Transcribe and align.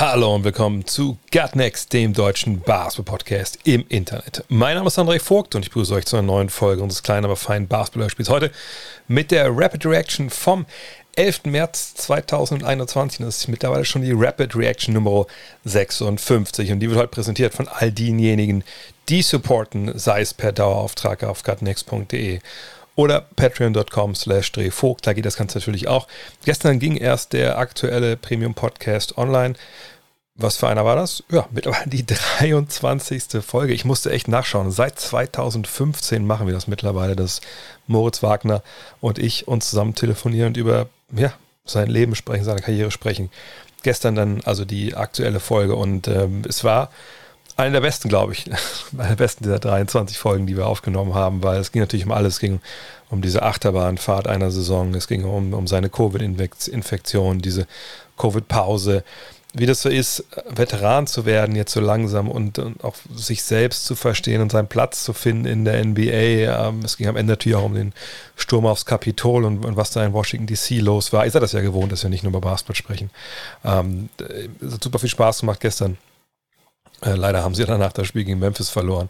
Hallo 0.00 0.32
und 0.32 0.44
willkommen 0.44 0.86
zu 0.86 1.18
Gut 1.32 1.56
Next, 1.56 1.92
dem 1.92 2.12
deutschen 2.12 2.60
Basketball-Podcast 2.60 3.58
im 3.64 3.84
Internet. 3.88 4.44
Mein 4.48 4.76
Name 4.76 4.86
ist 4.86 4.96
André 4.96 5.18
Vogt 5.18 5.56
und 5.56 5.64
ich 5.64 5.70
begrüße 5.70 5.92
euch 5.92 6.06
zu 6.06 6.14
einer 6.14 6.24
neuen 6.28 6.50
Folge 6.50 6.84
unseres 6.84 7.02
kleinen, 7.02 7.24
aber 7.24 7.34
feinen 7.34 7.66
Basketball-Spiels. 7.66 8.28
Heute 8.28 8.52
mit 9.08 9.32
der 9.32 9.50
Rapid 9.50 9.84
Reaction 9.86 10.30
vom 10.30 10.66
11. 11.16 11.46
März 11.46 11.94
2021. 11.96 13.26
Das 13.26 13.38
ist 13.38 13.48
mittlerweile 13.48 13.84
schon 13.84 14.02
die 14.02 14.12
Rapid 14.14 14.54
Reaction 14.54 14.94
Nummer 14.94 15.26
56 15.64 16.70
und 16.70 16.78
die 16.78 16.88
wird 16.88 17.00
heute 17.00 17.08
präsentiert 17.08 17.52
von 17.52 17.66
all 17.66 17.90
denjenigen, 17.90 18.62
die 19.08 19.22
supporten, 19.22 19.98
sei 19.98 20.20
es 20.20 20.32
per 20.32 20.52
Dauerauftrag 20.52 21.24
auf 21.24 21.42
gutnext.de 21.42 22.38
oder 22.98 23.20
patreon.com 23.36 24.16
slash 24.16 24.50
drehvogt. 24.50 25.06
Da 25.06 25.12
geht 25.12 25.24
das 25.24 25.36
Ganze 25.36 25.58
natürlich 25.58 25.86
auch. 25.86 26.08
Gestern 26.44 26.80
ging 26.80 26.96
erst 26.96 27.32
der 27.32 27.56
aktuelle 27.56 28.16
Premium-Podcast 28.16 29.16
online. 29.16 29.54
Was 30.34 30.56
für 30.56 30.66
einer 30.66 30.84
war 30.84 30.96
das? 30.96 31.22
Ja, 31.30 31.46
mittlerweile 31.52 31.88
die 31.88 32.04
23. 32.38 33.40
Folge. 33.40 33.72
Ich 33.72 33.84
musste 33.84 34.10
echt 34.10 34.26
nachschauen. 34.26 34.72
Seit 34.72 34.98
2015 34.98 36.26
machen 36.26 36.48
wir 36.48 36.54
das 36.54 36.66
mittlerweile, 36.66 37.14
dass 37.14 37.40
Moritz 37.86 38.24
Wagner 38.24 38.64
und 39.00 39.20
ich 39.20 39.46
uns 39.46 39.70
zusammen 39.70 39.94
telefonieren 39.94 40.48
und 40.48 40.56
über 40.56 40.88
ja, 41.12 41.32
sein 41.64 41.88
Leben 41.88 42.16
sprechen, 42.16 42.42
seine 42.42 42.62
Karriere 42.62 42.90
sprechen. 42.90 43.30
Gestern 43.84 44.16
dann 44.16 44.40
also 44.44 44.64
die 44.64 44.96
aktuelle 44.96 45.38
Folge 45.38 45.76
und 45.76 46.08
ähm, 46.08 46.42
es 46.48 46.64
war 46.64 46.90
eine 47.58 47.72
der 47.72 47.80
besten, 47.80 48.08
glaube 48.08 48.32
ich, 48.32 48.46
eine 48.98 49.08
der 49.08 49.16
besten 49.16 49.44
dieser 49.44 49.58
23 49.58 50.16
Folgen, 50.18 50.46
die 50.46 50.56
wir 50.56 50.66
aufgenommen 50.66 51.14
haben, 51.14 51.42
weil 51.42 51.60
es 51.60 51.72
ging 51.72 51.82
natürlich 51.82 52.06
um 52.06 52.12
alles. 52.12 52.34
Es 52.34 52.40
ging 52.40 52.60
um 53.10 53.20
diese 53.20 53.42
Achterbahnfahrt 53.42 54.28
einer 54.28 54.50
Saison, 54.50 54.94
es 54.94 55.08
ging 55.08 55.24
um, 55.24 55.52
um 55.54 55.66
seine 55.66 55.88
Covid-Infektion, 55.88 57.40
diese 57.40 57.66
Covid-Pause, 58.18 59.02
wie 59.54 59.64
das 59.64 59.80
so 59.80 59.88
ist, 59.88 60.24
Veteran 60.50 61.06
zu 61.06 61.24
werden, 61.24 61.56
jetzt 61.56 61.72
so 61.72 61.80
langsam 61.80 62.30
und, 62.30 62.58
und, 62.58 62.84
auch 62.84 62.94
sich 63.14 63.42
selbst 63.42 63.86
zu 63.86 63.96
verstehen 63.96 64.42
und 64.42 64.52
seinen 64.52 64.68
Platz 64.68 65.02
zu 65.02 65.14
finden 65.14 65.46
in 65.46 65.64
der 65.64 65.82
NBA. 65.82 66.68
Ähm, 66.68 66.82
es 66.84 66.98
ging 66.98 67.08
am 67.08 67.16
Ende 67.16 67.32
natürlich 67.32 67.56
auch 67.56 67.64
um 67.64 67.74
den 67.74 67.94
Sturm 68.36 68.66
aufs 68.66 68.84
Kapitol 68.84 69.44
und, 69.44 69.64
und 69.64 69.76
was 69.76 69.90
da 69.90 70.04
in 70.04 70.12
Washington 70.12 70.46
DC 70.46 70.82
los 70.82 71.14
war. 71.14 71.24
Ihr 71.24 71.30
seid 71.30 71.42
das 71.42 71.52
ja 71.52 71.62
gewohnt, 71.62 71.90
dass 71.90 72.02
wir 72.02 72.10
nicht 72.10 72.22
nur 72.22 72.30
über 72.30 72.42
Basketball 72.42 72.76
sprechen. 72.76 73.10
Ähm, 73.64 74.10
es 74.60 74.74
hat 74.74 74.84
super 74.84 74.98
viel 74.98 75.08
Spaß 75.08 75.40
gemacht 75.40 75.60
gestern 75.60 75.96
leider 77.02 77.42
haben 77.42 77.54
sie 77.54 77.64
danach 77.66 77.92
das 77.92 78.06
Spiel 78.06 78.24
gegen 78.24 78.38
Memphis 78.38 78.70
verloren. 78.70 79.08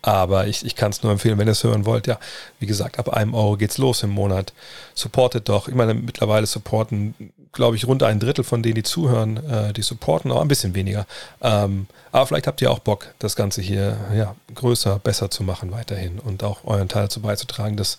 Aber 0.00 0.46
ich, 0.46 0.64
ich 0.64 0.76
kann 0.76 0.90
es 0.90 1.02
nur 1.02 1.10
empfehlen, 1.10 1.38
wenn 1.38 1.48
ihr 1.48 1.52
es 1.52 1.64
hören 1.64 1.84
wollt. 1.84 2.06
Ja, 2.06 2.18
wie 2.60 2.66
gesagt, 2.66 2.98
ab 2.98 3.08
einem 3.08 3.34
Euro 3.34 3.56
geht's 3.56 3.78
los 3.78 4.02
im 4.04 4.10
Monat. 4.10 4.52
Supportet 4.94 5.48
doch. 5.48 5.66
Ich 5.66 5.74
meine, 5.74 5.92
mittlerweile 5.94 6.46
supporten, 6.46 7.32
glaube 7.52 7.74
ich, 7.74 7.86
rund 7.86 8.04
ein 8.04 8.20
Drittel 8.20 8.44
von 8.44 8.62
denen, 8.62 8.76
die 8.76 8.84
zuhören, 8.84 9.44
äh, 9.48 9.72
die 9.72 9.82
supporten, 9.82 10.30
auch 10.30 10.40
ein 10.40 10.48
bisschen 10.48 10.74
weniger. 10.76 11.04
Ähm, 11.42 11.88
aber 12.12 12.26
vielleicht 12.26 12.46
habt 12.46 12.62
ihr 12.62 12.70
auch 12.70 12.78
Bock, 12.78 13.08
das 13.18 13.34
Ganze 13.34 13.60
hier 13.60 13.96
ja, 14.14 14.36
größer, 14.54 15.00
besser 15.00 15.30
zu 15.30 15.42
machen 15.42 15.72
weiterhin 15.72 16.20
und 16.20 16.44
auch 16.44 16.64
euren 16.64 16.88
Teil 16.88 17.02
dazu 17.02 17.20
beizutragen, 17.20 17.76
dass 17.76 17.98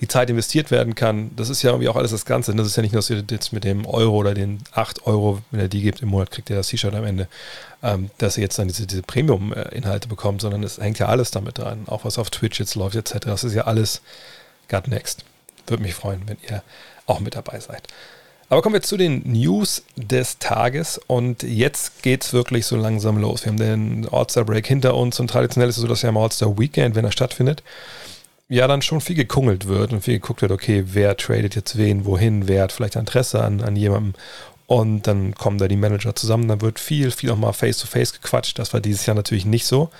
die 0.00 0.08
Zeit 0.08 0.28
investiert 0.28 0.70
werden 0.70 0.94
kann. 0.94 1.30
Das 1.34 1.48
ist 1.48 1.62
ja 1.62 1.70
irgendwie 1.70 1.88
auch 1.88 1.96
alles 1.96 2.10
das 2.10 2.26
Ganze. 2.26 2.54
Das 2.54 2.66
ist 2.66 2.76
ja 2.76 2.82
nicht 2.82 2.92
nur, 2.92 3.00
dass 3.00 3.10
ihr 3.10 3.24
jetzt 3.30 3.52
mit 3.52 3.64
dem 3.64 3.86
Euro 3.86 4.16
oder 4.16 4.34
den 4.34 4.60
8 4.72 5.06
Euro, 5.06 5.40
wenn 5.50 5.60
ihr 5.60 5.68
die 5.68 5.82
gebt 5.82 6.02
im 6.02 6.10
Monat, 6.10 6.30
kriegt 6.30 6.50
ihr 6.50 6.56
das 6.56 6.68
T-Shirt 6.68 6.94
am 6.94 7.04
Ende 7.04 7.26
ähm, 7.82 8.10
dass 8.18 8.36
ihr 8.36 8.42
jetzt 8.42 8.58
dann 8.58 8.68
diese, 8.68 8.86
diese 8.86 9.02
Premium-Inhalte 9.02 10.08
bekommt, 10.08 10.40
sondern 10.40 10.62
es 10.64 10.78
hängt 10.78 10.98
ja 10.98 11.06
alles 11.06 11.30
damit 11.38 11.58
dran. 11.58 11.84
Auch 11.86 12.04
was 12.04 12.18
auf 12.18 12.30
Twitch 12.30 12.58
jetzt 12.60 12.74
läuft, 12.74 12.96
etc. 12.96 13.18
Das 13.26 13.44
ist 13.44 13.54
ja 13.54 13.62
alles 13.62 14.02
God 14.68 14.88
Next. 14.88 15.24
Würde 15.66 15.82
mich 15.82 15.94
freuen, 15.94 16.22
wenn 16.26 16.38
ihr 16.48 16.62
auch 17.06 17.20
mit 17.20 17.34
dabei 17.34 17.60
seid. 17.60 17.88
Aber 18.50 18.62
kommen 18.62 18.74
wir 18.74 18.82
zu 18.82 18.96
den 18.96 19.22
News 19.30 19.82
des 19.96 20.38
Tages 20.38 20.98
und 21.06 21.42
jetzt 21.42 22.02
geht 22.02 22.24
es 22.24 22.32
wirklich 22.32 22.64
so 22.64 22.76
langsam 22.76 23.18
los. 23.18 23.44
Wir 23.44 23.52
haben 23.52 23.58
den 23.58 24.08
All-Star-Break 24.10 24.66
hinter 24.66 24.94
uns 24.94 25.20
und 25.20 25.28
traditionell 25.28 25.68
ist 25.68 25.76
es 25.76 25.82
so, 25.82 25.88
dass 25.88 26.00
ja 26.00 26.08
im 26.08 26.16
All-Star-Weekend, 26.16 26.94
wenn 26.94 27.04
er 27.04 27.12
stattfindet, 27.12 27.62
ja 28.48 28.66
dann 28.66 28.80
schon 28.80 29.02
viel 29.02 29.16
gekungelt 29.16 29.68
wird 29.68 29.92
und 29.92 30.00
viel 30.00 30.14
geguckt 30.14 30.40
wird, 30.40 30.52
okay, 30.52 30.84
wer 30.86 31.14
tradet 31.18 31.56
jetzt 31.56 31.76
wen, 31.76 32.06
wohin, 32.06 32.48
wer 32.48 32.62
hat 32.62 32.72
vielleicht 32.72 32.96
Interesse 32.96 33.44
an, 33.44 33.60
an 33.60 33.76
jemandem 33.76 34.14
und 34.66 35.06
dann 35.06 35.34
kommen 35.34 35.58
da 35.58 35.68
die 35.68 35.76
Manager 35.76 36.14
zusammen, 36.14 36.48
dann 36.48 36.60
wird 36.60 36.78
viel, 36.78 37.10
viel 37.10 37.30
auch 37.30 37.36
mal 37.36 37.52
face-to-face 37.52 38.14
gequatscht. 38.14 38.58
Das 38.58 38.72
war 38.74 38.80
dieses 38.80 39.06
Jahr 39.06 39.16
natürlich 39.16 39.46
nicht 39.46 39.66
so. 39.66 39.90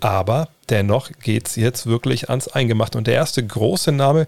Aber 0.00 0.48
dennoch 0.70 1.10
geht 1.22 1.48
es 1.48 1.56
jetzt 1.56 1.86
wirklich 1.86 2.30
ans 2.30 2.48
Eingemachte. 2.48 2.98
Und 2.98 3.06
der 3.06 3.14
erste 3.14 3.44
große 3.44 3.92
Name, 3.92 4.26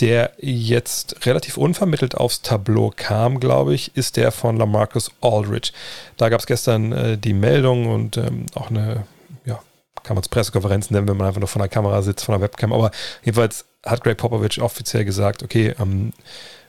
der 0.00 0.32
jetzt 0.38 1.26
relativ 1.26 1.56
unvermittelt 1.56 2.16
aufs 2.16 2.42
Tableau 2.42 2.92
kam, 2.94 3.40
glaube 3.40 3.74
ich, 3.74 3.96
ist 3.96 4.16
der 4.16 4.30
von 4.30 4.56
Lamarcus 4.56 5.10
Aldridge. 5.20 5.72
Da 6.16 6.28
gab 6.28 6.40
es 6.40 6.46
gestern 6.46 6.92
äh, 6.92 7.18
die 7.18 7.32
Meldung 7.32 7.88
und 7.88 8.16
ähm, 8.16 8.46
auch 8.54 8.70
eine, 8.70 9.04
ja, 9.44 9.60
kann 10.04 10.14
man 10.14 10.22
es 10.22 10.28
Pressekonferenz 10.28 10.90
nennen, 10.90 11.08
wenn 11.08 11.16
man 11.16 11.26
einfach 11.26 11.40
nur 11.40 11.48
von 11.48 11.60
der 11.60 11.68
Kamera 11.68 12.02
sitzt, 12.02 12.24
von 12.24 12.34
der 12.34 12.40
Webcam. 12.40 12.72
Aber 12.72 12.90
jedenfalls 13.24 13.64
hat 13.84 14.02
Greg 14.04 14.18
Popovich 14.18 14.60
offiziell 14.60 15.04
gesagt, 15.04 15.42
okay, 15.42 15.74
ähm, 15.80 16.12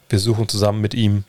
wir 0.08 0.18
suchen 0.18 0.48
zusammen 0.48 0.80
mit 0.80 0.94
ihm 0.94 1.24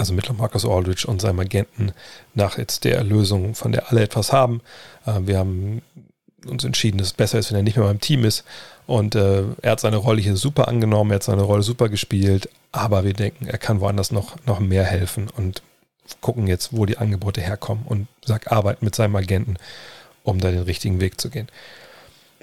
also 0.00 0.14
mit 0.14 0.36
Marcus 0.36 0.64
Aldridge 0.64 1.06
und 1.06 1.20
seinem 1.20 1.40
Agenten 1.40 1.92
nach 2.34 2.56
jetzt 2.56 2.84
der 2.84 3.04
Lösung, 3.04 3.54
von 3.54 3.70
der 3.70 3.90
alle 3.90 4.02
etwas 4.02 4.32
haben. 4.32 4.62
Äh, 5.06 5.20
wir 5.22 5.38
haben 5.38 5.82
uns 6.46 6.64
entschieden, 6.64 6.98
dass 6.98 7.08
es 7.08 7.12
besser 7.12 7.38
ist, 7.38 7.50
wenn 7.50 7.58
er 7.58 7.62
nicht 7.62 7.76
mehr 7.76 7.86
beim 7.86 8.00
Team 8.00 8.24
ist. 8.24 8.44
Und 8.86 9.14
äh, 9.14 9.44
er 9.60 9.72
hat 9.72 9.80
seine 9.80 9.98
Rolle 9.98 10.22
hier 10.22 10.36
super 10.36 10.68
angenommen, 10.68 11.10
er 11.10 11.16
hat 11.16 11.22
seine 11.22 11.42
Rolle 11.42 11.62
super 11.62 11.90
gespielt, 11.90 12.48
aber 12.72 13.04
wir 13.04 13.12
denken, 13.12 13.46
er 13.46 13.58
kann 13.58 13.80
woanders 13.80 14.10
noch, 14.10 14.36
noch 14.46 14.58
mehr 14.58 14.84
helfen 14.84 15.28
und 15.36 15.62
gucken 16.22 16.46
jetzt, 16.46 16.72
wo 16.72 16.86
die 16.86 16.98
Angebote 16.98 17.42
herkommen 17.42 17.84
und 17.86 18.08
sag, 18.24 18.50
arbeiten 18.50 18.84
mit 18.84 18.94
seinem 18.94 19.14
Agenten, 19.16 19.58
um 20.24 20.40
da 20.40 20.50
den 20.50 20.62
richtigen 20.62 21.00
Weg 21.00 21.20
zu 21.20 21.28
gehen 21.28 21.48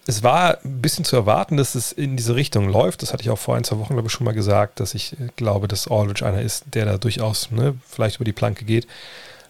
es 0.07 0.23
war 0.23 0.57
ein 0.63 0.81
bisschen 0.81 1.03
zu 1.03 1.17
erwarten, 1.17 1.57
dass 1.57 1.75
es 1.75 1.91
in 1.91 2.15
diese 2.15 2.35
Richtung 2.35 2.69
läuft. 2.69 3.01
Das 3.01 3.11
hatte 3.11 3.23
ich 3.23 3.29
auch 3.29 3.37
vor 3.37 3.55
ein, 3.55 3.65
zwei 3.65 3.77
Wochen, 3.77 3.93
glaube 3.93 4.07
ich, 4.07 4.13
schon 4.13 4.23
mal 4.23 4.33
gesagt, 4.33 4.79
dass 4.79 4.95
ich 4.95 5.13
äh, 5.13 5.27
glaube, 5.35 5.67
dass 5.67 5.89
Aldridge 5.89 6.25
einer 6.25 6.41
ist, 6.41 6.63
der 6.73 6.85
da 6.85 6.97
durchaus 6.97 7.51
ne, 7.51 7.75
vielleicht 7.85 8.15
über 8.15 8.25
die 8.25 8.31
Planke 8.31 8.63
geht. 8.63 8.87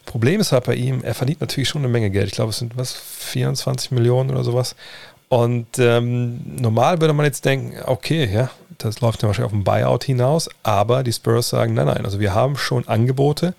Problem 0.06 0.42
ist 0.42 0.52
halt 0.52 0.64
bei 0.64 0.74
ihm, 0.74 1.04
er 1.04 1.14
verdient 1.14 1.42
natürlich 1.42 1.70
schon 1.70 1.82
eine 1.82 1.92
Menge 1.92 2.10
Geld. 2.10 2.28
Ich 2.28 2.34
glaube, 2.34 2.50
es 2.50 2.58
sind 2.58 2.76
was, 2.76 2.94
24 2.94 3.92
Millionen 3.92 4.32
oder 4.32 4.44
sowas. 4.44 4.76
Und 5.30 5.68
ähm, 5.78 6.40
normal 6.60 7.02
würde 7.02 7.14
man 7.14 7.26
jetzt 7.26 7.46
denken, 7.46 7.76
okay, 7.86 8.28
ja, 8.34 8.50
das 8.80 9.02
läuft 9.02 9.22
ja 9.22 9.28
wahrscheinlich 9.28 9.52
auf 9.52 9.58
ein 9.58 9.64
Buyout 9.64 10.06
hinaus, 10.06 10.50
aber 10.64 11.04
die 11.04 11.12
Spurs 11.12 11.50
sagen, 11.50 11.74
nein, 11.74 11.88
nein, 11.88 12.06
also 12.06 12.20
wir 12.20 12.34
haben 12.34 12.56
schon 12.56 12.88
Angebote. 12.88 13.54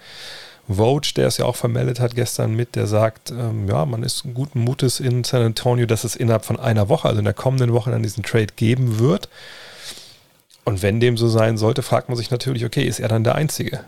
Vogue, 0.68 1.10
der 1.16 1.26
es 1.26 1.38
ja 1.38 1.46
auch 1.46 1.56
vermeldet 1.56 1.98
hat 1.98 2.14
gestern 2.14 2.54
mit, 2.54 2.76
der 2.76 2.86
sagt, 2.86 3.30
ähm, 3.30 3.68
ja, 3.68 3.86
man 3.86 4.02
ist 4.02 4.24
guten 4.34 4.60
Mutes 4.60 5.00
in 5.00 5.24
San 5.24 5.42
Antonio, 5.42 5.86
dass 5.86 6.04
es 6.04 6.14
innerhalb 6.14 6.44
von 6.44 6.60
einer 6.60 6.88
Woche, 6.88 7.08
also 7.08 7.18
in 7.18 7.24
der 7.24 7.34
kommenden 7.34 7.72
Woche, 7.72 7.90
dann 7.90 8.02
diesen 8.02 8.22
Trade 8.22 8.52
geben 8.54 8.98
wird. 8.98 9.28
Und 10.64 10.82
wenn 10.82 11.00
dem 11.00 11.16
so 11.16 11.28
sein 11.28 11.56
sollte, 11.56 11.82
fragt 11.82 12.08
man 12.08 12.18
sich 12.18 12.30
natürlich, 12.30 12.64
okay, 12.64 12.84
ist 12.84 13.00
er 13.00 13.08
dann 13.08 13.24
der 13.24 13.34
Einzige? 13.34 13.80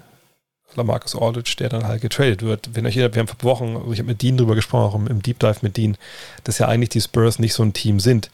Lamarcus 0.75 1.17
Aldridge, 1.17 1.57
der 1.59 1.69
dann 1.69 1.87
halt 1.87 2.01
getradet 2.01 2.43
wird. 2.43 2.71
Wenn 2.75 2.87
euch 2.87 2.95
jeder, 2.95 3.13
wir 3.13 3.21
haben 3.21 3.29
vor 3.29 3.43
Wochen, 3.43 3.93
ich 3.93 3.99
habe 3.99 4.09
mit 4.09 4.23
Dean 4.23 4.37
drüber 4.37 4.55
gesprochen, 4.55 5.07
im 5.07 5.21
Deep 5.21 5.39
Dive 5.39 5.59
mit 5.63 5.77
Dean, 5.77 5.97
dass 6.45 6.59
ja 6.59 6.69
eigentlich 6.69 6.91
die 6.91 7.01
Spurs 7.01 7.39
nicht 7.39 7.55
so 7.55 7.63
ein 7.63 7.73
Team 7.73 8.01
sind, 8.01 8.31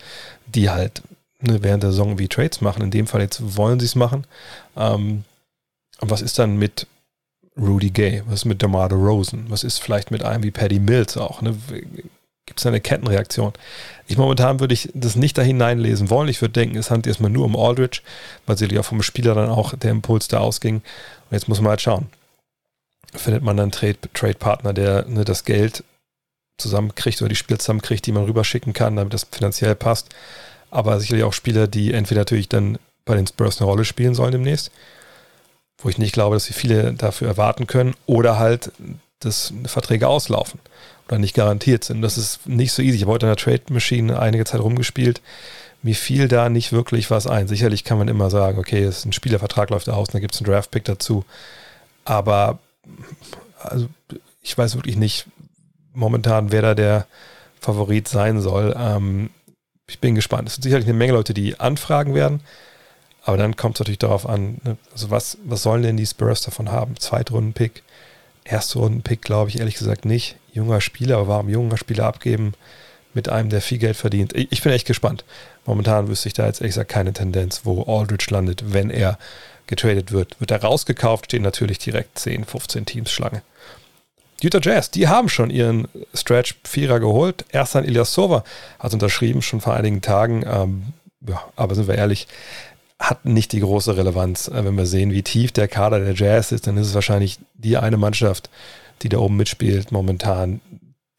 die 0.47 0.71
halt 0.71 1.03
ne, 1.41 1.63
während 1.63 1.83
der 1.83 1.91
Saison 1.91 2.19
wie 2.19 2.29
Trades 2.29 2.61
machen. 2.61 2.83
In 2.83 2.91
dem 2.91 3.07
Fall 3.07 3.23
jetzt 3.23 3.57
wollen 3.57 3.81
sie 3.81 3.87
es 3.87 3.95
machen. 3.95 4.27
Ähm, 4.77 5.25
und 6.01 6.11
was 6.11 6.23
ist 6.23 6.39
dann 6.39 6.57
mit 6.57 6.87
Rudy 7.59 7.91
Gay? 7.91 8.23
Was 8.27 8.41
ist 8.41 8.45
mit 8.45 8.63
DeMar 8.63 8.93
Rosen? 8.93 9.47
Was 9.49 9.65
ist 9.65 9.79
vielleicht 9.79 10.11
mit 10.11 10.23
einem 10.23 10.43
wie 10.43 10.51
Paddy 10.51 10.79
Mills 10.79 11.17
auch? 11.17 11.43
Ne? 11.43 11.57
Gibt 12.47 12.61
es 12.61 12.67
eine 12.67 12.81
Kettenreaktion? 12.81 13.53
Ich 14.07 14.17
momentan 14.17 14.61
würde 14.61 14.75
ich 14.75 14.91
das 14.95 15.17
nicht 15.17 15.37
da 15.37 15.43
hineinlesen 15.43 16.11
wollen. 16.11 16.29
Ich 16.29 16.41
würde 16.41 16.53
denken, 16.53 16.77
es 16.77 16.91
handelt 16.91 17.09
erstmal 17.09 17.31
nur 17.31 17.45
um 17.45 17.57
Aldridge, 17.57 18.03
weil 18.47 18.57
sicherlich 18.57 18.79
auch 18.79 18.85
vom 18.85 19.03
Spieler 19.03 19.35
dann 19.35 19.51
auch 19.51 19.75
der 19.75 19.91
Impuls 19.91 20.29
da 20.29 20.39
ausging. 20.39 20.77
Und 20.77 21.33
jetzt 21.33 21.49
muss 21.49 21.61
man 21.61 21.71
halt 21.71 21.81
schauen. 21.81 22.07
Findet 23.15 23.43
man 23.43 23.57
dann 23.57 23.73
einen 23.73 23.97
Trade-Partner, 24.13 24.73
der 24.73 25.07
ne, 25.07 25.25
das 25.25 25.45
Geld 25.45 25.83
zusammenkriegt 26.59 27.21
oder 27.21 27.31
die 27.31 27.37
Spieler 27.37 27.59
zusammenkriegt, 27.59 28.07
die 28.07 28.13
man 28.13 28.25
rüberschicken 28.25 28.73
kann, 28.73 28.97
damit 28.97 29.15
das 29.15 29.27
finanziell 29.31 29.75
passt. 29.75 30.15
Aber 30.71 31.01
sicherlich 31.01 31.25
auch 31.25 31.33
Spieler, 31.33 31.67
die 31.67 31.93
entweder 31.93 32.21
natürlich 32.21 32.49
dann 32.49 32.79
bei 33.05 33.17
den 33.17 33.27
Spurs 33.27 33.61
eine 33.61 33.71
Rolle 33.71 33.85
spielen 33.85 34.15
sollen 34.15 34.33
demnächst 34.33 34.71
wo 35.79 35.89
ich 35.89 35.99
nicht 35.99 36.13
glaube, 36.13 36.37
dass 36.37 36.49
wir 36.49 36.57
viele 36.57 36.93
dafür 36.95 37.29
erwarten 37.29 37.67
können, 37.67 37.95
oder 38.07 38.39
halt, 38.39 38.73
dass 39.21 39.53
Verträge 39.67 40.09
auslaufen. 40.09 40.61
oder 41.09 41.19
nicht 41.19 41.35
garantiert 41.35 41.85
sind. 41.85 42.03
Das 42.03 42.19
ist 42.19 42.47
nicht 42.47 42.73
so 42.73 42.83
easy. 42.83 42.97
Ich 42.97 43.03
habe 43.03 43.13
heute 43.13 43.27
in 43.27 43.31
der 43.31 43.37
Trade 43.37 43.63
Machine 43.71 44.19
einige 44.19 44.45
Zeit 44.45 44.61
rumgespielt. 44.61 45.21
Mir 45.83 45.95
fiel 45.95 46.27
da 46.27 46.49
nicht 46.49 46.73
wirklich 46.73 47.11
was 47.11 47.27
ein. 47.27 47.47
Sicherlich 47.47 47.85
kann 47.85 47.99
man 47.99 48.09
immer 48.09 48.29
sagen, 48.31 48.59
okay, 48.59 48.83
es 48.83 48.99
ist 48.99 49.05
ein 49.05 49.13
Spielervertrag 49.13 49.71
läuft 49.71 49.89
aus, 49.89 50.09
dann 50.09 50.21
gibt 50.21 50.35
es 50.35 50.41
einen 50.41 50.51
Draft-Pick 50.51 50.85
dazu. 50.85 51.25
Aber 52.05 52.59
also, 53.59 53.89
ich 54.43 54.57
weiß 54.57 54.75
wirklich 54.77 54.97
nicht 54.97 55.27
momentan, 55.93 56.53
wer 56.53 56.63
da 56.63 56.75
der 56.75 57.07
Favorit 57.61 58.09
sein 58.09 58.41
soll. 58.41 58.75
Ähm, 58.79 59.31
ich 59.89 60.01
bin 60.01 60.15
gespannt. 60.15 60.49
Es 60.49 60.55
sind 60.55 60.63
sicherlich 60.63 60.87
eine 60.87 60.99
Menge 60.99 61.13
Leute, 61.13 61.35
die 61.35 61.59
anfragen 61.61 62.15
werden. 62.15 62.41
Aber 63.27 63.37
dann 63.37 63.57
kommt 63.57 63.75
es 63.75 63.81
natürlich 63.81 63.99
darauf 63.99 64.25
an, 64.25 64.59
ne? 64.63 64.77
also 64.93 65.11
was, 65.11 65.37
was 65.43 65.65
sollen 65.65 65.83
denn 65.83 65.97
die 65.97 66.07
Spurs 66.07 66.43
davon 66.43 66.71
haben? 66.71 66.95
Zweitrunden-Pick, 66.97 67.83
Erstrunden-Pick 68.45 69.21
glaube 69.21 69.51
ich 69.51 69.59
ehrlich 69.59 69.75
gesagt 69.75 70.05
nicht. 70.05 70.37
Junger 70.53 70.81
Spieler, 70.81 71.17
aber 71.17 71.27
warum 71.27 71.49
junger 71.49 71.77
Spieler 71.77 72.05
abgeben 72.05 72.55
mit 73.15 73.29
einem, 73.29 73.51
der 73.51 73.61
viel 73.63 73.79
Geld 73.79 73.97
verdient? 73.97 74.33
Ich, 74.37 74.53
ich 74.53 74.63
bin 74.63 74.71
echt 74.71 74.87
gespannt. 74.87 75.25
Momentan 75.65 76.07
wüsste 76.07 76.29
ich 76.29 76.35
da 76.35 76.47
jetzt 76.47 76.61
ehrlich 76.61 76.77
gesagt 76.77 76.89
keine 76.89 77.13
Tendenz, 77.13 77.63
wo 77.65 77.83
Aldridge 77.83 78.29
landet, 78.31 78.73
wenn 78.73 78.91
er 78.91 79.19
getradet 79.67 80.13
wird. 80.13 80.39
Wird 80.39 80.53
er 80.53 80.63
rausgekauft, 80.63 81.25
stehen 81.25 81.43
natürlich 81.43 81.79
direkt 81.81 82.21
10, 82.21 82.45
15 82.45 82.87
Teams 82.87 83.11
Schlange. 83.11 83.43
Utah 84.41 84.61
Jazz, 84.63 84.93
die 84.93 85.09
haben 85.09 85.29
schon 85.29 85.51
ihren 85.51 85.89
Stretch-Vierer 86.15 87.01
geholt. 87.01 87.45
Erst 87.51 87.75
an 87.75 87.85
Ilyasova 87.85 88.45
hat 88.79 88.95
unterschrieben, 88.95 89.43
schon 89.43 89.61
vor 89.61 89.75
einigen 89.75 90.01
Tagen. 90.01 90.45
Ähm, 90.47 90.93
ja, 91.27 91.43
aber 91.57 91.75
sind 91.75 91.89
wir 91.89 91.97
ehrlich, 91.97 92.29
hat 92.99 93.25
nicht 93.25 93.53
die 93.53 93.61
große 93.61 93.97
Relevanz. 93.97 94.49
Äh, 94.49 94.65
wenn 94.65 94.77
wir 94.77 94.87
sehen, 94.87 95.13
wie 95.13 95.23
tief 95.23 95.53
der 95.53 95.69
Kader 95.69 96.01
der 96.01 96.15
Jazz 96.15 96.53
ist, 96.53 96.67
dann 96.67 96.77
ist 96.77 96.89
es 96.89 96.95
wahrscheinlich 96.95 97.39
die 97.55 97.77
eine 97.77 97.97
Mannschaft, 97.97 98.51
die 99.03 99.09
da 99.09 99.19
oben 99.19 99.37
mitspielt 99.37 99.93
momentan, 99.93 100.61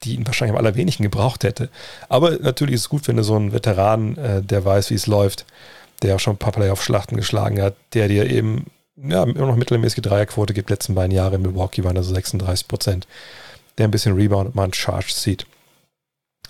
die 0.04 0.16
ihn 0.16 0.26
wahrscheinlich 0.26 0.58
am 0.58 0.66
allerwenigsten 0.66 1.04
gebraucht 1.04 1.44
hätte. 1.44 1.70
Aber 2.10 2.32
natürlich 2.40 2.76
ist 2.76 2.82
es 2.82 2.90
gut, 2.90 3.08
wenn 3.08 3.18
du 3.18 3.24
so 3.24 3.36
einen 3.36 3.54
Veteran, 3.54 4.18
äh, 4.18 4.42
der 4.42 4.66
weiß, 4.66 4.90
wie 4.90 4.96
es 4.96 5.08
läuft, 5.08 5.46
der 6.02 6.16
auch 6.16 6.20
schon 6.20 6.36
ein 6.36 6.40
paar 6.40 6.52
Playoff-Schlachten 6.52 7.16
geschlagen 7.16 7.62
hat, 7.62 7.76
der 7.94 8.08
dir 8.08 8.30
eben 8.30 8.68
ja, 8.96 9.24
immer 9.24 9.48
noch 9.48 9.56
mittelmäßige 9.56 10.02
Dreierquote 10.02 10.54
gibt. 10.54 10.70
Letzten 10.70 10.96
beiden 10.96 11.12
Jahre 11.12 11.36
in 11.36 11.44
Milwaukee 11.44 11.84
waren 11.84 11.98
also 11.98 12.14
36 12.14 12.68
Prozent. 12.68 13.08
Der 13.78 13.88
ein 13.88 13.92
bisschen 13.92 14.16
Rebound 14.16 14.48
und 14.50 14.56
mal 14.56 14.74
Charge 14.74 15.14
sieht. 15.14 15.46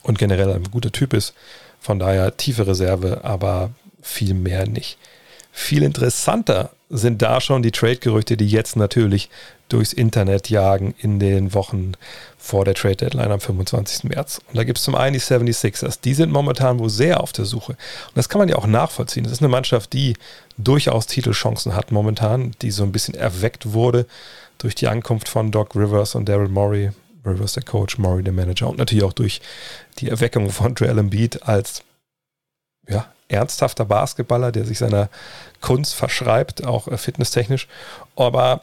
Und 0.01 0.17
generell 0.17 0.53
ein 0.53 0.71
guter 0.71 0.91
Typ 0.91 1.13
ist. 1.13 1.33
Von 1.79 1.99
daher 1.99 2.35
tiefe 2.37 2.65
Reserve, 2.65 3.23
aber 3.23 3.71
viel 4.01 4.33
mehr 4.33 4.67
nicht. 4.67 4.97
Viel 5.51 5.83
interessanter 5.83 6.71
sind 6.89 7.21
da 7.21 7.41
schon 7.41 7.63
die 7.63 7.71
Trade-Gerüchte, 7.71 8.37
die 8.37 8.47
jetzt 8.47 8.75
natürlich 8.75 9.29
durchs 9.69 9.91
Internet 9.91 10.49
jagen 10.49 10.93
in 10.97 11.19
den 11.19 11.53
Wochen 11.53 11.93
vor 12.37 12.63
der 12.63 12.75
Trade 12.75 12.95
Deadline 12.95 13.31
am 13.31 13.41
25. 13.41 14.05
März. 14.05 14.39
Und 14.47 14.57
da 14.57 14.63
gibt 14.63 14.77
es 14.77 14.83
zum 14.83 14.95
einen 14.95 15.13
die 15.13 15.19
76ers. 15.19 15.99
Die 16.01 16.13
sind 16.13 16.31
momentan 16.31 16.79
wohl 16.79 16.89
sehr 16.89 17.21
auf 17.21 17.33
der 17.33 17.45
Suche. 17.45 17.73
Und 17.73 18.15
das 18.15 18.29
kann 18.29 18.39
man 18.39 18.47
ja 18.47 18.55
auch 18.55 18.67
nachvollziehen. 18.67 19.23
Das 19.23 19.33
ist 19.33 19.41
eine 19.41 19.49
Mannschaft, 19.49 19.91
die 19.93 20.15
durchaus 20.57 21.07
Titelchancen 21.07 21.75
hat 21.75 21.91
momentan, 21.91 22.51
die 22.61 22.71
so 22.71 22.83
ein 22.83 22.91
bisschen 22.91 23.15
erweckt 23.15 23.73
wurde 23.73 24.05
durch 24.59 24.75
die 24.75 24.87
Ankunft 24.87 25.27
von 25.27 25.51
Doc 25.51 25.75
Rivers 25.75 26.15
und 26.15 26.29
Daryl 26.29 26.49
Morey. 26.49 26.91
Rivers 27.25 27.53
der 27.53 27.63
Coach, 27.63 27.97
Morey 27.97 28.23
der 28.23 28.31
Manager 28.31 28.69
und 28.69 28.77
natürlich 28.77 29.03
auch 29.03 29.11
durch 29.11 29.41
die 29.99 30.09
Erweckung 30.09 30.49
von 30.49 30.75
Joel 30.75 30.97
Embiid 30.97 31.43
als 31.43 31.83
ja, 32.87 33.05
ernsthafter 33.27 33.85
Basketballer, 33.85 34.51
der 34.51 34.65
sich 34.65 34.77
seiner 34.79 35.09
Kunst 35.61 35.95
verschreibt, 35.95 36.65
auch 36.65 36.87
äh, 36.87 36.97
fitnesstechnisch. 36.97 37.67
Aber 38.15 38.61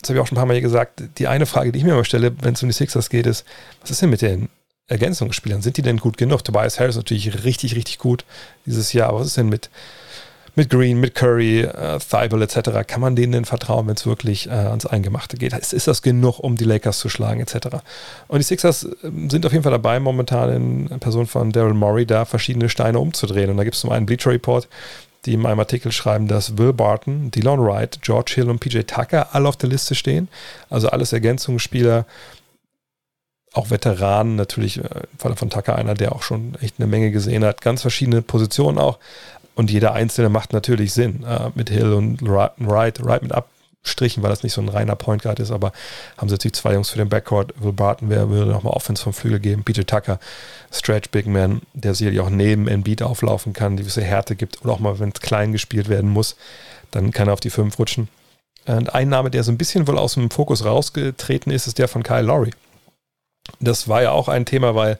das 0.00 0.10
habe 0.10 0.18
ich 0.18 0.22
auch 0.22 0.26
schon 0.26 0.36
ein 0.36 0.40
paar 0.40 0.46
Mal 0.46 0.54
hier 0.54 0.62
gesagt, 0.62 1.02
die 1.18 1.26
eine 1.26 1.46
Frage, 1.46 1.72
die 1.72 1.78
ich 1.78 1.84
mir 1.84 1.92
immer 1.92 2.04
stelle, 2.04 2.32
wenn 2.42 2.54
es 2.54 2.62
um 2.62 2.68
die 2.68 2.74
Sixers 2.74 3.08
geht, 3.08 3.26
ist, 3.26 3.44
was 3.80 3.90
ist 3.90 4.02
denn 4.02 4.10
mit 4.10 4.22
den 4.22 4.48
Ergänzungsspielern? 4.88 5.62
Sind 5.62 5.76
die 5.78 5.82
denn 5.82 5.98
gut 5.98 6.16
genug? 6.16 6.44
Tobias 6.44 6.78
Harris 6.78 6.96
natürlich 6.96 7.44
richtig, 7.44 7.74
richtig 7.74 7.98
gut 7.98 8.24
dieses 8.66 8.92
Jahr, 8.92 9.08
aber 9.08 9.20
was 9.20 9.28
ist 9.28 9.36
denn 9.36 9.48
mit, 9.48 9.70
mit 10.56 10.70
Green, 10.70 10.98
mit 10.98 11.14
Curry, 11.14 11.60
äh, 11.60 11.98
Thibault 11.98 12.42
etc.? 12.42 12.86
Kann 12.86 13.00
man 13.00 13.14
denen 13.14 13.32
denn 13.32 13.44
vertrauen, 13.44 13.86
wenn 13.86 13.94
es 13.94 14.06
wirklich 14.06 14.48
äh, 14.48 14.50
ans 14.50 14.86
Eingemachte 14.86 15.36
geht? 15.36 15.52
Ist, 15.52 15.72
ist 15.72 15.86
das 15.86 16.02
genug, 16.02 16.40
um 16.40 16.56
die 16.56 16.64
Lakers 16.64 16.98
zu 16.98 17.08
schlagen 17.08 17.40
etc.? 17.40 17.76
Und 18.26 18.38
die 18.38 18.42
Sixers 18.42 18.88
ähm, 19.04 19.30
sind 19.30 19.46
auf 19.46 19.52
jeden 19.52 19.62
Fall 19.62 19.72
dabei, 19.72 20.00
momentan 20.00 20.88
in 20.90 20.98
Person 20.98 21.26
von 21.26 21.52
Daryl 21.52 21.74
Morey 21.74 22.06
da 22.06 22.24
verschiedene 22.24 22.68
Steine 22.68 22.98
umzudrehen. 22.98 23.50
Und 23.50 23.58
da 23.58 23.64
gibt 23.64 23.76
es 23.76 23.82
zum 23.82 23.90
einen 23.90 24.06
Bleacher 24.06 24.30
Report, 24.30 24.66
die 25.26 25.34
in 25.34 25.40
meinem 25.40 25.60
Artikel 25.60 25.92
schreiben, 25.92 26.26
dass 26.26 26.56
Will 26.56 26.72
Barton, 26.72 27.30
Delon 27.30 27.60
Wright, 27.60 27.98
George 28.00 28.32
Hill 28.34 28.48
und 28.48 28.60
PJ 28.60 28.80
Tucker 28.80 29.34
alle 29.34 29.48
auf 29.48 29.56
der 29.56 29.68
Liste 29.68 29.94
stehen. 29.94 30.28
Also 30.70 30.88
alles 30.88 31.12
Ergänzungsspieler, 31.12 32.06
auch 33.56 33.70
Veteranen, 33.70 34.36
natürlich 34.36 34.78
äh, 34.78 34.82
im 34.82 35.18
Falle 35.18 35.36
von 35.36 35.50
Tucker 35.50 35.76
einer, 35.76 35.94
der 35.94 36.12
auch 36.12 36.22
schon 36.22 36.56
echt 36.60 36.74
eine 36.78 36.86
Menge 36.86 37.10
gesehen 37.10 37.44
hat. 37.44 37.60
Ganz 37.60 37.82
verschiedene 37.82 38.22
Positionen 38.22 38.78
auch. 38.78 38.98
Und 39.56 39.70
jeder 39.70 39.94
Einzelne 39.94 40.28
macht 40.28 40.52
natürlich 40.52 40.92
Sinn. 40.92 41.24
Äh, 41.24 41.50
mit 41.54 41.70
Hill 41.70 41.92
und 41.92 42.22
Wright, 42.22 42.52
Wright 43.04 43.22
mit 43.22 43.32
ab, 43.32 43.48
strichen, 43.88 44.22
weil 44.22 44.30
das 44.30 44.42
nicht 44.42 44.52
so 44.52 44.60
ein 44.60 44.68
reiner 44.68 44.96
Point 44.96 45.22
Guard 45.22 45.40
ist, 45.40 45.50
aber 45.50 45.72
haben 46.16 46.28
sie 46.28 46.34
natürlich 46.34 46.54
zwei 46.54 46.74
Jungs 46.74 46.90
für 46.90 46.98
den 46.98 47.08
Backcourt. 47.08 47.54
Will 47.62 47.72
Barton 47.72 48.10
wer 48.10 48.28
würde 48.28 48.50
nochmal 48.50 48.74
Offense 48.74 49.02
vom 49.02 49.12
Flügel 49.12 49.40
geben. 49.40 49.64
Peter 49.64 49.86
Tucker, 49.86 50.18
Stretch 50.72 51.10
Big 51.10 51.26
Man, 51.26 51.62
der 51.72 51.94
sicherlich 51.94 52.20
auch 52.20 52.30
neben 52.30 52.68
Embiid 52.68 53.02
auflaufen 53.02 53.52
kann, 53.52 53.76
die 53.76 53.82
gewisse 53.82 54.02
Härte 54.02 54.36
gibt 54.36 54.62
oder 54.62 54.74
auch 54.74 54.80
mal, 54.80 54.98
wenn 54.98 55.10
es 55.10 55.20
klein 55.20 55.52
gespielt 55.52 55.88
werden 55.88 56.10
muss, 56.10 56.36
dann 56.90 57.10
kann 57.12 57.28
er 57.28 57.34
auf 57.34 57.40
die 57.40 57.50
fünf 57.50 57.78
rutschen. 57.78 58.08
Und 58.66 58.94
ein 58.94 59.08
Name, 59.08 59.30
der 59.30 59.44
so 59.44 59.52
ein 59.52 59.58
bisschen 59.58 59.86
wohl 59.86 59.96
aus 59.96 60.14
dem 60.14 60.30
Fokus 60.30 60.64
rausgetreten 60.64 61.52
ist, 61.52 61.66
ist 61.66 61.78
der 61.78 61.88
von 61.88 62.02
Kyle 62.02 62.22
Lowry. 62.22 62.50
Das 63.60 63.88
war 63.88 64.02
ja 64.02 64.10
auch 64.10 64.28
ein 64.28 64.44
Thema, 64.44 64.74
weil, 64.74 64.98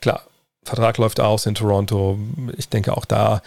klar, 0.00 0.22
Vertrag 0.64 0.98
läuft 0.98 1.18
aus 1.18 1.46
in 1.46 1.56
Toronto. 1.56 2.16
Ich 2.56 2.68
denke 2.68 2.96
auch 2.96 3.04
da 3.04 3.42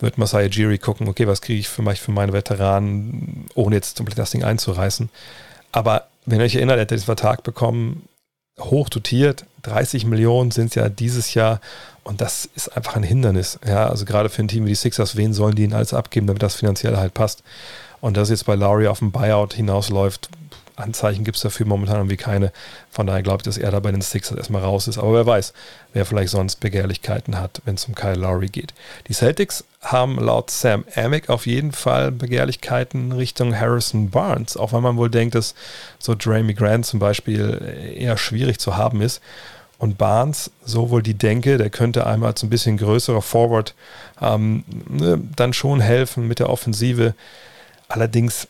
wird 0.00 0.18
Masai 0.18 0.46
Jiri 0.46 0.78
gucken, 0.78 1.08
okay, 1.08 1.26
was 1.26 1.40
kriege 1.40 1.60
ich 1.60 1.68
für, 1.68 1.82
mich 1.82 2.00
für 2.00 2.12
meine 2.12 2.32
Veteranen, 2.32 3.46
ohne 3.54 3.76
jetzt 3.76 3.96
komplett 3.96 4.18
das 4.18 4.30
Ding 4.30 4.44
einzureißen. 4.44 5.08
Aber 5.72 6.08
wenn 6.26 6.40
ihr 6.40 6.46
euch 6.46 6.56
erinnert, 6.56 6.78
er 6.78 6.82
hat 6.82 6.90
diesen 6.90 7.04
Vertrag 7.04 7.42
bekommen, 7.42 8.08
hoch 8.58 8.88
dotiert, 8.88 9.44
30 9.62 10.06
Millionen 10.06 10.50
sind 10.50 10.68
es 10.68 10.74
ja 10.74 10.88
dieses 10.88 11.34
Jahr 11.34 11.60
und 12.04 12.20
das 12.20 12.48
ist 12.54 12.76
einfach 12.76 12.96
ein 12.96 13.02
Hindernis. 13.02 13.58
Ja, 13.66 13.88
also 13.88 14.04
gerade 14.04 14.28
für 14.28 14.42
ein 14.42 14.48
Team 14.48 14.64
wie 14.64 14.70
die 14.70 14.74
Sixers, 14.74 15.16
wen 15.16 15.32
sollen 15.32 15.54
die 15.54 15.64
ihnen 15.64 15.72
alles 15.72 15.94
abgeben, 15.94 16.26
damit 16.26 16.42
das 16.42 16.54
finanziell 16.54 16.96
halt 16.96 17.14
passt? 17.14 17.42
Und 18.00 18.16
dass 18.16 18.28
jetzt 18.28 18.44
bei 18.44 18.54
Lowry 18.54 18.86
auf 18.86 18.98
dem 18.98 19.10
Buyout 19.10 19.54
hinausläuft, 19.54 20.28
Anzeichen 20.76 21.24
gibt 21.24 21.36
es 21.36 21.42
dafür 21.42 21.66
momentan 21.66 21.96
irgendwie 21.96 22.16
keine. 22.16 22.52
Von 22.90 23.06
daher 23.06 23.22
glaube 23.22 23.38
ich, 23.38 23.42
dass 23.44 23.58
er 23.58 23.70
da 23.70 23.80
bei 23.80 23.92
den 23.92 24.00
Sixers 24.00 24.36
erstmal 24.36 24.62
raus 24.62 24.88
ist. 24.88 24.98
Aber 24.98 25.12
wer 25.12 25.26
weiß, 25.26 25.52
wer 25.92 26.04
vielleicht 26.04 26.30
sonst 26.30 26.56
Begehrlichkeiten 26.56 27.38
hat, 27.38 27.62
wenn 27.64 27.76
es 27.76 27.84
um 27.84 27.94
Kyle 27.94 28.14
Lowry 28.14 28.48
geht. 28.48 28.74
Die 29.08 29.12
Celtics 29.12 29.64
haben 29.80 30.18
laut 30.18 30.50
Sam 30.50 30.84
Amick 30.96 31.28
auf 31.28 31.46
jeden 31.46 31.72
Fall 31.72 32.10
Begehrlichkeiten 32.10 33.12
Richtung 33.12 33.58
Harrison 33.58 34.10
Barnes, 34.10 34.56
auch 34.56 34.72
wenn 34.72 34.82
man 34.82 34.96
wohl 34.96 35.10
denkt, 35.10 35.34
dass 35.34 35.54
so 35.98 36.14
Jeremy 36.14 36.54
Grant 36.54 36.86
zum 36.86 36.98
Beispiel 36.98 37.94
eher 37.96 38.16
schwierig 38.16 38.58
zu 38.58 38.76
haben 38.76 39.00
ist. 39.00 39.20
Und 39.78 39.98
Barnes, 39.98 40.50
so 40.64 40.90
wohl 40.90 41.02
die 41.02 41.14
Denke, 41.14 41.58
der 41.58 41.68
könnte 41.68 42.06
einmal 42.06 42.30
als 42.30 42.42
ein 42.42 42.50
bisschen 42.50 42.78
größerer 42.78 43.22
Forward 43.22 43.74
ähm, 44.20 44.64
ne, 44.88 45.20
dann 45.36 45.52
schon 45.52 45.80
helfen 45.80 46.26
mit 46.26 46.38
der 46.38 46.48
Offensive. 46.48 47.14
Allerdings, 47.88 48.48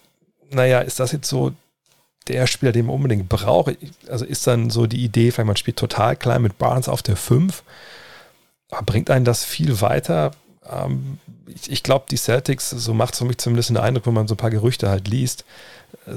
naja, 0.50 0.81
ist 0.81 1.00
das 1.00 1.12
jetzt 1.12 1.28
so 1.28 1.52
der 2.28 2.47
Spieler, 2.47 2.73
den 2.73 2.87
man 2.87 2.97
unbedingt 2.97 3.28
braucht. 3.28 3.76
Also 4.09 4.25
ist 4.25 4.47
dann 4.47 4.71
so 4.71 4.87
die 4.87 5.04
Idee, 5.04 5.31
vielleicht 5.31 5.47
man 5.47 5.57
spielt 5.57 5.76
total 5.76 6.16
klein 6.16 6.43
mit 6.43 6.59
Barnes 6.59 6.88
auf 6.88 7.02
der 7.02 7.16
5. 7.16 7.62
Aber 8.71 8.83
bringt 8.83 9.11
einen 9.11 9.25
das 9.25 9.45
viel 9.45 9.81
weiter? 9.81 10.33
Ähm, 10.71 11.19
ich, 11.47 11.71
ich 11.71 11.83
glaube, 11.83 12.07
die 12.11 12.16
Celtics, 12.16 12.71
so 12.71 12.95
macht 12.95 13.14
es 13.14 13.19
für 13.19 13.26
mich 13.26 13.38
zumindest 13.38 13.71
den 13.71 13.76
Eindruck, 13.76 14.07
wenn 14.07 14.14
man 14.14 14.28
so 14.28 14.35
ein 14.35 14.38
paar 14.38 14.50
Gerüchte 14.50 14.88
halt 14.88 15.09
liest, 15.09 15.45
äh, 16.07 16.12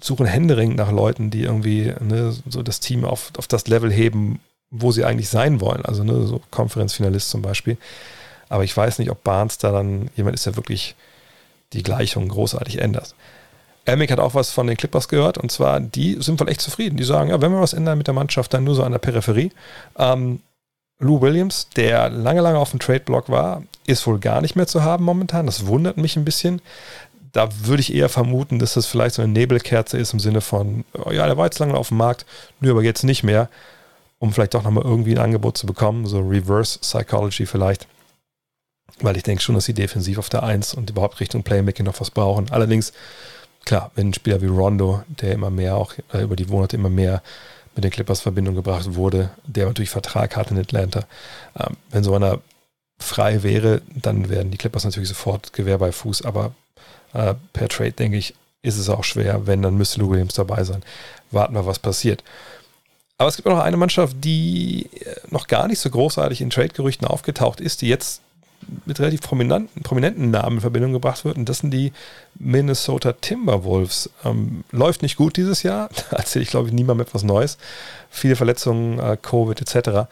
suchen 0.00 0.26
händeringend 0.26 0.76
nach 0.76 0.92
Leuten, 0.92 1.30
die 1.30 1.42
irgendwie 1.42 1.94
ne, 2.00 2.34
so 2.48 2.62
das 2.62 2.80
Team 2.80 3.04
auf, 3.04 3.32
auf 3.38 3.46
das 3.46 3.66
Level 3.66 3.90
heben, 3.90 4.40
wo 4.70 4.92
sie 4.92 5.04
eigentlich 5.04 5.28
sein 5.28 5.60
wollen. 5.60 5.84
Also 5.84 6.04
ne, 6.04 6.26
so 6.26 6.42
Konferenzfinalist 6.50 7.30
zum 7.30 7.42
Beispiel. 7.42 7.78
Aber 8.48 8.64
ich 8.64 8.76
weiß 8.76 8.98
nicht, 8.98 9.10
ob 9.10 9.24
Barnes 9.24 9.58
da 9.58 9.72
dann 9.72 10.10
jemand 10.14 10.36
ist, 10.36 10.46
der 10.46 10.56
wirklich 10.56 10.94
die 11.72 11.82
Gleichung 11.82 12.28
großartig 12.28 12.78
ändert. 12.78 13.14
Elmick 13.86 14.10
hat 14.10 14.20
auch 14.20 14.34
was 14.34 14.50
von 14.50 14.66
den 14.66 14.76
Clippers 14.76 15.08
gehört 15.08 15.38
und 15.38 15.50
zwar, 15.50 15.80
die 15.80 16.16
sind 16.20 16.38
wohl 16.40 16.48
echt 16.48 16.60
zufrieden. 16.60 16.96
Die 16.96 17.04
sagen, 17.04 17.30
ja, 17.30 17.40
wenn 17.40 17.52
wir 17.52 17.60
was 17.60 17.72
ändern 17.72 17.98
mit 17.98 18.06
der 18.06 18.14
Mannschaft, 18.14 18.52
dann 18.52 18.64
nur 18.64 18.74
so 18.74 18.82
an 18.82 18.92
der 18.92 18.98
Peripherie. 18.98 19.52
Ähm, 19.96 20.40
Lou 20.98 21.20
Williams, 21.20 21.68
der 21.76 22.08
lange, 22.08 22.40
lange 22.40 22.58
auf 22.58 22.70
dem 22.70 22.80
Trade-Block 22.80 23.28
war, 23.28 23.62
ist 23.86 24.06
wohl 24.06 24.18
gar 24.18 24.40
nicht 24.40 24.56
mehr 24.56 24.66
zu 24.66 24.82
haben 24.82 25.04
momentan. 25.04 25.46
Das 25.46 25.66
wundert 25.66 25.98
mich 25.98 26.16
ein 26.16 26.24
bisschen. 26.24 26.62
Da 27.32 27.48
würde 27.64 27.82
ich 27.82 27.94
eher 27.94 28.08
vermuten, 28.08 28.58
dass 28.58 28.74
das 28.74 28.86
vielleicht 28.86 29.14
so 29.14 29.22
eine 29.22 29.32
Nebelkerze 29.32 29.98
ist 29.98 30.14
im 30.14 30.20
Sinne 30.20 30.40
von, 30.40 30.84
oh 30.94 31.10
ja, 31.10 31.26
der 31.26 31.36
war 31.36 31.44
jetzt 31.44 31.58
lange 31.58 31.74
auf 31.74 31.88
dem 31.88 31.98
Markt, 31.98 32.24
nur 32.60 32.72
aber 32.72 32.82
jetzt 32.82 33.04
nicht 33.04 33.24
mehr, 33.24 33.50
um 34.18 34.32
vielleicht 34.32 34.54
doch 34.54 34.62
nochmal 34.62 34.84
irgendwie 34.84 35.12
ein 35.12 35.22
Angebot 35.22 35.58
zu 35.58 35.66
bekommen, 35.66 36.06
so 36.06 36.20
Reverse 36.20 36.78
Psychology 36.78 37.44
vielleicht. 37.44 37.86
Weil 39.00 39.18
ich 39.18 39.22
denke 39.22 39.42
schon, 39.42 39.54
dass 39.54 39.66
sie 39.66 39.74
defensiv 39.74 40.16
auf 40.16 40.30
der 40.30 40.42
1 40.42 40.72
und 40.72 40.88
überhaupt 40.88 41.20
Richtung 41.20 41.42
Playmaking 41.42 41.84
noch 41.84 42.00
was 42.00 42.10
brauchen. 42.10 42.50
Allerdings 42.50 42.94
klar, 43.66 43.90
wenn 43.94 44.08
ein 44.08 44.14
Spieler 44.14 44.40
wie 44.40 44.46
Rondo, 44.46 45.02
der 45.08 45.32
immer 45.32 45.50
mehr 45.50 45.76
auch 45.76 45.92
äh, 46.14 46.22
über 46.22 46.36
die 46.36 46.46
Monate 46.46 46.76
immer 46.76 46.88
mehr 46.88 47.22
mit 47.74 47.84
den 47.84 47.90
Clippers 47.90 48.22
Verbindung 48.22 48.54
gebracht 48.54 48.94
wurde, 48.94 49.30
der 49.44 49.66
natürlich 49.66 49.90
Vertrag 49.90 50.36
hat 50.36 50.50
in 50.50 50.58
Atlanta. 50.58 51.04
Ähm, 51.58 51.76
wenn 51.90 52.02
so 52.02 52.14
einer 52.14 52.40
frei 52.98 53.42
wäre, 53.42 53.82
dann 53.94 54.30
werden 54.30 54.50
die 54.50 54.56
Clippers 54.56 54.84
natürlich 54.84 55.10
sofort 55.10 55.52
Gewehr 55.52 55.76
bei 55.76 55.92
Fuß, 55.92 56.22
aber 56.22 56.54
äh, 57.12 57.34
per 57.52 57.68
Trade, 57.68 57.92
denke 57.92 58.16
ich, 58.16 58.34
ist 58.62 58.78
es 58.78 58.88
auch 58.88 59.04
schwer. 59.04 59.46
Wenn, 59.46 59.60
dann 59.60 59.76
müsste 59.76 60.00
Lou 60.00 60.10
Williams 60.10 60.34
dabei 60.34 60.64
sein. 60.64 60.82
Warten 61.30 61.54
wir, 61.54 61.66
was 61.66 61.78
passiert. 61.78 62.24
Aber 63.18 63.28
es 63.28 63.36
gibt 63.36 63.46
noch 63.46 63.58
eine 63.58 63.76
Mannschaft, 63.76 64.16
die 64.20 64.88
äh, 64.94 65.16
noch 65.30 65.46
gar 65.46 65.68
nicht 65.68 65.78
so 65.78 65.90
großartig 65.90 66.40
in 66.40 66.50
Trade-Gerüchten 66.50 67.06
aufgetaucht 67.06 67.60
ist, 67.60 67.82
die 67.82 67.88
jetzt 67.88 68.22
mit 68.84 68.98
relativ 69.00 69.20
prominenten, 69.20 69.82
prominenten 69.82 70.30
Namen 70.30 70.56
in 70.56 70.60
Verbindung 70.60 70.92
gebracht 70.92 71.24
wird. 71.24 71.36
Und 71.36 71.48
das 71.48 71.58
sind 71.58 71.70
die 71.70 71.92
Minnesota 72.38 73.12
Timberwolves. 73.12 74.10
Ähm, 74.24 74.64
läuft 74.70 75.02
nicht 75.02 75.16
gut 75.16 75.36
dieses 75.36 75.62
Jahr. 75.62 75.88
Da 76.10 76.16
erzähle 76.16 76.42
ich, 76.42 76.50
glaube 76.50 76.68
ich, 76.68 76.74
niemandem 76.74 77.06
etwas 77.06 77.22
Neues. 77.22 77.58
Viele 78.10 78.36
Verletzungen, 78.36 78.98
äh, 78.98 79.16
Covid 79.20 79.60
etc. 79.60 80.08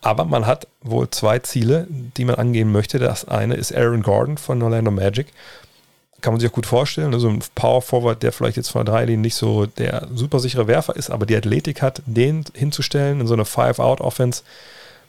Aber 0.00 0.24
man 0.24 0.46
hat 0.46 0.66
wohl 0.82 1.10
zwei 1.10 1.38
Ziele, 1.40 1.86
die 1.88 2.24
man 2.24 2.36
angehen 2.36 2.70
möchte. 2.70 2.98
Das 2.98 3.26
eine 3.26 3.54
ist 3.54 3.74
Aaron 3.74 4.02
Gordon 4.02 4.38
von 4.38 4.62
Orlando 4.62 4.90
Magic. 4.90 5.28
Kann 6.20 6.32
man 6.32 6.40
sich 6.40 6.50
auch 6.50 6.54
gut 6.54 6.66
vorstellen. 6.66 7.14
Also 7.14 7.28
ein 7.28 7.42
Power 7.54 7.82
Forward, 7.82 8.22
der 8.22 8.32
vielleicht 8.32 8.56
jetzt 8.56 8.70
von 8.70 8.84
der 8.84 8.92
Dreilinie 8.92 9.20
nicht 9.20 9.34
so 9.34 9.66
der 9.66 10.08
super 10.14 10.40
sichere 10.40 10.66
Werfer 10.66 10.96
ist, 10.96 11.10
aber 11.10 11.26
die 11.26 11.36
Athletik 11.36 11.82
hat, 11.82 12.02
den 12.06 12.44
hinzustellen 12.54 13.20
in 13.20 13.26
so 13.26 13.34
eine 13.34 13.44
Five-Out-Offense 13.44 14.42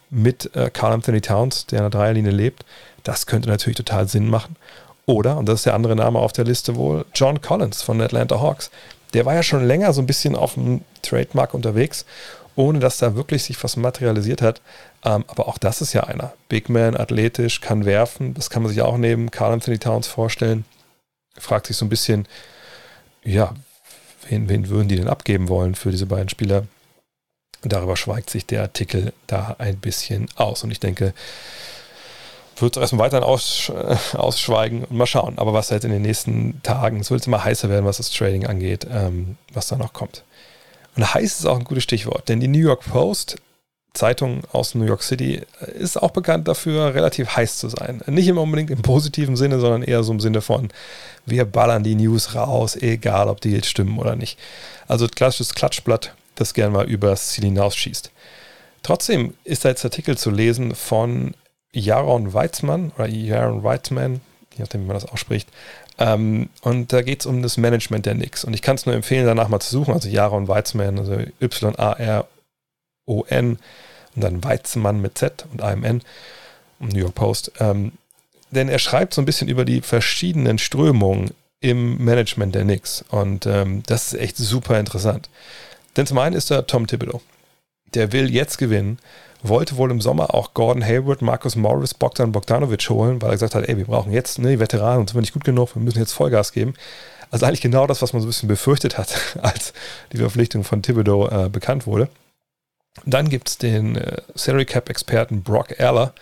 mit 0.09 0.55
äh, 0.55 0.69
Carl 0.71 0.93
Anthony 0.93 1.21
Towns, 1.21 1.65
der 1.67 1.79
in 1.79 1.83
der 1.83 1.99
Dreierlinie 1.99 2.31
lebt. 2.31 2.65
Das 3.03 3.25
könnte 3.25 3.49
natürlich 3.49 3.77
total 3.77 4.07
Sinn 4.07 4.29
machen. 4.29 4.55
Oder, 5.05 5.37
und 5.37 5.47
das 5.47 5.61
ist 5.61 5.65
der 5.65 5.73
andere 5.73 5.95
Name 5.95 6.19
auf 6.19 6.33
der 6.33 6.45
Liste 6.45 6.75
wohl, 6.75 7.05
John 7.15 7.41
Collins 7.41 7.81
von 7.81 7.97
den 7.97 8.05
Atlanta 8.05 8.39
Hawks. 8.39 8.69
Der 9.13 9.25
war 9.25 9.33
ja 9.33 9.41
schon 9.41 9.65
länger 9.65 9.91
so 9.91 10.01
ein 10.01 10.07
bisschen 10.07 10.35
auf 10.35 10.53
dem 10.53 10.81
Trademark 11.01 11.55
unterwegs, 11.55 12.05
ohne 12.55 12.79
dass 12.79 12.97
da 12.97 13.15
wirklich 13.15 13.43
sich 13.43 13.63
was 13.63 13.75
materialisiert 13.75 14.41
hat. 14.41 14.61
Ähm, 15.03 15.25
aber 15.27 15.47
auch 15.47 15.57
das 15.57 15.81
ist 15.81 15.93
ja 15.93 16.03
einer. 16.03 16.33
Big 16.47 16.69
Man, 16.69 16.95
athletisch, 16.95 17.61
kann 17.61 17.85
werfen. 17.85 18.33
Das 18.35 18.49
kann 18.49 18.61
man 18.61 18.69
sich 18.71 18.81
auch 18.81 18.97
neben 18.97 19.31
Carl 19.31 19.53
Anthony 19.53 19.79
Towns 19.79 20.07
vorstellen. 20.07 20.65
Fragt 21.37 21.67
sich 21.67 21.77
so 21.77 21.85
ein 21.85 21.89
bisschen, 21.89 22.27
ja, 23.23 23.55
wen, 24.27 24.47
wen 24.49 24.69
würden 24.69 24.89
die 24.89 24.97
denn 24.97 25.07
abgeben 25.07 25.49
wollen 25.49 25.73
für 25.73 25.89
diese 25.89 26.05
beiden 26.05 26.29
Spieler? 26.29 26.65
Darüber 27.63 27.97
schweigt 27.97 28.29
sich 28.29 28.45
der 28.45 28.61
Artikel 28.61 29.13
da 29.25 29.55
ein 29.57 29.77
bisschen 29.77 30.27
aus. 30.35 30.63
Und 30.63 30.71
ich 30.71 30.79
denke, 30.79 31.13
wird 32.61 32.77
es 32.77 32.81
erstmal 32.81 33.05
weiterhin 33.05 33.23
aus, 33.23 33.69
äh, 33.69 34.17
ausschweigen 34.17 34.83
und 34.83 34.97
mal 34.97 35.05
schauen. 35.05 35.37
Aber 35.37 35.53
was 35.53 35.71
halt 35.71 35.83
in 35.83 35.91
den 35.91 36.01
nächsten 36.01 36.61
Tagen, 36.63 36.99
es 36.99 37.11
wird 37.11 37.25
immer 37.27 37.43
heißer 37.43 37.69
werden, 37.69 37.85
was 37.85 37.97
das 37.97 38.11
Trading 38.11 38.45
angeht, 38.45 38.87
ähm, 38.91 39.37
was 39.53 39.67
da 39.67 39.77
noch 39.77 39.93
kommt. 39.93 40.23
Und 40.95 41.13
heiß 41.13 41.39
ist 41.39 41.45
auch 41.45 41.57
ein 41.57 41.63
gutes 41.63 41.83
Stichwort, 41.83 42.29
denn 42.29 42.39
die 42.39 42.47
New 42.47 42.59
York 42.59 42.83
Post, 42.85 43.37
Zeitung 43.93 44.41
aus 44.51 44.75
New 44.75 44.85
York 44.85 45.01
City, 45.01 45.41
ist 45.77 46.01
auch 46.01 46.11
bekannt 46.11 46.47
dafür, 46.47 46.93
relativ 46.93 47.35
heiß 47.35 47.57
zu 47.57 47.69
sein. 47.69 48.01
Nicht 48.05 48.27
immer 48.27 48.41
unbedingt 48.41 48.69
im 48.69 48.81
positiven 48.81 49.35
Sinne, 49.35 49.59
sondern 49.59 49.81
eher 49.81 50.03
so 50.03 50.11
im 50.11 50.19
Sinne 50.19 50.41
von, 50.41 50.69
wir 51.25 51.45
ballern 51.45 51.83
die 51.83 51.95
News 51.95 52.35
raus, 52.35 52.75
egal 52.75 53.29
ob 53.29 53.41
die 53.41 53.51
jetzt 53.51 53.67
stimmen 53.67 53.97
oder 53.97 54.15
nicht. 54.15 54.37
Also 54.87 55.07
klassisches 55.07 55.55
Klatschblatt 55.55 56.13
das 56.39 56.53
gern 56.53 56.71
mal 56.71 56.89
übers 56.89 57.29
Ziel 57.29 57.45
hinausschießt. 57.45 58.11
Trotzdem 58.83 59.33
ist 59.43 59.65
da 59.65 59.69
jetzt 59.69 59.83
Artikel 59.83 60.17
zu 60.17 60.31
lesen 60.31 60.73
von 60.73 61.33
Jaron 61.71 62.33
Weitzmann 62.33 62.91
oder 62.97 63.07
Jaron 63.07 63.63
Weitzman, 63.63 64.21
je 64.55 64.59
nachdem, 64.59 64.81
wie 64.81 64.87
man 64.87 64.95
das 64.95 65.05
ausspricht. 65.05 65.49
Ähm, 65.97 66.49
und 66.61 66.93
da 66.93 67.01
geht 67.01 67.21
es 67.21 67.25
um 67.25 67.41
das 67.43 67.57
Management 67.57 68.05
der 68.05 68.15
Knicks. 68.15 68.43
Und 68.43 68.53
ich 68.53 68.61
kann 68.61 68.75
es 68.75 68.85
nur 68.85 68.95
empfehlen, 68.95 69.25
danach 69.25 69.49
mal 69.49 69.59
zu 69.59 69.71
suchen. 69.71 69.93
Also 69.93 70.07
Jaron 70.09 70.47
Weitzman, 70.47 70.97
also 70.97 71.17
Y-A-R-O-N 71.41 72.27
und 74.15 74.23
dann 74.23 74.43
Weitzmann 74.43 75.01
mit 75.01 75.17
Z 75.17 75.45
und 75.51 75.61
A-M-N, 75.61 76.01
New 76.79 76.99
York 76.99 77.15
Post. 77.15 77.51
Ähm, 77.59 77.91
denn 78.51 78.69
er 78.69 78.79
schreibt 78.79 79.13
so 79.13 79.21
ein 79.21 79.25
bisschen 79.25 79.47
über 79.47 79.65
die 79.65 79.81
verschiedenen 79.81 80.57
Strömungen 80.57 81.31
im 81.59 82.03
Management 82.03 82.55
der 82.55 82.63
Knicks. 82.63 83.03
Und 83.09 83.45
ähm, 83.45 83.83
das 83.85 84.13
ist 84.13 84.19
echt 84.19 84.37
super 84.37 84.79
interessant. 84.79 85.29
Denn 85.97 86.07
zum 86.07 86.17
einen 86.17 86.35
ist 86.35 86.49
da 86.49 86.61
Tom 86.61 86.87
Thibodeau. 86.87 87.21
Der 87.93 88.11
will 88.11 88.33
jetzt 88.33 88.57
gewinnen, 88.57 88.99
wollte 89.41 89.77
wohl 89.77 89.91
im 89.91 90.01
Sommer 90.01 90.33
auch 90.33 90.53
Gordon 90.53 90.83
Hayward, 90.83 91.21
Marcus 91.21 91.55
Morris, 91.55 91.93
Bogdan 91.93 92.31
Bogdanovic 92.31 92.89
holen, 92.89 93.21
weil 93.21 93.29
er 93.29 93.35
gesagt 93.35 93.55
hat, 93.55 93.67
ey, 93.67 93.77
wir 93.77 93.85
brauchen 93.85 94.11
jetzt 94.11 94.39
ne, 94.39 94.51
die 94.51 94.59
Veteranen, 94.59 95.01
uns 95.01 95.11
sind 95.11 95.17
wir 95.17 95.21
nicht 95.21 95.33
gut 95.33 95.43
genug, 95.43 95.75
wir 95.75 95.81
müssen 95.81 95.99
jetzt 95.99 96.13
Vollgas 96.13 96.51
geben. 96.51 96.73
Also 97.31 97.45
eigentlich 97.45 97.61
genau 97.61 97.87
das, 97.87 98.01
was 98.01 98.13
man 98.13 98.21
so 98.21 98.27
ein 98.27 98.29
bisschen 98.29 98.49
befürchtet 98.49 98.97
hat, 98.97 99.13
als 99.41 99.73
die 100.11 100.17
Verpflichtung 100.17 100.63
von 100.63 100.81
Thibodeau 100.81 101.27
äh, 101.27 101.49
bekannt 101.49 101.87
wurde. 101.87 102.09
Dann 103.05 103.29
gibt 103.29 103.49
es 103.49 103.57
den 103.57 103.95
äh, 103.95 104.21
Salary 104.35 104.65
Cap 104.65 104.89
Experten 104.89 105.43
Brock 105.43 105.79
Aller. 105.79 106.13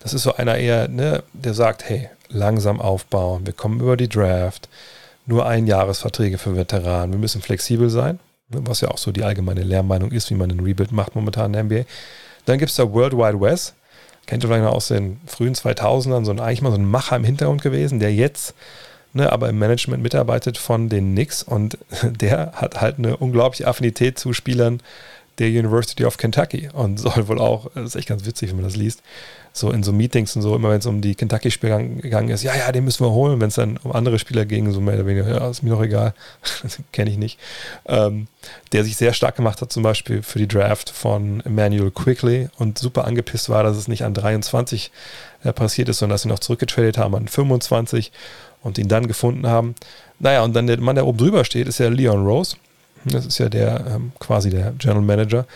Das 0.00 0.12
ist 0.12 0.22
so 0.22 0.34
einer 0.34 0.56
eher, 0.56 0.88
ne, 0.88 1.22
der 1.32 1.54
sagt, 1.54 1.88
hey, 1.88 2.10
langsam 2.28 2.80
aufbauen, 2.80 3.46
wir 3.46 3.52
kommen 3.52 3.80
über 3.80 3.96
die 3.96 4.08
Draft, 4.08 4.68
nur 5.24 5.46
Einjahresverträge 5.46 6.38
für 6.38 6.56
Veteranen, 6.56 7.12
wir 7.12 7.18
müssen 7.18 7.40
flexibel 7.40 7.88
sein 7.88 8.18
was 8.48 8.80
ja 8.80 8.88
auch 8.88 8.98
so 8.98 9.12
die 9.12 9.24
allgemeine 9.24 9.62
Lehrmeinung 9.62 10.12
ist, 10.12 10.30
wie 10.30 10.34
man 10.34 10.50
einen 10.50 10.60
Rebuild 10.60 10.92
macht 10.92 11.14
momentan 11.14 11.46
in 11.46 11.52
der 11.52 11.64
NBA. 11.64 11.88
Dann 12.46 12.58
gibt 12.58 12.70
es 12.70 12.76
da 12.76 12.90
World 12.90 13.12
Wide 13.12 13.40
West, 13.40 13.74
kennt 14.26 14.42
ihr 14.42 14.48
vielleicht 14.48 14.64
noch 14.64 14.72
aus 14.72 14.88
den 14.88 15.20
frühen 15.26 15.54
2000ern, 15.54 16.24
so 16.24 16.30
ein, 16.30 16.40
eigentlich 16.40 16.62
mal 16.62 16.72
so 16.72 16.78
ein 16.78 16.88
Macher 16.88 17.16
im 17.16 17.24
Hintergrund 17.24 17.62
gewesen, 17.62 18.00
der 18.00 18.12
jetzt 18.14 18.54
ne, 19.12 19.32
aber 19.32 19.48
im 19.48 19.58
Management 19.58 20.02
mitarbeitet 20.02 20.58
von 20.58 20.88
den 20.88 21.12
Knicks 21.12 21.42
und 21.42 21.78
der 22.02 22.52
hat 22.52 22.80
halt 22.80 22.98
eine 22.98 23.16
unglaubliche 23.16 23.66
Affinität 23.66 24.18
zu 24.18 24.32
Spielern 24.32 24.80
der 25.38 25.48
University 25.48 26.04
of 26.04 26.16
Kentucky 26.16 26.68
und 26.72 26.98
soll 27.00 27.28
wohl 27.28 27.38
auch, 27.38 27.70
das 27.74 27.84
ist 27.84 27.96
echt 27.96 28.08
ganz 28.08 28.24
witzig, 28.24 28.50
wenn 28.50 28.56
man 28.56 28.64
das 28.64 28.76
liest, 28.76 29.02
so 29.56 29.70
in 29.70 29.82
so 29.82 29.92
Meetings 29.92 30.36
und 30.36 30.42
so, 30.42 30.54
immer 30.54 30.70
wenn 30.70 30.78
es 30.78 30.86
um 30.86 31.00
die 31.00 31.14
Kentucky-Spieler 31.14 31.82
gegangen 31.82 32.28
ist, 32.28 32.42
ja, 32.42 32.54
ja, 32.54 32.70
den 32.72 32.84
müssen 32.84 33.04
wir 33.04 33.10
holen. 33.10 33.40
Wenn 33.40 33.48
es 33.48 33.54
dann 33.54 33.78
um 33.78 33.92
andere 33.92 34.18
Spieler 34.18 34.44
ging, 34.44 34.70
so 34.70 34.80
mehr 34.80 34.94
oder 34.94 35.06
weniger, 35.06 35.28
ja, 35.28 35.48
ist 35.48 35.62
mir 35.62 35.70
doch 35.70 35.82
egal, 35.82 36.14
kenne 36.92 37.10
ich 37.10 37.16
nicht. 37.16 37.38
Ähm, 37.86 38.26
der 38.72 38.84
sich 38.84 38.96
sehr 38.96 39.14
stark 39.14 39.36
gemacht 39.36 39.62
hat, 39.62 39.72
zum 39.72 39.82
Beispiel 39.82 40.22
für 40.22 40.38
die 40.38 40.46
Draft 40.46 40.90
von 40.90 41.40
Emmanuel 41.40 41.90
Quickly 41.90 42.48
und 42.58 42.78
super 42.78 43.06
angepisst 43.06 43.48
war, 43.48 43.62
dass 43.62 43.76
es 43.76 43.88
nicht 43.88 44.04
an 44.04 44.14
23 44.14 44.90
äh, 45.42 45.52
passiert 45.52 45.88
ist, 45.88 45.98
sondern 45.98 46.14
dass 46.14 46.22
sie 46.22 46.28
noch 46.28 46.38
zurückgetradet 46.38 46.98
haben 46.98 47.14
an 47.14 47.28
25 47.28 48.12
und 48.62 48.78
ihn 48.78 48.88
dann 48.88 49.06
gefunden 49.06 49.46
haben. 49.46 49.74
Naja, 50.18 50.42
und 50.44 50.54
dann 50.54 50.66
der 50.66 50.80
Mann, 50.80 50.96
der 50.96 51.06
oben 51.06 51.18
drüber 51.18 51.44
steht, 51.44 51.68
ist 51.68 51.78
ja 51.78 51.88
Leon 51.88 52.26
Rose. 52.26 52.56
Das 53.12 53.26
ist 53.26 53.38
ja 53.38 53.48
der 53.48 53.84
ähm, 53.86 54.12
quasi 54.18 54.50
der 54.50 54.72
General 54.72 55.02
Manager, 55.02 55.46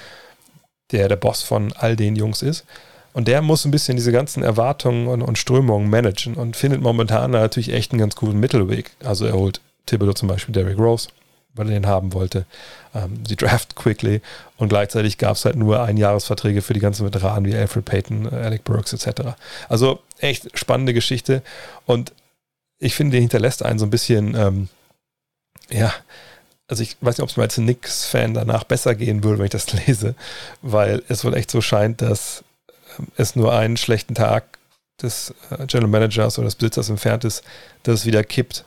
der 0.92 1.08
der 1.08 1.16
Boss 1.16 1.42
von 1.42 1.72
all 1.76 1.96
den 1.96 2.16
Jungs 2.16 2.42
ist. 2.42 2.64
Und 3.12 3.26
der 3.26 3.42
muss 3.42 3.64
ein 3.64 3.70
bisschen 3.70 3.96
diese 3.96 4.12
ganzen 4.12 4.42
Erwartungen 4.42 5.08
und, 5.08 5.22
und 5.22 5.36
Strömungen 5.36 5.90
managen 5.90 6.34
und 6.34 6.56
findet 6.56 6.80
momentan 6.80 7.32
natürlich 7.32 7.72
echt 7.72 7.92
einen 7.92 7.98
ganz 7.98 8.14
guten 8.14 8.38
Mittelweg. 8.38 8.92
Also 9.04 9.26
er 9.26 9.32
holt 9.32 9.60
Thibodeau 9.86 10.12
zum 10.12 10.28
Beispiel 10.28 10.52
Derrick 10.52 10.78
Rose, 10.78 11.08
weil 11.54 11.66
er 11.68 11.74
den 11.74 11.86
haben 11.86 12.12
wollte. 12.12 12.46
Ähm, 12.94 13.24
sie 13.26 13.36
draft 13.36 13.74
quickly 13.74 14.20
und 14.56 14.68
gleichzeitig 14.68 15.18
gab 15.18 15.36
es 15.36 15.44
halt 15.44 15.56
nur 15.56 15.82
Einjahresverträge 15.82 16.62
für 16.62 16.74
die 16.74 16.80
ganzen 16.80 17.04
Veteranen 17.04 17.50
wie 17.50 17.56
Alfred 17.56 17.84
Payton, 17.84 18.26
äh, 18.26 18.36
Alec 18.36 18.64
Burks 18.64 18.92
etc. 18.92 19.32
Also 19.68 20.00
echt 20.18 20.56
spannende 20.56 20.94
Geschichte 20.94 21.42
und 21.86 22.12
ich 22.78 22.94
finde, 22.94 23.12
der 23.12 23.20
hinterlässt 23.20 23.64
einen 23.64 23.78
so 23.78 23.86
ein 23.86 23.90
bisschen, 23.90 24.34
ähm, 24.34 24.68
ja, 25.70 25.92
also 26.70 26.84
ich 26.84 26.96
weiß 27.00 27.18
nicht, 27.18 27.22
ob 27.24 27.28
es 27.28 27.36
mir 27.36 27.42
als 27.42 27.56
Knicks-Fan 27.56 28.32
danach 28.32 28.62
besser 28.62 28.94
gehen 28.94 29.24
würde, 29.24 29.38
wenn 29.38 29.46
ich 29.46 29.50
das 29.50 29.72
lese, 29.86 30.14
weil 30.62 31.02
es 31.08 31.24
wohl 31.24 31.36
echt 31.36 31.50
so 31.50 31.60
scheint, 31.60 32.00
dass 32.00 32.44
es 33.16 33.36
nur 33.36 33.52
einen 33.52 33.76
schlechten 33.76 34.14
Tag 34.14 34.58
des 35.02 35.34
äh, 35.50 35.66
General 35.66 35.90
Managers 35.90 36.38
oder 36.38 36.46
des 36.46 36.54
Besitzers 36.54 36.88
entfernt 36.88 37.24
ist, 37.24 37.42
dass 37.82 38.00
es 38.00 38.06
wieder 38.06 38.22
kippt 38.22 38.64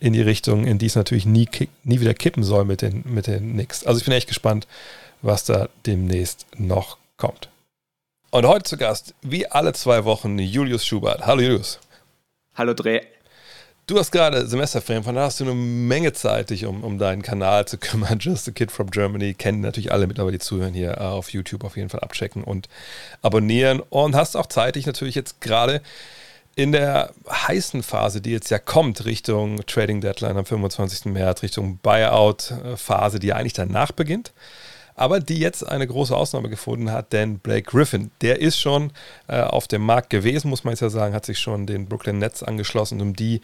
in 0.00 0.14
die 0.14 0.22
Richtung, 0.22 0.66
in 0.66 0.78
die 0.78 0.86
es 0.86 0.96
natürlich 0.96 1.26
nie, 1.26 1.48
nie 1.84 2.00
wieder 2.00 2.14
kippen 2.14 2.42
soll 2.42 2.64
mit 2.64 2.80
den, 2.80 3.04
mit 3.04 3.26
den 3.26 3.52
Knicks. 3.52 3.84
Also 3.84 3.98
ich 3.98 4.04
bin 4.04 4.14
echt 4.14 4.28
gespannt, 4.28 4.66
was 5.20 5.44
da 5.44 5.68
demnächst 5.86 6.46
noch 6.56 6.96
kommt. 7.18 7.50
Und 8.30 8.46
heute 8.46 8.64
zu 8.64 8.78
Gast, 8.78 9.14
wie 9.20 9.46
alle 9.46 9.74
zwei 9.74 10.04
Wochen, 10.04 10.38
Julius 10.38 10.86
Schubert. 10.86 11.26
Hallo 11.26 11.42
Julius. 11.42 11.78
Hallo 12.54 12.72
Dreh. 12.72 13.02
Du 13.92 13.98
hast 13.98 14.10
gerade 14.10 14.46
Semesterferien, 14.46 15.04
von 15.04 15.14
da 15.14 15.24
hast 15.24 15.38
du 15.38 15.44
eine 15.44 15.52
Menge 15.52 16.14
Zeit, 16.14 16.48
dich 16.48 16.64
um, 16.64 16.82
um 16.82 16.96
deinen 16.96 17.20
Kanal 17.20 17.66
zu 17.66 17.76
kümmern. 17.78 18.18
Just 18.18 18.48
a 18.48 18.50
Kid 18.50 18.72
from 18.72 18.90
Germany. 18.90 19.34
Kennen 19.34 19.60
natürlich 19.60 19.92
alle 19.92 20.06
mittlerweile, 20.06 20.38
die 20.38 20.42
zuhören 20.42 20.72
hier 20.72 20.92
äh, 20.92 21.00
auf 21.00 21.28
YouTube 21.28 21.62
auf 21.62 21.76
jeden 21.76 21.90
Fall 21.90 22.00
abchecken 22.00 22.42
und 22.42 22.70
abonnieren. 23.20 23.80
Und 23.80 24.16
hast 24.16 24.34
auch 24.34 24.46
Zeit, 24.46 24.76
dich 24.76 24.86
natürlich 24.86 25.14
jetzt 25.14 25.42
gerade 25.42 25.82
in 26.56 26.72
der 26.72 27.12
heißen 27.30 27.82
Phase, 27.82 28.22
die 28.22 28.30
jetzt 28.30 28.50
ja 28.50 28.58
kommt, 28.58 29.04
Richtung 29.04 29.58
Trading 29.66 30.00
Deadline 30.00 30.38
am 30.38 30.46
25. 30.46 31.12
März, 31.12 31.42
Richtung 31.42 31.76
Buyout-Phase, 31.82 33.18
die 33.18 33.26
ja 33.26 33.36
eigentlich 33.36 33.52
danach 33.52 33.92
beginnt 33.92 34.32
aber 34.94 35.20
die 35.20 35.38
jetzt 35.38 35.66
eine 35.66 35.86
große 35.86 36.16
Ausnahme 36.16 36.48
gefunden 36.48 36.90
hat, 36.90 37.12
denn 37.12 37.38
Blake 37.38 37.70
Griffin, 37.70 38.10
der 38.20 38.40
ist 38.40 38.58
schon 38.58 38.92
äh, 39.28 39.40
auf 39.40 39.68
dem 39.68 39.82
Markt 39.82 40.10
gewesen, 40.10 40.48
muss 40.48 40.64
man 40.64 40.72
jetzt 40.72 40.80
ja 40.80 40.90
sagen, 40.90 41.14
hat 41.14 41.26
sich 41.26 41.38
schon 41.38 41.66
den 41.66 41.86
Brooklyn 41.86 42.18
Nets 42.18 42.42
angeschlossen, 42.42 43.00
um 43.00 43.14
die 43.14 43.40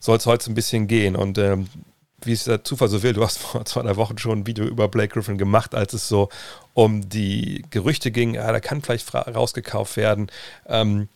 soll 0.00 0.16
es 0.18 0.26
heute 0.26 0.50
ein 0.50 0.54
bisschen 0.54 0.86
gehen. 0.86 1.16
Und 1.16 1.38
ähm, 1.38 1.68
wie 2.24 2.32
es 2.32 2.44
der 2.44 2.64
Zufall 2.64 2.88
so 2.88 3.02
will, 3.02 3.12
du 3.12 3.22
hast 3.22 3.38
vor 3.40 3.64
zwei, 3.64 3.82
drei 3.82 3.96
Wochen 3.96 4.18
schon 4.18 4.40
ein 4.40 4.46
Video 4.46 4.64
über 4.64 4.88
Blake 4.88 5.14
Griffin 5.14 5.38
gemacht, 5.38 5.74
als 5.74 5.92
es 5.92 6.08
so 6.08 6.28
um 6.74 7.08
die 7.08 7.64
Gerüchte 7.70 8.10
ging, 8.10 8.34
ja, 8.34 8.50
der 8.50 8.60
kann 8.60 8.82
vielleicht 8.82 9.12
rausgekauft 9.14 9.96
werden. 9.96 10.30
Ähm, 10.66 11.08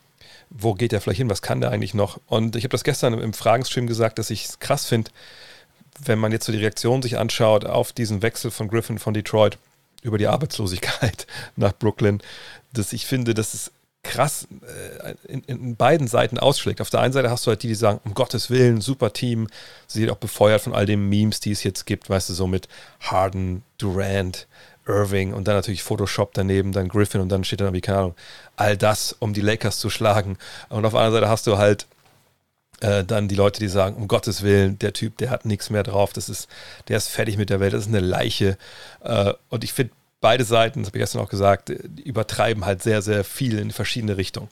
wo 0.51 0.75
geht 0.75 0.93
der 0.93 1.01
vielleicht 1.01 1.19
hin? 1.19 1.31
Was 1.31 1.43
kann 1.43 1.61
der 1.61 1.71
eigentlich 1.71 1.95
noch? 1.95 2.21
Und 2.27 2.57
ich 2.57 2.65
habe 2.65 2.71
das 2.71 2.85
gestern 2.85 3.15
im 3.15 3.33
Fragenstream 3.33 3.87
gesagt, 3.87 4.19
dass 4.19 4.31
ich 4.31 4.45
es 4.45 4.59
krass 4.59 4.87
finde, 4.87 5.11
wenn 6.05 6.19
man 6.19 6.33
jetzt 6.33 6.47
so 6.47 6.53
die 6.53 6.59
Reaktion 6.59 7.03
sich 7.03 7.19
anschaut 7.19 7.65
auf 7.65 7.93
diesen 7.93 8.23
Wechsel 8.23 8.51
von 8.51 8.69
Griffin 8.69 8.99
von 8.99 9.15
Detroit 9.15 9.59
über 10.07 10.19
die 10.19 10.27
Arbeitslosigkeit 10.27 11.27
nach 11.57 11.73
Brooklyn, 11.73 12.23
dass 12.73 12.93
ich 12.93 13.07
finde, 13.07 13.35
dass 13.35 13.55
es 13.55 13.73
krass 14.03 14.47
äh, 15.03 15.15
in, 15.27 15.43
in, 15.45 15.77
beiden 15.77 16.07
Seiten 16.07 16.39
ausschlägt. 16.39 16.81
Auf 16.81 16.91
der 16.91 17.01
einen 17.01 17.13
Seite 17.13 17.29
hast 17.29 17.45
du 17.45 17.51
halt 17.51 17.63
die, 17.63 17.69
die 17.69 17.75
sagen, 17.75 18.01
um 18.05 18.15
Gottes 18.15 18.51
Willen, 18.51 18.81
super 18.81 19.13
Team. 19.13 19.49
Sie 19.89 20.01
wird 20.01 20.13
auch 20.13 20.17
befeuert 20.17 20.63
von 20.63 20.75
all 20.75 20.87
den 20.87 21.09
Memes, 21.09 21.41
die 21.41 21.51
es 21.51 21.65
jetzt 21.65 21.87
gibt, 21.87 22.09
weißt 22.09 22.31
du, 22.31 22.35
so 22.35 22.47
mit 22.47 22.69
Harden, 23.01 23.63
Durant, 23.79 24.47
Irving 24.87 25.35
und 25.35 25.49
dann 25.49 25.57
natürlich 25.57 25.83
Photoshop 25.83 26.33
daneben, 26.35 26.73
dann 26.73 26.89
Griffin 26.89 27.21
und 27.21 27.29
dann 27.29 27.43
steht 27.43 27.61
dann 27.61 27.75
wie, 27.75 27.81
keine 27.81 27.99
Ahnung, 27.99 28.15
all 28.55 28.77
das, 28.77 29.17
um 29.19 29.35
die 29.35 29.41
Lakers 29.41 29.81
zu 29.81 29.91
schlagen. 29.91 30.39
Und 30.69 30.85
auf 30.85 30.93
der 30.93 31.01
anderen 31.01 31.23
Seite 31.23 31.31
hast 31.31 31.47
du 31.49 31.59
halt 31.59 31.87
äh, 32.81 33.05
dann 33.05 33.29
die 33.29 33.35
Leute, 33.35 33.61
die 33.61 33.69
sagen, 33.69 33.97
um 33.97 34.09
Gottes 34.09 34.43
Willen, 34.43 34.79
der 34.79 34.93
Typ, 34.93 35.17
der 35.19 35.31
hat 35.31 35.45
nichts 35.45 35.71
mehr 35.71 35.83
drauf, 35.83 36.13
das 36.13 36.29
ist, 36.29 36.49
der 36.89 36.97
ist 36.97 37.09
fertig 37.09 37.39
mit 37.39 37.51
der 37.51 37.61
Welt, 37.61 37.73
das 37.73 37.83
ist 37.83 37.89
eine 37.89 38.01
Leiche. 38.01 38.59
Äh, 39.03 39.33
und 39.49 39.65
ich 39.65 39.73
finde, 39.73 39.93
beide 40.21 40.45
Seiten, 40.45 40.81
das 40.81 40.89
habe 40.89 40.99
ich 40.99 41.03
gestern 41.03 41.23
auch 41.23 41.29
gesagt, 41.29 41.71
übertreiben 41.71 42.65
halt 42.65 42.83
sehr, 42.83 43.03
sehr 43.03 43.25
viel 43.25 43.59
in 43.59 43.71
verschiedene 43.71 44.17
Richtungen. 44.17 44.49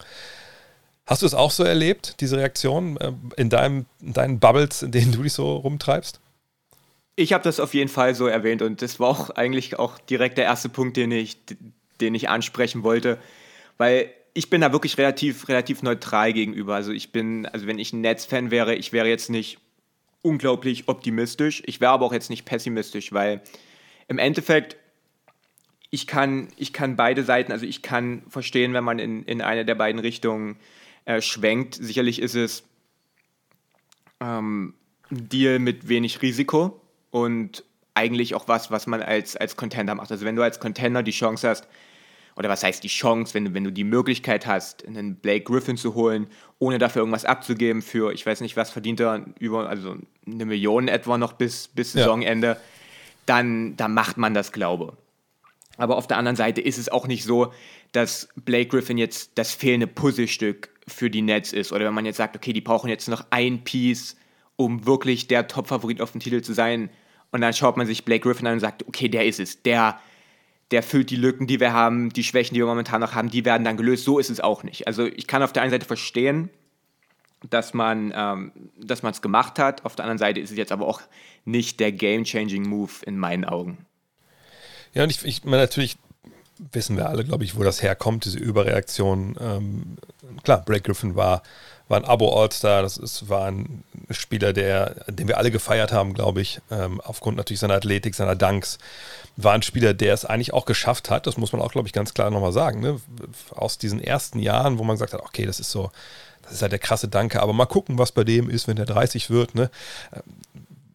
Hast 1.07 1.21
du 1.21 1.27
es 1.27 1.35
auch 1.35 1.51
so 1.51 1.65
erlebt, 1.65 2.17
diese 2.21 2.39
Reaktion 2.39 2.97
äh, 2.97 3.13
in, 3.37 3.51
deinem, 3.51 3.87
in 4.01 4.15
deinen 4.15 4.39
Bubbles, 4.39 4.83
in 4.83 4.91
denen 4.91 5.13
du 5.13 5.23
dich 5.23 5.35
so 5.35 5.57
rumtreibst? 5.57 6.21
Ich 7.17 7.33
habe 7.33 7.45
das 7.45 7.61
auf 7.61 7.75
jeden 7.75 7.91
Fall 7.91 8.15
so 8.15 8.27
erwähnt 8.27 8.63
und 8.63 8.83
das 8.83 8.99
war 8.99 9.09
auch 9.09 9.31
eigentlich 9.31 9.79
auch 9.79 9.99
direkt 9.99 10.39
der 10.39 10.47
erste 10.47 10.69
Punkt, 10.69 10.97
den 10.97 11.13
ich, 11.13 11.37
den 12.01 12.15
ich 12.15 12.29
ansprechen 12.29 12.83
wollte, 12.83 13.19
weil 13.77 14.11
ich 14.35 14.51
bin 14.51 14.61
da 14.61 14.73
wirklich 14.73 14.99
relativ, 14.99 15.49
relativ 15.49 15.83
neutral 15.83 16.33
gegenüber. 16.33 16.75
Also 16.75 16.93
ich 16.93 17.13
bin, 17.13 17.47
also 17.47 17.67
wenn 17.67 17.79
ich 17.79 17.93
ein 17.93 18.01
Netz-Fan 18.01 18.51
wäre, 18.51 18.75
ich 18.75 18.93
wäre 18.93 19.09
jetzt 19.09 19.31
nicht 19.31 19.59
unglaublich 20.23 20.89
optimistisch, 20.89 21.63
ich 21.67 21.81
wäre 21.81 21.93
aber 21.93 22.07
auch 22.07 22.13
jetzt 22.13 22.31
nicht 22.31 22.45
pessimistisch, 22.45 23.13
weil 23.13 23.43
im 24.09 24.19
Endeffekt 24.19 24.77
ich 25.91 26.09
kann, 26.09 26.49
ich 26.57 26.73
kann 26.73 26.97
beide 26.97 27.23
Seiten, 27.23 27.53
also 27.53 27.65
ich 27.65 27.81
kann 27.81 28.25
verstehen, 28.29 28.73
wenn 28.75 28.83
man 28.83 28.99
in, 28.99 29.23
in 29.23 29.41
eine 29.41 29.65
der 29.65 29.77
beiden 29.77 30.01
Richtungen 30.01 30.57
äh, 31.05 31.21
schwenkt. 31.21 31.77
Sicherlich 31.77 32.21
ist 32.21 32.35
es 32.35 32.65
ähm, 34.21 34.75
ein 35.13 35.29
Deal 35.29 35.61
mit 35.61 35.89
wenig 35.89 36.21
Risiko 36.21 36.81
und 37.13 37.63
eigentlich 37.95 38.35
auch 38.35 38.49
was, 38.49 38.73
was 38.73 38.89
man 38.89 39.03
als, 39.03 39.37
als 39.37 39.57
Contender 39.57 39.95
macht. 39.95 40.11
Also 40.11 40.25
wenn 40.25 40.35
du 40.35 40.43
als 40.43 40.59
Contender 40.59 41.05
die 41.05 41.13
Chance 41.13 41.49
hast, 41.49 41.69
oder 42.37 42.49
was 42.49 42.65
heißt 42.65 42.83
die 42.83 42.89
Chance, 42.89 43.35
wenn 43.35 43.45
du, 43.47 43.55
wenn 43.55 43.65
du 43.65 43.73
die 43.73 43.85
Möglichkeit 43.85 44.47
hast, 44.47 44.87
einen 44.87 45.17
Blake 45.17 45.45
Griffin 45.45 45.77
zu 45.77 45.95
holen, 45.95 46.27
ohne 46.59 46.79
dafür 46.79 47.01
irgendwas 47.01 47.25
abzugeben 47.25 47.83
für, 47.83 48.13
ich 48.13 48.27
weiß 48.27 48.41
nicht, 48.41 48.57
was 48.57 48.71
verdient 48.71 49.01
er, 49.01 49.25
über, 49.39 49.69
also 49.69 49.97
eine 50.27 50.45
Million 50.45 50.89
etwa 50.89 51.19
noch 51.19 51.35
bis, 51.35 51.69
bis 51.69 51.93
Saisonende, 51.93 52.47
ja. 52.47 52.57
dann, 53.27 53.77
dann 53.77 53.95
macht 53.95 54.17
man 54.17 54.35
das, 54.35 54.53
glaube 54.53 54.97
aber 55.77 55.97
auf 55.97 56.07
der 56.07 56.19
anderen 56.19 56.37
Seite 56.37 56.61
ist 56.61 56.79
es 56.79 56.89
auch 56.89 57.07
nicht 57.07 57.25
so, 57.25 57.53
dass 57.93 58.29
Blake 58.37 58.69
Griffin 58.69 58.99
jetzt 58.99 59.33
das 59.37 59.53
fehlende 59.53 59.87
Puzzlestück 59.87 60.71
für 60.87 61.11
die 61.11 61.23
Nets 61.23 61.53
ist. 61.53 61.73
Oder 61.73 61.87
wenn 61.87 61.95
man 61.95 62.07
jetzt 62.07 62.17
sagt, 62.17 62.37
okay, 62.37 62.53
die 62.53 62.61
brauchen 62.61 62.89
jetzt 62.89 63.09
noch 63.09 63.25
ein 63.31 63.65
Piece, 63.65 64.17
um 64.57 64.87
wirklich 64.87 65.27
der 65.27 65.49
Top-Favorit 65.49 66.01
auf 66.01 66.13
dem 66.13 66.21
Titel 66.21 66.43
zu 66.43 66.53
sein. 66.53 66.91
Und 67.33 67.41
dann 67.41 67.53
schaut 67.53 67.77
man 67.77 67.87
sich 67.87 68.05
Blake 68.05 68.23
Griffin 68.23 68.47
an 68.47 68.55
und 68.55 68.61
sagt, 68.61 68.87
okay, 68.87 69.09
der 69.09 69.27
ist 69.27 69.41
es. 69.41 69.63
Der, 69.63 69.99
der 70.71 70.83
füllt 70.83 71.11
die 71.11 71.17
Lücken, 71.17 71.47
die 71.47 71.61
wir 71.61 71.73
haben, 71.73 72.11
die 72.11 72.25
Schwächen, 72.25 72.55
die 72.55 72.61
wir 72.61 72.67
momentan 72.67 73.01
noch 73.01 73.15
haben, 73.15 73.31
die 73.31 73.45
werden 73.45 73.65
dann 73.65 73.77
gelöst. 73.77 74.05
So 74.05 74.19
ist 74.19 74.31
es 74.31 74.41
auch 74.41 74.63
nicht. 74.63 74.87
Also 74.87 75.07
ich 75.07 75.27
kann 75.27 75.43
auf 75.43 75.53
der 75.53 75.63
einen 75.63 75.71
Seite 75.71 75.87
verstehen, 75.87 76.51
dass 77.51 77.75
man 77.75 78.13
ähm, 78.15 78.53
es 78.89 79.23
gemacht 79.23 79.59
hat. 79.59 79.85
Auf 79.85 79.97
der 79.97 80.05
anderen 80.05 80.19
Seite 80.19 80.41
ist 80.41 80.51
es 80.51 80.57
jetzt 80.57 80.73
aber 80.73 80.87
auch 80.87 81.03
nicht 81.45 81.81
der 81.81 81.93
game-changing 81.93 82.67
Move 82.67 82.93
in 83.05 83.19
meinen 83.19 83.45
Augen. 83.45 83.87
Ja, 84.95 85.03
und 85.03 85.11
ich, 85.11 85.25
ich 85.25 85.45
meine, 85.45 85.63
natürlich 85.63 85.97
wissen 86.73 86.97
wir 86.97 87.09
alle, 87.09 87.25
glaube 87.25 87.45
ich, 87.45 87.57
wo 87.57 87.63
das 87.63 87.83
herkommt, 87.83 88.25
diese 88.25 88.39
Überreaktion. 88.39 89.37
Ähm, 89.41 89.97
klar, 90.43 90.65
Blake 90.65 90.83
Griffin 90.83 91.17
war, 91.17 91.43
war 91.89 91.99
ein 91.99 92.05
Abo-All-Star, 92.05 92.83
das 92.83 92.97
ist, 92.97 93.29
war 93.29 93.47
ein 93.47 93.85
Spieler, 94.11 94.53
der, 94.53 95.05
den 95.09 95.29
wir 95.29 95.39
alle 95.39 95.51
gefeiert 95.51 95.93
haben, 95.93 96.15
glaube 96.15 96.41
ich, 96.41 96.61
ähm, 96.71 97.01
aufgrund 97.01 97.37
natürlich 97.37 97.61
seiner 97.61 97.75
Athletik, 97.75 98.15
seiner 98.15 98.37
Dunks. 98.37 98.79
War 99.37 99.53
ein 99.53 99.63
Spieler, 99.63 99.95
der 99.95 100.15
es 100.15 100.25
eigentlich 100.25 100.53
auch 100.53 100.65
geschafft 100.65 101.11
hat, 101.11 101.27
das 101.27 101.37
muss 101.37 101.53
man 101.53 101.61
auch, 101.61 101.73
glaube 101.73 101.89
ich, 101.89 101.93
ganz 101.93 102.15
klar 102.15 102.31
nochmal 102.31 102.53
sagen, 102.53 102.81
ne? 102.81 103.01
aus 103.51 103.79
diesen 103.79 104.01
ersten 104.01 104.39
Jahren, 104.39 104.79
wo 104.79 104.85
man 104.85 104.97
gesagt 104.97 105.13
hat, 105.13 105.23
okay, 105.23 105.45
das 105.45 105.61
ist 105.61 105.71
so, 105.71 105.91
das 106.43 106.53
ist 106.53 106.63
halt 106.63 106.73
der 106.73 106.79
krasse 106.79 107.09
Danke, 107.09 107.43
aber 107.43 107.53
mal 107.53 107.67
gucken, 107.67 107.99
was 107.99 108.13
bei 108.13 108.25
dem 108.25 108.49
ist, 108.49 108.69
wenn 108.69 108.77
der 108.77 108.87
30 108.87 109.31
wird. 109.31 109.55
Ne? 109.55 109.71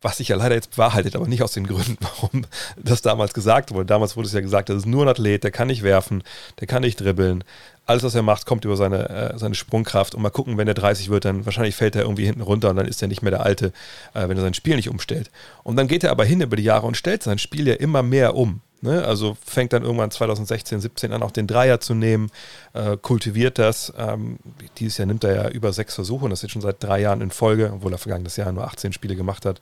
was 0.01 0.17
sich 0.17 0.29
ja 0.29 0.37
leider 0.37 0.55
jetzt 0.55 0.71
bewahrheitet, 0.71 1.15
aber 1.15 1.27
nicht 1.27 1.43
aus 1.43 1.51
den 1.51 1.67
Gründen, 1.67 1.97
warum 2.01 2.45
das 2.77 3.01
damals 3.01 3.33
gesagt 3.33 3.73
wurde. 3.73 3.85
Damals 3.85 4.15
wurde 4.15 4.27
es 4.27 4.33
ja 4.33 4.41
gesagt, 4.41 4.69
das 4.69 4.77
ist 4.77 4.85
nur 4.85 5.03
ein 5.05 5.09
Athlet, 5.09 5.43
der 5.43 5.51
kann 5.51 5.67
nicht 5.67 5.83
werfen, 5.83 6.23
der 6.59 6.67
kann 6.67 6.81
nicht 6.81 7.01
dribbeln. 7.01 7.43
Alles, 7.89 8.03
was 8.03 8.13
er 8.13 8.21
macht, 8.21 8.45
kommt 8.45 8.65
über 8.65 8.77
seine, 8.77 9.09
äh, 9.09 9.39
seine 9.39 9.55
Sprungkraft. 9.55 10.13
Und 10.13 10.21
mal 10.21 10.29
gucken, 10.29 10.57
wenn 10.57 10.67
er 10.67 10.75
30 10.75 11.09
wird, 11.09 11.25
dann 11.25 11.47
wahrscheinlich 11.47 11.75
fällt 11.75 11.95
er 11.95 12.03
irgendwie 12.03 12.25
hinten 12.25 12.41
runter 12.41 12.69
und 12.69 12.75
dann 12.75 12.85
ist 12.85 13.01
er 13.01 13.07
nicht 13.07 13.23
mehr 13.23 13.31
der 13.31 13.43
Alte, 13.43 13.73
äh, 14.13 14.29
wenn 14.29 14.37
er 14.37 14.43
sein 14.43 14.53
Spiel 14.53 14.75
nicht 14.75 14.89
umstellt. 14.89 15.31
Und 15.63 15.75
dann 15.75 15.87
geht 15.87 16.03
er 16.03 16.11
aber 16.11 16.23
hin 16.23 16.39
über 16.41 16.55
die 16.55 16.61
Jahre 16.61 16.85
und 16.85 16.97
stellt 16.97 17.23
sein 17.23 17.39
Spiel 17.39 17.67
ja 17.67 17.73
immer 17.73 18.03
mehr 18.03 18.35
um. 18.35 18.61
Ne? 18.81 19.03
Also 19.03 19.35
fängt 19.43 19.73
dann 19.73 19.83
irgendwann 19.83 20.11
2016, 20.11 20.79
17 20.79 21.11
an, 21.11 21.23
auch 21.23 21.31
den 21.31 21.47
Dreier 21.47 21.79
zu 21.81 21.95
nehmen, 21.95 22.29
äh, 22.73 22.95
kultiviert 22.95 23.57
das. 23.57 23.91
Ähm, 23.97 24.37
dieses 24.77 24.97
Jahr 24.97 25.05
nimmt 25.05 25.23
er 25.23 25.35
ja 25.35 25.49
über 25.49 25.73
sechs 25.73 25.95
Versuche 25.95 26.25
und 26.25 26.29
das 26.29 26.43
ist 26.43 26.51
schon 26.51 26.61
seit 26.61 26.81
drei 26.81 27.01
Jahren 27.01 27.21
in 27.21 27.31
Folge, 27.31 27.71
obwohl 27.73 27.91
er 27.91 27.97
vergangenes 27.97 28.37
Jahr 28.37 28.51
nur 28.51 28.65
18 28.65 28.93
Spiele 28.93 29.15
gemacht 29.15 29.45
hat. 29.45 29.59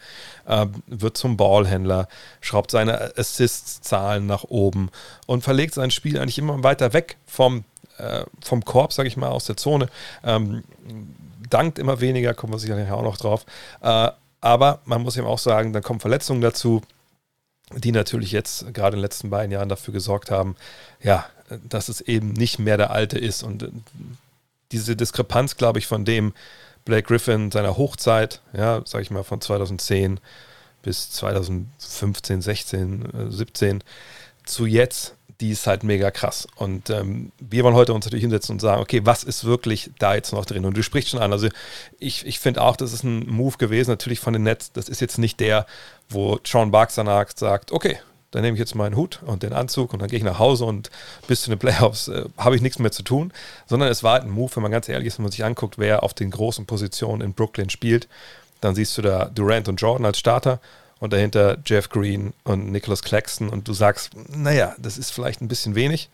Ähm, 0.47 0.83
wird 0.85 1.17
zum 1.17 1.37
Ballhändler, 1.37 2.07
schraubt 2.41 2.71
seine 2.71 3.17
Assists-Zahlen 3.17 4.27
nach 4.27 4.43
oben 4.43 4.89
und 5.25 5.43
verlegt 5.43 5.73
sein 5.73 5.91
Spiel 5.91 6.19
eigentlich 6.19 6.37
immer 6.37 6.63
weiter 6.63 6.93
weg 6.93 7.17
vom, 7.25 7.63
äh, 7.97 8.25
vom 8.43 8.63
Korb, 8.63 8.93
sage 8.93 9.07
ich 9.07 9.17
mal, 9.17 9.29
aus 9.29 9.45
der 9.45 9.57
Zone. 9.57 9.87
Ähm, 10.23 10.63
dankt 11.49 11.79
immer 11.79 12.01
weniger, 12.01 12.33
kommen 12.33 12.53
wir 12.53 12.59
sicherlich 12.59 12.91
auch 12.91 13.03
noch 13.03 13.17
drauf. 13.17 13.45
Äh, 13.81 14.11
aber 14.39 14.79
man 14.85 15.01
muss 15.01 15.17
eben 15.17 15.27
auch 15.27 15.39
sagen, 15.39 15.73
dann 15.73 15.83
kommen 15.83 15.99
Verletzungen 15.99 16.41
dazu 16.41 16.81
die 17.75 17.91
natürlich 17.91 18.31
jetzt 18.31 18.73
gerade 18.73 18.95
in 18.95 18.99
den 18.99 19.01
letzten 19.01 19.29
beiden 19.29 19.51
Jahren 19.51 19.69
dafür 19.69 19.93
gesorgt 19.93 20.31
haben, 20.31 20.55
ja, 21.01 21.25
dass 21.67 21.89
es 21.89 22.01
eben 22.01 22.31
nicht 22.31 22.59
mehr 22.59 22.77
der 22.77 22.91
alte 22.91 23.17
ist. 23.17 23.43
Und 23.43 23.63
äh, 23.63 23.69
diese 24.71 24.95
Diskrepanz, 24.95 25.57
glaube 25.57 25.79
ich, 25.79 25.87
von 25.87 26.05
dem 26.05 26.33
Blake 26.85 27.07
Griffin 27.07 27.51
seiner 27.51 27.77
Hochzeit, 27.77 28.41
ja, 28.53 28.81
sage 28.85 29.01
ich 29.01 29.11
mal 29.11 29.23
von 29.23 29.41
2010 29.41 30.19
bis 30.81 31.11
2015, 31.11 32.41
16, 32.41 33.31
17 33.31 33.83
zu 34.45 34.65
jetzt, 34.65 35.15
die 35.39 35.51
ist 35.51 35.67
halt 35.67 35.83
mega 35.83 36.09
krass. 36.09 36.47
Und 36.55 36.89
ähm, 36.89 37.31
wir 37.39 37.63
wollen 37.63 37.75
heute 37.75 37.93
uns 37.93 38.05
natürlich 38.05 38.23
hinsetzen 38.23 38.53
und 38.53 38.59
sagen, 38.59 38.81
okay, 38.81 39.01
was 39.03 39.23
ist 39.23 39.43
wirklich 39.43 39.91
da 39.99 40.15
jetzt 40.15 40.33
noch 40.33 40.45
drin? 40.45 40.65
Und 40.65 40.75
du 40.75 40.81
sprichst 40.81 41.11
schon 41.11 41.19
an. 41.19 41.31
Also 41.31 41.47
ich, 41.99 42.25
ich 42.25 42.39
finde 42.39 42.63
auch, 42.63 42.75
das 42.75 42.91
ist 42.91 43.03
ein 43.03 43.27
Move 43.29 43.57
gewesen, 43.57 43.91
natürlich 43.91 44.19
von 44.19 44.33
den 44.33 44.43
Nets. 44.43 44.71
Das 44.71 44.89
ist 44.89 44.99
jetzt 44.99 45.19
nicht 45.19 45.39
der, 45.39 45.67
wo 46.09 46.39
Sean 46.45 46.71
Barks 46.71 46.95
danach 46.95 47.27
sagt, 47.35 47.71
okay, 47.71 47.99
dann 48.31 48.41
nehme 48.41 48.55
ich 48.55 48.59
jetzt 48.59 48.75
meinen 48.75 48.95
Hut 48.95 49.21
und 49.25 49.43
den 49.43 49.53
Anzug 49.53 49.93
und 49.93 50.01
dann 50.01 50.09
gehe 50.09 50.17
ich 50.17 50.25
nach 50.25 50.39
Hause 50.39 50.65
und 50.65 50.89
bis 51.27 51.43
zu 51.43 51.49
den 51.49 51.59
Playoffs 51.59 52.07
äh, 52.07 52.25
habe 52.37 52.55
ich 52.55 52.61
nichts 52.61 52.79
mehr 52.79 52.91
zu 52.91 53.03
tun, 53.03 53.31
sondern 53.67 53.89
es 53.89 54.03
war 54.03 54.13
halt 54.13 54.23
ein 54.23 54.31
Move, 54.31 54.55
wenn 54.55 54.63
man 54.63 54.71
ganz 54.71 54.89
ehrlich 54.89 55.07
ist, 55.07 55.17
wenn 55.17 55.23
man 55.23 55.31
sich 55.31 55.45
anguckt, 55.45 55.77
wer 55.77 56.03
auf 56.03 56.13
den 56.13 56.31
großen 56.31 56.65
Positionen 56.65 57.21
in 57.21 57.33
Brooklyn 57.33 57.69
spielt, 57.69 58.07
dann 58.59 58.75
siehst 58.75 58.97
du 58.97 59.01
da 59.01 59.25
Durant 59.25 59.69
und 59.69 59.79
Jordan 59.79 60.05
als 60.05 60.19
Starter 60.19 60.59
und 60.99 61.13
dahinter 61.13 61.57
Jeff 61.65 61.89
Green 61.89 62.33
und 62.43 62.71
Nicholas 62.71 63.01
Claxton 63.01 63.49
und 63.49 63.67
du 63.67 63.73
sagst, 63.73 64.11
naja, 64.29 64.75
das 64.77 64.97
ist 64.97 65.11
vielleicht 65.11 65.41
ein 65.41 65.47
bisschen 65.47 65.75
wenig, 65.75 66.09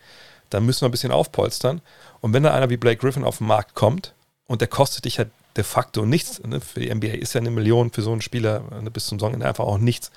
dann 0.50 0.66
müssen 0.66 0.82
wir 0.82 0.88
ein 0.88 0.92
bisschen 0.92 1.12
aufpolstern. 1.12 1.80
Und 2.20 2.32
wenn 2.32 2.42
da 2.42 2.52
einer 2.52 2.70
wie 2.70 2.76
Blake 2.76 3.00
Griffin 3.00 3.24
auf 3.24 3.38
den 3.38 3.46
Markt 3.46 3.74
kommt 3.74 4.14
und 4.46 4.60
der 4.60 4.68
kostet 4.68 5.04
dich 5.04 5.18
halt 5.18 5.30
de 5.56 5.64
facto 5.64 6.04
nichts, 6.04 6.42
ne? 6.42 6.60
für 6.60 6.80
die 6.80 6.92
NBA 6.92 7.08
ist 7.08 7.34
ja 7.34 7.40
eine 7.40 7.50
Million 7.50 7.92
für 7.92 8.02
so 8.02 8.12
einen 8.12 8.22
Spieler 8.22 8.62
ne? 8.82 8.90
bis 8.90 9.06
zum 9.06 9.18
Saisonende 9.18 9.46
einfach 9.46 9.64
auch 9.64 9.78
nichts, 9.78 10.10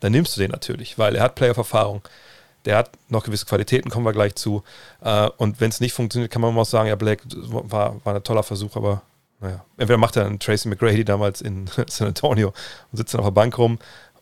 dann 0.00 0.12
nimmst 0.12 0.36
du 0.36 0.40
den 0.40 0.50
natürlich, 0.50 0.98
weil 0.98 1.16
er 1.16 1.22
hat 1.22 1.34
Playoff-Erfahrung, 1.34 2.02
der 2.64 2.76
hat 2.76 2.90
noch 3.08 3.24
gewisse 3.24 3.46
Qualitäten, 3.46 3.90
kommen 3.90 4.04
wir 4.04 4.12
gleich 4.12 4.34
zu. 4.34 4.62
Äh, 5.00 5.28
und 5.36 5.60
wenn 5.60 5.70
es 5.70 5.80
nicht 5.80 5.92
funktioniert, 5.92 6.30
kann 6.30 6.42
man 6.42 6.56
auch 6.56 6.64
sagen, 6.64 6.88
ja, 6.88 6.96
Blake 6.96 7.22
war, 7.26 8.04
war 8.04 8.14
ein 8.14 8.22
toller 8.22 8.42
Versuch, 8.42 8.76
aber 8.76 9.02
naja, 9.40 9.64
entweder 9.76 9.98
macht 9.98 10.16
er 10.16 10.26
einen 10.26 10.40
Tracy 10.40 10.68
McGrady 10.68 11.04
damals 11.04 11.40
in 11.40 11.70
San 11.88 12.08
Antonio 12.08 12.48
und 12.48 12.96
sitzt 12.96 13.14
dann 13.14 13.20
auf 13.20 13.26
der 13.26 13.32
Bank 13.32 13.56
rum 13.58 13.78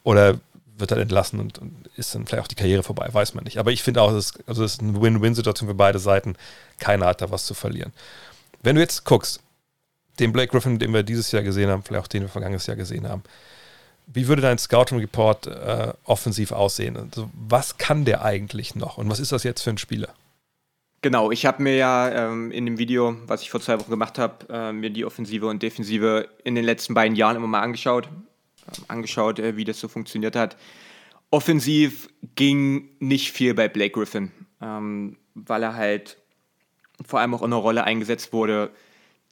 oder 0.06 0.38
wird 0.78 0.92
er 0.92 0.98
entlassen 0.98 1.40
und, 1.40 1.58
und, 1.58 1.88
ist 1.96 2.14
dann 2.14 2.26
vielleicht 2.26 2.44
auch 2.44 2.48
die 2.48 2.54
Karriere 2.54 2.84
vorbei, 2.84 3.08
weiß 3.10 3.34
man 3.34 3.42
nicht. 3.42 3.58
Aber 3.58 3.72
ich 3.72 3.82
finde 3.82 4.02
auch, 4.02 4.12
es 4.12 4.26
ist, 4.26 4.38
also 4.46 4.62
ist 4.62 4.80
eine 4.80 5.00
Win-Win-Situation 5.00 5.68
für 5.68 5.74
beide 5.74 5.98
Seiten. 5.98 6.36
Keiner 6.78 7.06
hat 7.06 7.22
da 7.22 7.30
was 7.30 7.44
zu 7.44 7.54
verlieren. 7.54 7.92
Wenn 8.62 8.76
du 8.76 8.82
jetzt 8.82 9.04
guckst, 9.04 9.40
den 10.20 10.32
Blake 10.32 10.52
Griffin, 10.52 10.78
den 10.78 10.94
wir 10.94 11.02
dieses 11.02 11.32
Jahr 11.32 11.42
gesehen 11.42 11.70
haben, 11.70 11.82
vielleicht 11.82 12.04
auch 12.04 12.08
den 12.08 12.22
wir 12.22 12.28
vergangenes 12.28 12.66
Jahr 12.66 12.76
gesehen 12.76 13.08
haben, 13.08 13.24
wie 14.06 14.28
würde 14.28 14.42
dein 14.42 14.58
Scouting 14.58 14.98
Report 14.98 15.48
äh, 15.48 15.92
offensiv 16.04 16.52
aussehen? 16.52 16.96
Also, 16.96 17.28
was 17.34 17.76
kann 17.76 18.04
der 18.04 18.22
eigentlich 18.24 18.76
noch 18.76 18.98
und 18.98 19.10
was 19.10 19.18
ist 19.18 19.32
das 19.32 19.42
jetzt 19.42 19.62
für 19.62 19.70
ein 19.70 19.78
Spieler? 19.78 20.10
Genau, 21.02 21.32
ich 21.32 21.46
habe 21.46 21.62
mir 21.62 21.76
ja 21.76 22.28
ähm, 22.30 22.52
in 22.52 22.64
dem 22.64 22.78
Video, 22.78 23.16
was 23.26 23.42
ich 23.42 23.50
vor 23.50 23.60
zwei 23.60 23.80
Wochen 23.80 23.90
gemacht 23.90 24.18
habe, 24.18 24.46
äh, 24.50 24.72
mir 24.72 24.90
die 24.90 25.04
Offensive 25.04 25.48
und 25.48 25.62
Defensive 25.62 26.28
in 26.44 26.54
den 26.54 26.64
letzten 26.64 26.94
beiden 26.94 27.16
Jahren 27.16 27.36
immer 27.36 27.48
mal 27.48 27.62
angeschaut, 27.62 28.08
angeschaut, 28.88 29.38
äh, 29.38 29.56
wie 29.56 29.64
das 29.64 29.80
so 29.80 29.88
funktioniert 29.88 30.36
hat. 30.36 30.56
Offensiv 31.30 32.08
ging 32.34 32.90
nicht 33.00 33.32
viel 33.32 33.54
bei 33.54 33.68
Blake 33.68 33.92
Griffin, 33.92 34.30
ähm, 34.60 35.16
weil 35.34 35.62
er 35.62 35.74
halt 35.74 36.18
vor 37.04 37.20
allem 37.20 37.34
auch 37.34 37.42
in 37.42 37.52
einer 37.52 37.56
Rolle 37.56 37.84
eingesetzt 37.84 38.32
wurde, 38.32 38.70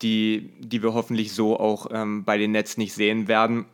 die, 0.03 0.53
die 0.59 0.83
wir 0.83 0.92
hoffentlich 0.92 1.33
so 1.33 1.59
auch 1.59 1.87
ähm, 1.90 2.25
bei 2.25 2.37
den 2.37 2.53
Nets 2.53 2.77
nicht 2.77 2.92
sehen 2.92 3.29
werden. 3.29 3.66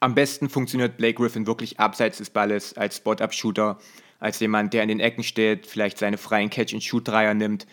Am 0.00 0.14
besten 0.14 0.48
funktioniert 0.48 0.96
Blake 0.96 1.14
Griffin 1.14 1.46
wirklich 1.46 1.78
abseits 1.78 2.18
des 2.18 2.30
Balles 2.30 2.76
als 2.76 2.96
Spot-Up-Shooter, 2.96 3.78
als 4.20 4.40
jemand, 4.40 4.72
der 4.72 4.82
in 4.82 4.88
den 4.88 5.00
Ecken 5.00 5.22
steht, 5.22 5.66
vielleicht 5.66 5.98
seine 5.98 6.18
freien 6.18 6.50
Catch-and-Shoot-Dreier 6.50 7.34
nimmt, 7.34 7.66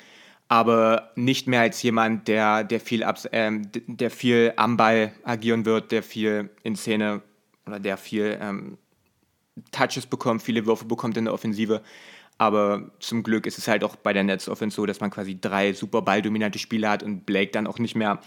aber 0.51 1.11
nicht 1.15 1.47
mehr 1.47 1.61
als 1.61 1.81
jemand, 1.81 2.27
der, 2.27 2.65
der, 2.65 2.81
viel 2.81 3.05
abs 3.05 3.25
ähm, 3.31 3.69
der 3.87 4.11
viel 4.11 4.51
am 4.57 4.75
Ball 4.75 5.13
agieren 5.23 5.63
wird, 5.63 5.93
der 5.93 6.03
viel 6.03 6.49
in 6.63 6.75
Szene 6.75 7.21
oder 7.65 7.79
der 7.79 7.95
viel 7.95 8.37
ähm, 8.41 8.77
Touches 9.71 10.05
bekommt, 10.05 10.41
viele 10.41 10.65
Würfe 10.65 10.83
bekommt 10.83 11.15
in 11.15 11.23
der 11.23 11.33
Offensive. 11.33 11.81
Aber 12.37 12.91
zum 12.99 13.23
Glück 13.23 13.45
ist 13.45 13.59
es 13.59 13.69
halt 13.69 13.81
auch 13.85 13.95
bei 13.95 14.11
der 14.11 14.25
Nets 14.25 14.49
Offense 14.49 14.75
so, 14.75 14.85
dass 14.85 14.99
man 14.99 15.09
quasi 15.09 15.39
drei 15.39 15.71
super 15.71 16.01
balldominante 16.01 16.59
Spieler 16.59 16.89
hat 16.89 17.01
und 17.01 17.25
Blake 17.25 17.51
dann 17.51 17.65
auch 17.65 17.79
nicht 17.79 17.95
mehr 17.95 18.19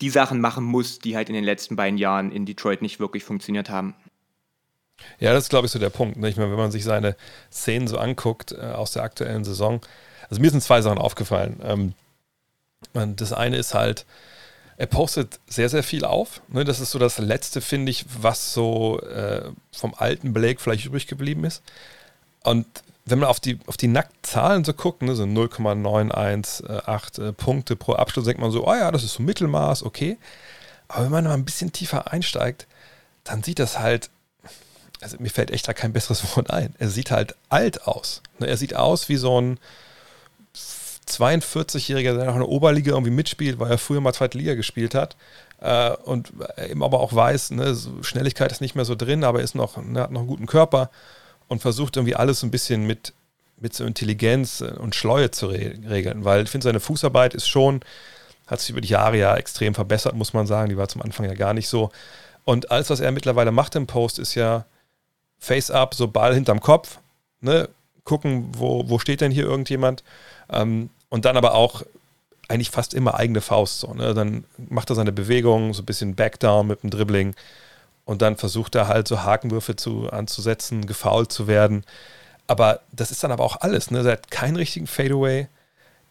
die 0.00 0.10
Sachen 0.10 0.40
machen 0.40 0.62
muss, 0.62 1.00
die 1.00 1.16
halt 1.16 1.28
in 1.30 1.34
den 1.34 1.42
letzten 1.42 1.74
beiden 1.74 1.98
Jahren 1.98 2.30
in 2.30 2.46
Detroit 2.46 2.80
nicht 2.80 3.00
wirklich 3.00 3.24
funktioniert 3.24 3.70
haben. 3.70 3.96
Ja, 5.18 5.32
das 5.32 5.44
ist, 5.44 5.50
glaube 5.50 5.66
ich, 5.66 5.72
so 5.72 5.80
der 5.80 5.90
Punkt. 5.90 6.16
Ne? 6.16 6.28
Ich 6.28 6.36
meine, 6.36 6.52
wenn 6.52 6.58
man 6.58 6.70
sich 6.70 6.84
seine 6.84 7.16
Szenen 7.50 7.88
so 7.88 7.98
anguckt 7.98 8.52
äh, 8.52 8.60
aus 8.60 8.92
der 8.92 9.02
aktuellen 9.02 9.42
Saison, 9.42 9.80
also 10.28 10.40
mir 10.40 10.50
sind 10.50 10.62
zwei 10.62 10.82
Sachen 10.82 10.98
aufgefallen. 10.98 11.60
Ähm, 11.62 11.94
das 13.16 13.32
eine 13.32 13.56
ist 13.56 13.74
halt, 13.74 14.06
er 14.76 14.86
postet 14.86 15.40
sehr, 15.48 15.68
sehr 15.68 15.82
viel 15.82 16.04
auf. 16.04 16.42
Ne? 16.48 16.64
Das 16.64 16.80
ist 16.80 16.90
so 16.90 16.98
das 16.98 17.18
Letzte, 17.18 17.60
finde 17.60 17.90
ich, 17.90 18.04
was 18.20 18.52
so 18.52 19.00
äh, 19.00 19.50
vom 19.72 19.94
alten 19.94 20.32
Blake 20.32 20.60
vielleicht 20.60 20.84
übrig 20.84 21.06
geblieben 21.06 21.44
ist. 21.44 21.62
Und 22.42 22.66
wenn 23.06 23.20
man 23.20 23.28
auf 23.28 23.40
die, 23.40 23.58
auf 23.66 23.76
die 23.76 23.88
Nacktzahlen 23.88 24.64
so 24.64 24.74
guckt, 24.74 25.02
ne, 25.02 25.14
so 25.14 25.26
0,918 25.26 27.24
äh, 27.24 27.32
Punkte 27.32 27.76
pro 27.76 27.94
Abschluss, 27.94 28.24
denkt 28.24 28.40
man 28.40 28.50
so, 28.50 28.66
oh 28.66 28.74
ja, 28.74 28.90
das 28.90 29.04
ist 29.04 29.14
so 29.14 29.22
Mittelmaß, 29.22 29.84
okay. 29.84 30.18
Aber 30.88 31.04
wenn 31.04 31.12
man 31.12 31.24
mal 31.24 31.34
ein 31.34 31.44
bisschen 31.44 31.72
tiefer 31.72 32.12
einsteigt, 32.12 32.66
dann 33.24 33.42
sieht 33.42 33.58
das 33.58 33.78
halt, 33.78 34.10
also 35.00 35.16
mir 35.20 35.30
fällt 35.30 35.50
echt 35.50 35.68
da 35.68 35.72
kein 35.72 35.92
besseres 35.92 36.24
Wort 36.36 36.50
ein. 36.50 36.74
Er 36.78 36.88
sieht 36.88 37.10
halt 37.10 37.36
alt 37.48 37.86
aus. 37.86 38.22
Ne? 38.38 38.48
Er 38.48 38.56
sieht 38.56 38.74
aus 38.74 39.08
wie 39.08 39.16
so 39.16 39.40
ein 39.40 39.58
42-Jähriger, 41.08 42.16
der 42.16 42.24
noch 42.26 42.34
in 42.34 42.40
der 42.40 42.48
Oberliga 42.48 42.92
irgendwie 42.92 43.12
mitspielt, 43.12 43.58
weil 43.58 43.70
er 43.70 43.78
früher 43.78 44.00
mal 44.00 44.12
zweite 44.12 44.38
Liga 44.38 44.54
gespielt 44.54 44.94
hat. 44.94 45.16
Äh, 45.60 45.92
und 46.04 46.32
eben 46.68 46.82
aber 46.82 47.00
auch 47.00 47.14
weiß, 47.14 47.52
ne, 47.52 47.74
so 47.74 48.02
Schnelligkeit 48.02 48.52
ist 48.52 48.60
nicht 48.60 48.74
mehr 48.74 48.84
so 48.84 48.94
drin, 48.94 49.24
aber 49.24 49.40
ist 49.40 49.54
noch, 49.54 49.76
ne, 49.82 50.00
hat 50.00 50.10
noch 50.10 50.20
einen 50.20 50.28
guten 50.28 50.46
Körper 50.46 50.90
und 51.48 51.62
versucht 51.62 51.96
irgendwie 51.96 52.16
alles 52.16 52.42
ein 52.42 52.50
bisschen 52.50 52.86
mit, 52.86 53.12
mit 53.58 53.74
so 53.74 53.84
Intelligenz 53.84 54.60
und 54.60 54.94
Schleue 54.94 55.30
zu 55.30 55.46
re 55.46 55.74
regeln, 55.88 56.24
weil 56.24 56.44
ich 56.44 56.50
finde, 56.50 56.64
seine 56.64 56.80
Fußarbeit 56.80 57.34
ist 57.34 57.48
schon, 57.48 57.80
hat 58.46 58.60
sich 58.60 58.70
über 58.70 58.80
die 58.80 58.88
Jahre 58.88 59.16
ja 59.16 59.36
extrem 59.36 59.74
verbessert, 59.74 60.14
muss 60.14 60.32
man 60.32 60.46
sagen. 60.46 60.68
Die 60.68 60.76
war 60.76 60.88
zum 60.88 61.02
Anfang 61.02 61.26
ja 61.26 61.34
gar 61.34 61.54
nicht 61.54 61.68
so. 61.68 61.90
Und 62.44 62.70
alles, 62.70 62.90
was 62.90 63.00
er 63.00 63.10
mittlerweile 63.10 63.50
macht 63.50 63.74
im 63.74 63.86
Post, 63.86 64.18
ist 64.18 64.34
ja 64.34 64.66
Face-up, 65.38 65.94
so 65.94 66.08
Ball 66.08 66.34
hinterm 66.34 66.60
Kopf, 66.60 66.98
ne? 67.40 67.68
gucken, 68.06 68.48
wo, 68.56 68.88
wo 68.88 68.98
steht 68.98 69.20
denn 69.20 69.32
hier 69.32 69.44
irgendjemand. 69.44 70.02
Ähm, 70.48 70.88
und 71.08 71.24
dann 71.24 71.36
aber 71.36 71.54
auch 71.54 71.82
eigentlich 72.48 72.70
fast 72.70 72.94
immer 72.94 73.14
eigene 73.14 73.40
Faust. 73.40 73.80
So, 73.80 73.92
ne? 73.94 74.14
Dann 74.14 74.44
macht 74.56 74.90
er 74.90 74.96
seine 74.96 75.12
Bewegung, 75.12 75.74
so 75.74 75.82
ein 75.82 75.86
bisschen 75.86 76.14
Backdown 76.14 76.66
mit 76.66 76.82
dem 76.82 76.90
Dribbling 76.90 77.34
und 78.06 78.22
dann 78.22 78.36
versucht 78.36 78.74
er 78.76 78.88
halt 78.88 79.08
so 79.08 79.24
Hakenwürfe 79.24 79.76
zu, 79.76 80.08
anzusetzen, 80.10 80.86
gefoult 80.86 81.32
zu 81.32 81.48
werden. 81.48 81.84
Aber 82.46 82.80
das 82.92 83.10
ist 83.10 83.24
dann 83.24 83.32
aber 83.32 83.44
auch 83.44 83.60
alles. 83.60 83.90
Ne? 83.90 83.98
Er 83.98 84.12
hat 84.12 84.30
keinen 84.30 84.56
richtigen 84.56 84.86
Fadeaway. 84.86 85.48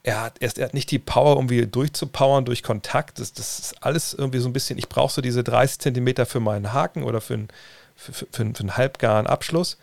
Er 0.03 0.21
hat, 0.21 0.35
er, 0.41 0.49
hat 0.65 0.73
nicht 0.73 0.91
die 0.91 0.99
Power, 0.99 1.35
irgendwie 1.35 1.65
durchzupowern 1.65 2.43
durch 2.43 2.63
Kontakt. 2.63 3.19
Das, 3.19 3.31
das 3.31 3.59
ist 3.59 3.83
alles 3.83 4.13
irgendwie 4.13 4.39
so 4.39 4.49
ein 4.49 4.53
bisschen, 4.53 4.77
ich 4.77 4.89
brauche 4.89 5.13
so 5.13 5.21
diese 5.21 5.43
30 5.43 5.79
Zentimeter 5.79 6.25
für 6.25 6.41
meinen 6.41 6.73
Haken 6.73 7.01
oder 7.01 7.21
für, 7.21 7.35
ein, 7.35 7.47
für, 7.95 8.11
für, 8.11 8.27
für, 8.29 8.43
einen, 8.43 8.55
für 8.55 8.63
einen 8.63 8.77
halbgaren 8.77 9.25
Abschluss. 9.25 9.77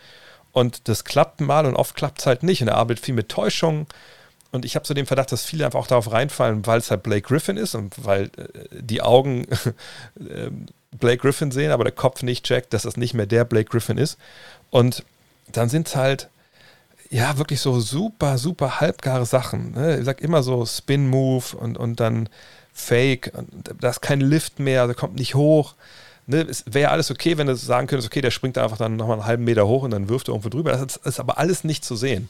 Und 0.52 0.88
das 0.88 1.04
klappt 1.04 1.40
mal 1.40 1.64
und 1.64 1.76
oft 1.76 1.94
klappt 1.96 2.20
es 2.20 2.26
halt 2.26 2.42
nicht. 2.42 2.60
Und 2.60 2.68
er 2.68 2.76
arbeitet 2.76 3.06
viel 3.06 3.14
mit 3.14 3.30
Täuschung. 3.30 3.86
Und 4.52 4.66
ich 4.66 4.76
habe 4.76 4.86
so 4.86 4.94
den 4.94 5.06
Verdacht, 5.06 5.32
dass 5.32 5.44
viele 5.44 5.64
einfach 5.64 5.80
auch 5.80 5.86
darauf 5.86 6.12
reinfallen, 6.12 6.66
weil 6.66 6.78
es 6.78 6.90
halt 6.90 7.02
Blake 7.02 7.26
Griffin 7.26 7.56
ist 7.56 7.74
und 7.74 7.94
weil 8.04 8.24
äh, 8.36 8.68
die 8.70 9.02
Augen 9.02 9.46
äh, 10.20 10.50
Blake 10.92 11.18
Griffin 11.18 11.50
sehen, 11.50 11.72
aber 11.72 11.84
der 11.84 11.92
Kopf 11.92 12.22
nicht 12.22 12.44
checkt, 12.44 12.74
dass 12.74 12.82
das 12.82 12.98
nicht 12.98 13.14
mehr 13.14 13.26
der 13.26 13.44
Blake 13.44 13.70
Griffin 13.70 13.96
ist. 13.96 14.18
Und 14.70 15.04
dann 15.50 15.70
sind 15.70 15.88
es 15.88 15.96
halt, 15.96 16.28
ja, 17.08 17.38
wirklich 17.38 17.60
so 17.60 17.80
super, 17.80 18.38
super 18.38 18.80
halbgare 18.80 19.26
Sachen. 19.26 19.72
Ne? 19.72 19.98
Ich 19.98 20.04
sag 20.04 20.20
immer 20.20 20.42
so 20.42 20.64
Spin-Move 20.64 21.56
und, 21.56 21.78
und 21.78 22.00
dann 22.00 22.28
Fake. 22.72 23.32
Und 23.34 23.70
da 23.80 23.90
ist 23.90 24.02
kein 24.02 24.20
Lift 24.20 24.58
mehr, 24.58 24.86
der 24.86 24.94
kommt 24.94 25.16
nicht 25.16 25.34
hoch. 25.34 25.74
Ne? 26.26 26.46
Es 26.48 26.64
wäre 26.66 26.90
alles 26.90 27.10
okay, 27.10 27.36
wenn 27.38 27.46
du 27.46 27.56
sagen 27.56 27.86
könntest, 27.86 28.10
okay, 28.10 28.20
der 28.20 28.30
springt 28.30 28.56
einfach 28.58 28.78
dann 28.78 28.96
nochmal 28.96 29.18
einen 29.18 29.26
halben 29.26 29.44
Meter 29.44 29.66
hoch 29.66 29.82
und 29.82 29.90
dann 29.90 30.08
wirft 30.08 30.28
er 30.28 30.32
irgendwo 30.32 30.48
drüber. 30.48 30.72
Das 30.72 30.82
ist, 30.82 31.06
ist 31.06 31.20
aber 31.20 31.38
alles 31.38 31.64
nicht 31.64 31.84
zu 31.84 31.96
sehen. 31.96 32.28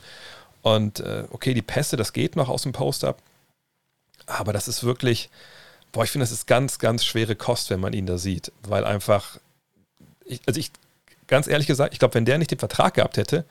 Und 0.63 1.01
äh, 1.01 1.25
okay, 1.31 1.55
die 1.55 1.63
Pässe, 1.63 1.97
das 1.97 2.13
geht 2.13 2.37
noch 2.37 2.49
aus 2.49 2.63
dem 2.63 2.73
Post-Up. 2.73 3.19
Aber 4.27 4.53
das 4.53 4.69
ist 4.69 4.85
wirklich, 4.85 5.29
boah, 5.91 6.05
ich 6.05 6.11
finde, 6.11 6.23
das 6.23 6.33
ist 6.33 6.47
ganz, 6.47 6.79
ganz 6.79 7.05
schwere 7.05 7.37
Kost, 7.37 7.71
wenn 7.71 7.81
man 7.81 7.93
ihn 7.93 8.07
da 8.07 8.19
sieht, 8.19 8.53
weil 8.67 8.85
einfach, 8.85 9.39
ich, 10.25 10.41
also 10.47 10.59
ich, 10.59 10.71
ganz 11.27 11.49
ehrlich 11.49 11.67
gesagt, 11.67 11.93
ich 11.93 11.99
glaube, 11.99 12.15
wenn 12.15 12.25
der 12.25 12.39
nicht 12.39 12.51
den 12.51 12.59
Vertrag 12.59 12.95
gehabt 12.95 13.17
hätte, 13.17 13.45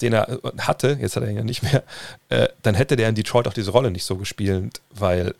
den 0.00 0.12
er 0.12 0.28
äh, 0.28 0.38
hatte, 0.58 0.98
jetzt 1.00 1.16
hat 1.16 1.24
er 1.24 1.30
ihn 1.30 1.36
ja 1.36 1.44
nicht 1.44 1.62
mehr, 1.62 1.82
äh, 2.28 2.48
dann 2.62 2.74
hätte 2.74 2.96
der 2.96 3.08
in 3.08 3.14
Detroit 3.14 3.48
auch 3.48 3.54
diese 3.54 3.72
Rolle 3.72 3.90
nicht 3.90 4.04
so 4.04 4.16
gespielt, 4.16 4.80
weil 4.90 5.34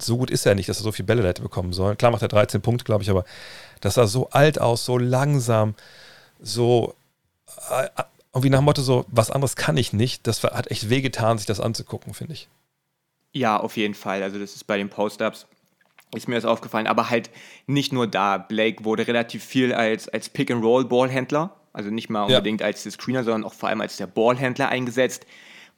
so 0.00 0.16
gut 0.16 0.30
ist 0.30 0.44
er 0.44 0.54
nicht, 0.54 0.68
dass 0.68 0.80
er 0.80 0.84
so 0.84 0.92
viel 0.92 1.04
Bälle 1.04 1.26
hätte 1.26 1.42
bekommen 1.42 1.72
sollen. 1.72 1.96
Klar 1.96 2.10
macht 2.10 2.22
er 2.22 2.28
13 2.28 2.60
Punkte, 2.62 2.84
glaube 2.84 3.04
ich, 3.04 3.10
aber 3.10 3.24
das 3.80 3.94
sah 3.94 4.06
so 4.06 4.30
alt 4.30 4.60
aus, 4.60 4.84
so 4.84 4.98
langsam, 4.98 5.74
so 6.40 6.94
äh, 7.70 7.88
irgendwie 8.34 8.50
nach 8.50 8.58
dem 8.58 8.64
Motto 8.64 8.82
so, 8.82 9.04
was 9.08 9.30
anderes 9.30 9.56
kann 9.56 9.76
ich 9.76 9.92
nicht. 9.92 10.26
Das 10.26 10.42
hat 10.42 10.70
echt 10.70 10.90
wehgetan, 10.90 11.38
sich 11.38 11.46
das 11.46 11.60
anzugucken, 11.60 12.14
finde 12.14 12.34
ich. 12.34 12.48
Ja, 13.32 13.58
auf 13.58 13.76
jeden 13.76 13.94
Fall. 13.94 14.22
Also 14.22 14.38
das 14.38 14.54
ist 14.54 14.64
bei 14.64 14.76
den 14.76 14.90
Post-Ups 14.90 15.46
ist 16.16 16.28
mir 16.28 16.36
das 16.36 16.44
aufgefallen, 16.44 16.86
aber 16.86 17.10
halt 17.10 17.30
nicht 17.66 17.92
nur 17.92 18.06
da. 18.06 18.38
Blake 18.38 18.84
wurde 18.84 19.06
relativ 19.06 19.44
viel 19.44 19.72
als, 19.72 20.08
als 20.08 20.28
Pick-and-Roll-Ballhändler, 20.28 21.54
also 21.72 21.90
nicht 21.90 22.08
mal 22.08 22.24
unbedingt 22.24 22.60
ja. 22.60 22.66
als 22.66 22.82
der 22.82 22.92
Screener, 22.92 23.24
sondern 23.24 23.44
auch 23.44 23.54
vor 23.54 23.68
allem 23.68 23.80
als 23.80 23.96
der 23.96 24.06
Ballhändler 24.06 24.68
eingesetzt, 24.68 25.26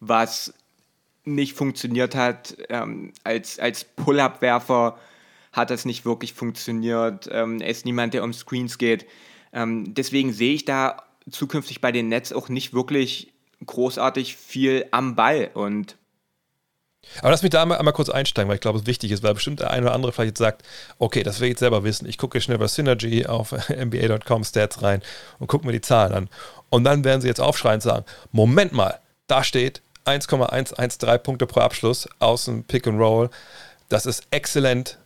was 0.00 0.52
nicht 1.24 1.54
funktioniert 1.54 2.14
hat. 2.14 2.56
Ähm, 2.68 3.12
als 3.24 3.58
als 3.58 3.84
Pull-Up-Werfer 3.84 4.98
hat 5.52 5.70
das 5.70 5.84
nicht 5.84 6.04
wirklich 6.04 6.34
funktioniert. 6.34 7.28
Ähm, 7.32 7.60
er 7.60 7.68
ist 7.68 7.86
niemand, 7.86 8.14
der 8.14 8.22
um 8.22 8.32
Screens 8.32 8.78
geht. 8.78 9.06
Ähm, 9.52 9.94
deswegen 9.94 10.32
sehe 10.32 10.54
ich 10.54 10.66
da 10.66 11.05
zukünftig 11.30 11.80
bei 11.80 11.92
den 11.92 12.08
Nets 12.08 12.32
auch 12.32 12.48
nicht 12.48 12.72
wirklich 12.72 13.32
großartig 13.64 14.36
viel 14.36 14.86
am 14.90 15.16
Ball 15.16 15.50
und 15.54 15.96
aber 17.20 17.30
lass 17.30 17.42
mich 17.42 17.50
da 17.50 17.62
einmal, 17.62 17.78
einmal 17.78 17.94
kurz 17.94 18.08
einsteigen, 18.08 18.48
weil 18.48 18.56
ich 18.56 18.60
glaube, 18.60 18.78
es 18.78 18.86
wichtig 18.86 19.10
ist, 19.12 19.22
weil 19.22 19.34
bestimmt 19.34 19.60
der 19.60 19.70
eine 19.70 19.86
oder 19.86 19.94
andere 19.94 20.12
vielleicht 20.12 20.38
sagt, 20.38 20.62
okay, 20.98 21.22
das 21.22 21.40
will 21.40 21.46
ich 21.46 21.52
jetzt 21.52 21.60
selber 21.60 21.84
wissen. 21.84 22.08
Ich 22.08 22.18
gucke 22.18 22.40
schnell 22.40 22.58
bei 22.58 22.66
Synergy 22.66 23.26
auf 23.26 23.52
NBA.com 23.68 24.44
Stats 24.44 24.82
rein 24.82 25.02
und 25.38 25.46
gucke 25.46 25.66
mir 25.66 25.72
die 25.72 25.80
Zahlen 25.80 26.12
an. 26.12 26.28
Und 26.68 26.84
dann 26.84 27.04
werden 27.04 27.20
sie 27.20 27.28
jetzt 27.28 27.40
aufschreien 27.40 27.76
und 27.76 27.82
sagen, 27.82 28.04
Moment 28.32 28.72
mal, 28.72 28.98
da 29.28 29.44
steht 29.44 29.82
1,113 30.04 31.22
Punkte 31.22 31.46
pro 31.46 31.60
Abschluss 31.60 32.08
aus 32.18 32.46
dem 32.46 32.64
Pick 32.64 32.86
and 32.86 32.98
Roll. 32.98 33.30
Das 33.88 34.06
ist 34.06 34.24
exzellent. 34.30 34.98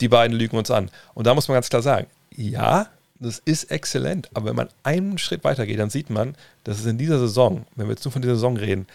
Die 0.00 0.08
beiden 0.08 0.36
lügen 0.36 0.56
uns 0.56 0.70
an. 0.70 0.90
Und 1.14 1.26
da 1.26 1.34
muss 1.34 1.48
man 1.48 1.56
ganz 1.56 1.68
klar 1.68 1.82
sagen, 1.82 2.06
ja, 2.30 2.88
das 3.20 3.40
ist 3.44 3.70
exzellent. 3.70 4.28
Aber 4.34 4.46
wenn 4.46 4.56
man 4.56 4.68
einen 4.82 5.18
Schritt 5.18 5.44
weiter 5.44 5.66
geht, 5.66 5.78
dann 5.78 5.90
sieht 5.90 6.10
man, 6.10 6.34
dass 6.64 6.78
es 6.78 6.86
in 6.86 6.98
dieser 6.98 7.18
Saison, 7.18 7.66
wenn 7.74 7.86
wir 7.86 7.92
jetzt 7.92 8.04
nur 8.04 8.12
von 8.12 8.22
dieser 8.22 8.34
Saison 8.34 8.56
reden, 8.56 8.86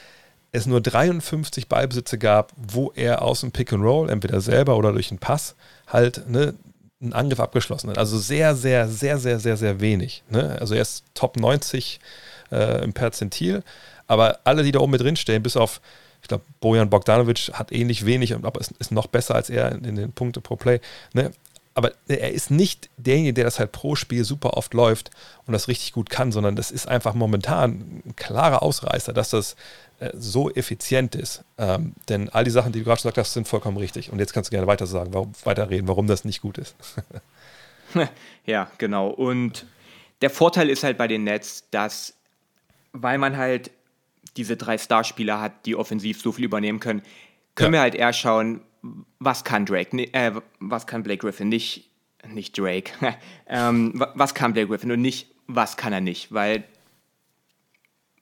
es 0.51 0.65
nur 0.65 0.81
53 0.81 1.67
Ballbesitze 1.67 2.17
gab, 2.17 2.51
wo 2.55 2.91
er 2.95 3.21
aus 3.21 3.41
dem 3.41 3.51
Pick 3.51 3.71
and 3.71 3.83
Roll, 3.83 4.09
entweder 4.09 4.41
selber 4.41 4.77
oder 4.77 4.91
durch 4.91 5.09
einen 5.11 5.19
Pass, 5.19 5.55
halt 5.87 6.29
ne, 6.29 6.53
einen 7.01 7.13
Angriff 7.13 7.39
abgeschlossen 7.39 7.89
hat. 7.89 7.97
Also 7.97 8.17
sehr, 8.17 8.55
sehr, 8.55 8.87
sehr, 8.87 9.17
sehr, 9.17 9.39
sehr, 9.39 9.57
sehr 9.57 9.79
wenig. 9.79 10.23
Ne? 10.29 10.57
Also 10.59 10.75
er 10.75 10.81
ist 10.81 11.03
Top 11.13 11.37
90 11.37 11.99
äh, 12.51 12.83
im 12.83 12.93
Perzentil, 12.93 13.63
aber 14.07 14.39
alle, 14.43 14.63
die 14.63 14.71
da 14.71 14.79
oben 14.79 14.91
mit 14.91 15.01
drin 15.01 15.15
stehen, 15.15 15.41
bis 15.41 15.55
auf, 15.55 15.79
ich 16.21 16.27
glaube, 16.27 16.43
Bojan 16.59 16.89
Bogdanovic 16.89 17.51
hat 17.53 17.71
ähnlich 17.71 18.05
wenig, 18.05 18.35
aber 18.35 18.59
ist, 18.59 18.73
ist 18.77 18.91
noch 18.91 19.07
besser 19.07 19.35
als 19.35 19.49
er 19.49 19.71
in 19.71 19.95
den 19.95 20.11
Punkte 20.11 20.41
pro 20.41 20.57
Play. 20.57 20.81
Ne? 21.13 21.31
Aber 21.73 21.93
er 22.07 22.31
ist 22.31 22.51
nicht 22.51 22.89
derjenige, 22.97 23.33
der 23.33 23.43
das 23.45 23.59
halt 23.59 23.71
pro 23.71 23.95
Spiel 23.95 24.25
super 24.25 24.57
oft 24.57 24.73
läuft 24.73 25.09
und 25.45 25.53
das 25.53 25.67
richtig 25.67 25.93
gut 25.93 26.09
kann, 26.09 26.31
sondern 26.31 26.55
das 26.55 26.69
ist 26.69 26.87
einfach 26.87 27.13
momentan 27.13 28.01
ein 28.05 28.15
klarer 28.15 28.61
Ausreißer, 28.61 29.13
dass 29.13 29.29
das 29.29 29.55
äh, 29.99 30.11
so 30.13 30.51
effizient 30.51 31.15
ist. 31.15 31.43
Ähm, 31.57 31.93
denn 32.09 32.27
all 32.29 32.43
die 32.43 32.51
Sachen, 32.51 32.73
die 32.73 32.79
du 32.79 32.85
gerade 32.85 32.97
gesagt 32.97 33.17
hast, 33.17 33.33
sind 33.33 33.47
vollkommen 33.47 33.77
richtig. 33.77 34.11
Und 34.11 34.19
jetzt 34.19 34.33
kannst 34.33 34.49
du 34.49 34.51
gerne 34.51 34.67
weiter 34.67 34.85
sagen, 34.85 35.13
warum, 35.13 35.31
weiterreden, 35.43 35.87
warum 35.87 36.07
das 36.07 36.25
nicht 36.25 36.41
gut 36.41 36.57
ist. 36.57 36.75
ja, 38.45 38.69
genau. 38.77 39.07
Und 39.07 39.65
der 40.21 40.29
Vorteil 40.29 40.69
ist 40.69 40.83
halt 40.83 40.97
bei 40.97 41.07
den 41.07 41.23
Nets, 41.23 41.65
dass, 41.71 42.15
weil 42.91 43.17
man 43.17 43.37
halt 43.37 43.71
diese 44.37 44.57
drei 44.57 44.77
Starspieler 44.77 45.39
hat, 45.39 45.65
die 45.65 45.75
offensiv 45.75 46.21
so 46.21 46.31
viel 46.31 46.45
übernehmen 46.45 46.79
können, 46.79 47.01
können 47.55 47.73
ja. 47.73 47.79
wir 47.79 47.81
halt 47.81 47.95
eher 47.95 48.13
schauen, 48.13 48.61
was 49.19 49.43
kann 49.43 49.65
Drake, 49.65 49.95
äh, 50.13 50.31
was 50.59 50.87
kann 50.87 51.03
Blake 51.03 51.19
Griffin, 51.19 51.49
nicht, 51.49 51.89
nicht 52.27 52.57
Drake, 52.57 52.91
ähm, 53.47 53.93
was 54.15 54.33
kann 54.33 54.53
Blake 54.53 54.67
Griffin 54.67 54.91
und 54.91 55.01
nicht, 55.01 55.27
was 55.47 55.77
kann 55.77 55.93
er 55.93 56.01
nicht, 56.01 56.31
weil 56.33 56.63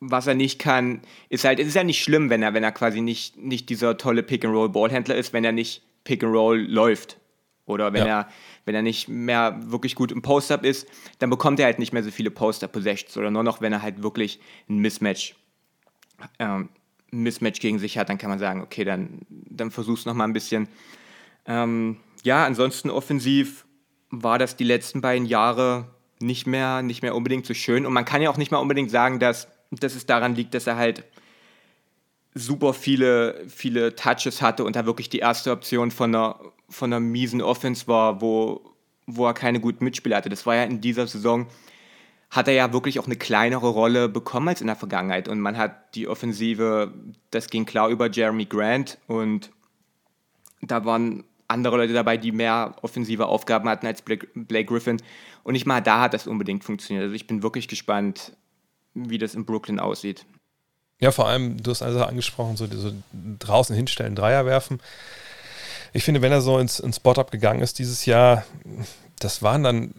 was 0.01 0.27
er 0.27 0.33
nicht 0.33 0.59
kann, 0.59 1.01
ist 1.27 1.43
halt, 1.43 1.59
es 1.59 1.67
ist 1.67 1.75
ja 1.75 1.83
nicht 1.83 2.01
schlimm, 2.01 2.29
wenn 2.29 2.41
er, 2.41 2.53
wenn 2.53 2.63
er 2.63 2.71
quasi 2.71 3.01
nicht, 3.01 3.37
nicht 3.37 3.69
dieser 3.69 3.97
tolle 3.97 4.23
Pick-and-Roll-Ballhändler 4.23 5.15
ist, 5.15 5.33
wenn 5.33 5.43
er 5.43 5.51
nicht 5.51 5.83
Pick-and-Roll 6.05 6.59
läuft. 6.59 7.17
Oder 7.65 7.93
wenn 7.93 8.07
ja. 8.07 8.21
er, 8.21 8.29
wenn 8.65 8.75
er 8.75 8.81
nicht 8.81 9.09
mehr 9.09 9.59
wirklich 9.61 9.95
gut 9.95 10.11
im 10.11 10.21
Post-Up 10.21 10.63
ist, 10.63 10.87
dann 11.19 11.29
bekommt 11.29 11.59
er 11.59 11.65
halt 11.65 11.79
nicht 11.79 11.93
mehr 11.93 12.01
so 12.01 12.11
viele 12.11 12.31
Post-Up-Possessions 12.31 13.17
oder 13.17 13.29
nur 13.29 13.43
noch, 13.43 13.61
wenn 13.61 13.73
er 13.73 13.81
halt 13.81 14.01
wirklich 14.01 14.39
ein 14.69 14.77
Mismatch 14.77 15.35
ähm, 16.39 16.69
Mismatch 17.11 17.59
gegen 17.59 17.79
sich 17.79 17.97
hat, 17.97 18.09
dann 18.09 18.17
kann 18.17 18.29
man 18.29 18.39
sagen, 18.39 18.61
okay, 18.61 18.83
dann, 18.83 19.19
dann 19.29 19.71
versuch's 19.71 20.05
noch 20.05 20.13
mal 20.13 20.25
ein 20.25 20.33
bisschen. 20.33 20.67
Ähm, 21.45 21.97
ja, 22.23 22.45
ansonsten 22.45 22.89
offensiv 22.89 23.65
war 24.09 24.37
das 24.39 24.55
die 24.55 24.63
letzten 24.63 25.01
beiden 25.01 25.25
Jahre 25.25 25.87
nicht 26.21 26.47
mehr, 26.47 26.81
nicht 26.81 27.01
mehr 27.01 27.15
unbedingt 27.15 27.45
so 27.45 27.53
schön. 27.53 27.85
Und 27.85 27.93
man 27.93 28.05
kann 28.05 28.21
ja 28.21 28.29
auch 28.29 28.37
nicht 28.37 28.51
mal 28.51 28.57
unbedingt 28.57 28.91
sagen, 28.91 29.19
dass, 29.19 29.47
dass 29.71 29.95
es 29.95 30.05
daran 30.05 30.35
liegt, 30.35 30.53
dass 30.53 30.67
er 30.67 30.75
halt 30.75 31.03
super 32.33 32.73
viele, 32.73 33.43
viele 33.47 33.95
Touches 33.95 34.41
hatte 34.41 34.63
und 34.63 34.75
da 34.75 34.85
wirklich 34.85 35.09
die 35.09 35.19
erste 35.19 35.51
Option 35.51 35.91
von 35.91 36.13
einer, 36.13 36.39
von 36.69 36.91
einer 36.91 36.99
miesen 36.99 37.41
Offense 37.41 37.87
war, 37.87 38.21
wo, 38.21 38.73
wo 39.07 39.25
er 39.25 39.33
keine 39.33 39.59
guten 39.59 39.83
Mitspieler 39.83 40.17
hatte. 40.17 40.29
Das 40.29 40.45
war 40.45 40.55
ja 40.55 40.63
in 40.63 40.81
dieser 40.81 41.07
Saison 41.07 41.47
hat 42.29 42.47
er 42.47 42.53
ja 42.53 42.73
wirklich 42.73 42.99
auch 42.99 43.05
eine 43.05 43.15
kleinere 43.15 43.69
Rolle 43.69 44.07
bekommen 44.07 44.49
als 44.49 44.61
in 44.61 44.67
der 44.67 44.75
Vergangenheit. 44.75 45.27
Und 45.27 45.39
man 45.39 45.57
hat 45.57 45.95
die 45.95 46.07
Offensive, 46.07 46.93
das 47.31 47.49
ging 47.49 47.65
klar 47.65 47.89
über 47.89 48.09
Jeremy 48.09 48.45
Grant 48.45 48.99
und 49.07 49.49
da 50.61 50.85
waren 50.85 51.23
andere 51.47 51.77
Leute 51.77 51.93
dabei, 51.93 52.17
die 52.17 52.31
mehr 52.31 52.75
offensive 52.83 53.25
Aufgaben 53.25 53.67
hatten 53.67 53.87
als 53.87 54.03
Blake, 54.03 54.27
Griffin. 54.65 55.01
Und 55.43 55.53
nicht 55.53 55.65
mal 55.65 55.81
da 55.81 56.01
hat 56.01 56.13
das 56.13 56.27
unbedingt 56.27 56.63
funktioniert. 56.63 57.03
Also 57.03 57.15
ich 57.15 57.25
bin 57.25 57.41
wirklich 57.41 57.67
gespannt, 57.67 58.33
wie 58.93 59.17
das 59.17 59.33
in 59.33 59.45
Brooklyn 59.45 59.79
aussieht. 59.79 60.25
Ja, 60.99 61.11
vor 61.11 61.27
allem, 61.27 61.61
du 61.63 61.71
hast 61.71 61.81
also 61.81 62.03
angesprochen, 62.03 62.57
so, 62.57 62.67
so 62.67 62.91
draußen 63.39 63.75
hinstellen, 63.75 64.15
Dreier 64.15 64.45
werfen. 64.45 64.79
Ich 65.93 66.03
finde, 66.03 66.21
wenn 66.21 66.31
er 66.31 66.41
so 66.41 66.59
ins, 66.59 66.79
ins 66.79 66.97
Spot-Up 66.97 67.31
gegangen 67.31 67.61
ist 67.61 67.79
dieses 67.79 68.05
Jahr, 68.05 68.45
das 69.19 69.41
waren 69.41 69.63
dann 69.63 69.93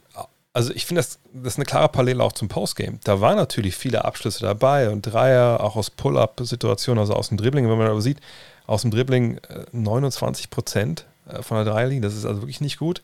also 0.53 0.73
ich 0.75 0.87
finde, 0.87 1.01
das, 1.01 1.19
das 1.33 1.55
ist 1.55 1.59
eine 1.59 1.65
klare 1.65 1.89
Parallele 1.89 2.23
auch 2.23 2.33
zum 2.33 2.49
Postgame. 2.49 2.99
Da 3.05 3.21
waren 3.21 3.37
natürlich 3.37 3.77
viele 3.77 4.05
Abschlüsse 4.05 4.41
dabei 4.41 4.91
und 4.91 5.03
Dreier, 5.03 5.61
auch 5.63 5.77
aus 5.77 5.91
Pull-Up-Situationen, 5.91 6.99
also 6.99 7.15
aus 7.15 7.29
dem 7.29 7.37
Dribbling. 7.37 7.69
Wenn 7.69 7.79
man 7.79 7.87
aber 7.87 8.01
sieht, 8.01 8.19
aus 8.67 8.83
dem 8.83 8.91
Dribbling 8.91 9.41
29 9.73 10.45
äh, 10.45 10.49
Prozent 10.49 11.07
äh, 11.29 11.43
von 11.43 11.57
der 11.57 11.73
Dreierlinie, 11.73 12.03
das 12.03 12.17
ist 12.17 12.25
also 12.27 12.43
wirklich 12.43 12.61
nicht 12.61 12.79
gut. 12.79 13.03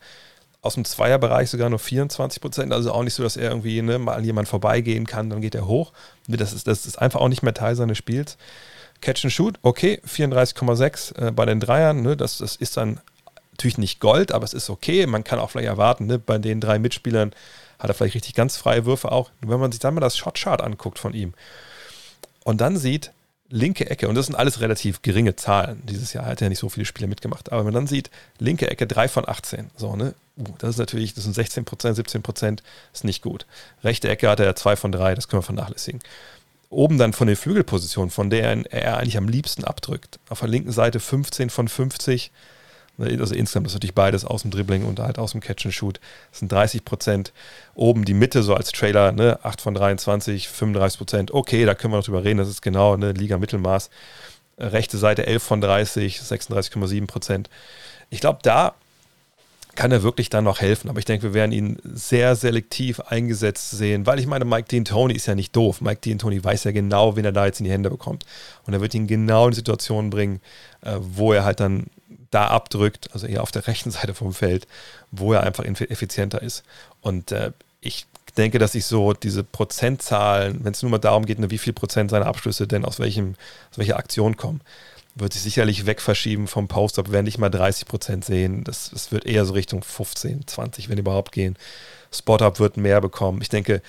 Aus 0.61 0.73
dem 0.73 0.83
Zweierbereich 0.83 1.49
sogar 1.49 1.69
nur 1.69 1.79
24 1.79 2.41
Prozent, 2.41 2.73
also 2.73 2.91
auch 2.91 3.03
nicht 3.03 3.13
so, 3.13 3.23
dass 3.23 3.37
er 3.37 3.49
irgendwie 3.49 3.81
ne, 3.81 3.97
mal 3.99 4.15
an 4.15 4.25
jemand 4.25 4.49
vorbeigehen 4.49 5.05
kann, 5.05 5.29
dann 5.29 5.39
geht 5.39 5.55
er 5.55 5.67
hoch. 5.67 5.93
Das 6.27 6.51
ist, 6.51 6.67
das 6.67 6.85
ist 6.85 6.99
einfach 6.99 7.21
auch 7.21 7.29
nicht 7.29 7.43
mehr 7.43 7.53
Teil 7.53 7.75
seines 7.75 7.97
Spiels. 7.97 8.37
Catch 8.99 9.25
and 9.25 9.31
Shoot, 9.31 9.59
okay, 9.61 10.01
34,6 10.05 11.27
äh, 11.27 11.31
bei 11.31 11.45
den 11.45 11.59
Dreiern, 11.59 12.01
ne, 12.01 12.17
das, 12.17 12.39
das 12.39 12.55
ist 12.55 12.75
dann 12.75 12.99
natürlich 13.57 13.79
nicht 13.79 13.99
Gold, 13.99 14.31
aber 14.31 14.45
es 14.45 14.53
ist 14.53 14.69
okay. 14.69 15.07
Man 15.07 15.23
kann 15.23 15.39
auch 15.39 15.49
vielleicht 15.49 15.67
erwarten, 15.67 16.05
ne, 16.05 16.19
bei 16.19 16.37
den 16.37 16.61
drei 16.61 16.77
Mitspielern 16.77 17.33
hat 17.79 17.89
er 17.89 17.93
vielleicht 17.93 18.15
richtig 18.15 18.35
ganz 18.35 18.55
freie 18.55 18.85
Würfe 18.85 19.11
auch. 19.11 19.31
Wenn 19.41 19.59
man 19.59 19.71
sich 19.71 19.79
dann 19.79 19.95
mal 19.95 20.01
das 20.01 20.17
Shotchart 20.17 20.61
anguckt 20.61 20.99
von 20.99 21.13
ihm 21.13 21.33
und 22.43 22.61
dann 22.61 22.77
sieht, 22.77 23.11
linke 23.49 23.89
Ecke, 23.89 24.07
und 24.09 24.15
das 24.15 24.27
sind 24.27 24.35
alles 24.35 24.61
relativ 24.61 25.01
geringe 25.01 25.35
Zahlen. 25.35 25.81
Dieses 25.85 26.13
Jahr 26.13 26.25
hat 26.25 26.41
er 26.41 26.45
ja 26.45 26.49
nicht 26.49 26.59
so 26.59 26.69
viele 26.69 26.85
Spiele 26.85 27.07
mitgemacht, 27.07 27.51
aber 27.51 27.59
wenn 27.59 27.65
man 27.65 27.73
dann 27.73 27.87
sieht, 27.87 28.11
linke 28.39 28.69
Ecke 28.69 28.85
3 28.85 29.07
von 29.07 29.27
18, 29.27 29.71
so, 29.75 29.95
ne? 29.95 30.13
Uh, 30.37 30.53
das 30.59 30.71
ist 30.71 30.77
natürlich, 30.77 31.15
das 31.15 31.23
sind 31.23 31.33
16 31.33 31.65
Prozent, 31.65 31.95
17 31.95 32.21
Prozent, 32.21 32.61
ist 32.93 33.05
nicht 33.05 33.23
gut. 33.23 33.47
Rechte 33.83 34.07
Ecke 34.07 34.29
hat 34.29 34.39
er 34.39 34.55
2 34.55 34.75
von 34.75 34.91
3, 34.91 35.15
das 35.15 35.27
können 35.27 35.41
wir 35.41 35.45
vernachlässigen. 35.45 36.01
Oben 36.69 36.99
dann 36.99 37.13
von 37.13 37.27
den 37.27 37.37
Flügelpositionen, 37.37 38.11
von 38.11 38.29
der 38.29 38.71
er 38.71 38.97
eigentlich 38.97 39.17
am 39.17 39.29
liebsten 39.29 39.63
abdrückt. 39.63 40.19
Auf 40.29 40.41
der 40.41 40.49
linken 40.49 40.71
Seite 40.71 40.99
15 40.99 41.49
von 41.49 41.67
50, 41.67 42.31
Ne, 42.31 42.31
also 42.97 43.35
insgesamt 43.35 43.67
ist 43.67 43.73
natürlich 43.73 43.95
beides 43.95 44.25
aus 44.25 44.41
dem 44.41 44.51
Dribbling 44.51 44.83
und 44.83 44.99
halt 44.99 45.19
aus 45.19 45.31
dem 45.31 45.41
Catch 45.41 45.65
and 45.65 45.73
Shoot. 45.73 45.99
Das 46.31 46.39
sind 46.39 46.51
30 46.51 46.83
Prozent. 46.83 47.33
Oben 47.75 48.05
die 48.05 48.13
Mitte 48.13 48.43
so 48.43 48.55
als 48.55 48.71
Trailer, 48.71 49.11
ne, 49.11 49.39
8 49.43 49.61
von 49.61 49.73
23, 49.73 50.49
35 50.49 50.97
Prozent. 50.97 51.31
Okay, 51.31 51.65
da 51.65 51.75
können 51.75 51.93
wir 51.93 51.97
noch 51.97 52.05
drüber 52.05 52.23
reden, 52.23 52.39
das 52.39 52.49
ist 52.49 52.61
genau 52.61 52.93
eine 52.93 53.11
Liga-Mittelmaß. 53.11 53.89
Rechte 54.59 54.97
Seite 54.97 55.27
11 55.27 55.43
von 55.43 55.61
30, 55.61 56.19
36,7 56.19 57.05
Prozent. 57.05 57.49
Ich 58.09 58.19
glaube, 58.19 58.39
da 58.41 58.73
kann 59.77 59.91
er 59.91 60.01
wirklich 60.01 60.29
dann 60.29 60.43
noch 60.43 60.59
helfen. 60.59 60.89
Aber 60.89 60.99
ich 60.99 61.05
denke, 61.05 61.27
wir 61.27 61.33
werden 61.35 61.51
ihn 61.51 61.77
sehr 61.83 62.35
selektiv 62.35 62.99
eingesetzt 62.99 63.69
sehen, 63.71 64.07
weil 64.07 64.19
ich 64.19 64.25
meine, 64.25 64.43
Mike 64.43 64.75
D'Antoni 64.75 65.13
ist 65.13 65.27
ja 65.27 65.35
nicht 65.35 65.55
doof. 65.55 65.81
Mike 65.81 66.01
D'Antoni 66.01 66.43
weiß 66.43 66.63
ja 66.63 66.71
genau, 66.71 67.15
wen 67.15 67.23
er 67.23 67.31
da 67.31 67.45
jetzt 67.45 67.59
in 67.59 67.65
die 67.65 67.71
Hände 67.71 67.91
bekommt. 67.91 68.25
Und 68.65 68.73
er 68.73 68.81
wird 68.81 68.95
ihn 68.95 69.05
genau 69.05 69.47
in 69.47 69.53
Situationen 69.53 70.09
bringen, 70.09 70.41
äh, 70.81 70.95
wo 70.99 71.31
er 71.31 71.45
halt 71.45 71.59
dann 71.59 71.85
da 72.31 72.47
abdrückt, 72.47 73.09
also 73.13 73.27
eher 73.27 73.43
auf 73.43 73.51
der 73.51 73.67
rechten 73.67 73.91
Seite 73.91 74.13
vom 74.13 74.33
Feld, 74.33 74.67
wo 75.11 75.33
er 75.33 75.43
einfach 75.43 75.63
effizienter 75.63 76.41
ist. 76.41 76.63
Und 77.01 77.31
äh, 77.31 77.51
ich 77.81 78.05
denke, 78.37 78.59
dass 78.59 78.75
ich 78.75 78.85
so 78.85 79.13
diese 79.13 79.43
Prozentzahlen, 79.43 80.63
wenn 80.63 80.73
es 80.73 80.81
nur 80.81 80.91
mal 80.91 80.97
darum 80.97 81.25
geht, 81.25 81.39
ne, 81.39 81.49
wie 81.49 81.57
viel 81.57 81.73
Prozent 81.73 82.11
seiner 82.11 82.27
Abschlüsse 82.27 82.67
denn 82.67 82.85
aus, 82.85 82.99
welchem, 82.99 83.35
aus 83.71 83.77
welcher 83.77 83.97
Aktion 83.97 84.37
kommen, 84.37 84.61
wird 85.15 85.33
sich 85.33 85.41
sicherlich 85.41 85.85
wegverschieben 85.85 86.47
vom 86.47 86.67
Post-Up. 86.67 87.07
Wir 87.07 87.13
werden 87.13 87.25
nicht 87.25 87.39
mal 87.39 87.49
30 87.49 87.87
Prozent 87.87 88.25
sehen. 88.25 88.63
Das, 88.63 88.91
das 88.91 89.11
wird 89.11 89.25
eher 89.25 89.45
so 89.45 89.53
Richtung 89.53 89.81
15, 89.81 90.45
20, 90.45 90.89
wenn 90.89 90.97
überhaupt 90.97 91.31
gehen. 91.31 91.57
Spot-Up 92.11 92.59
wird 92.59 92.77
mehr 92.77 93.01
bekommen. 93.01 93.41
Ich 93.41 93.49
denke, 93.49 93.81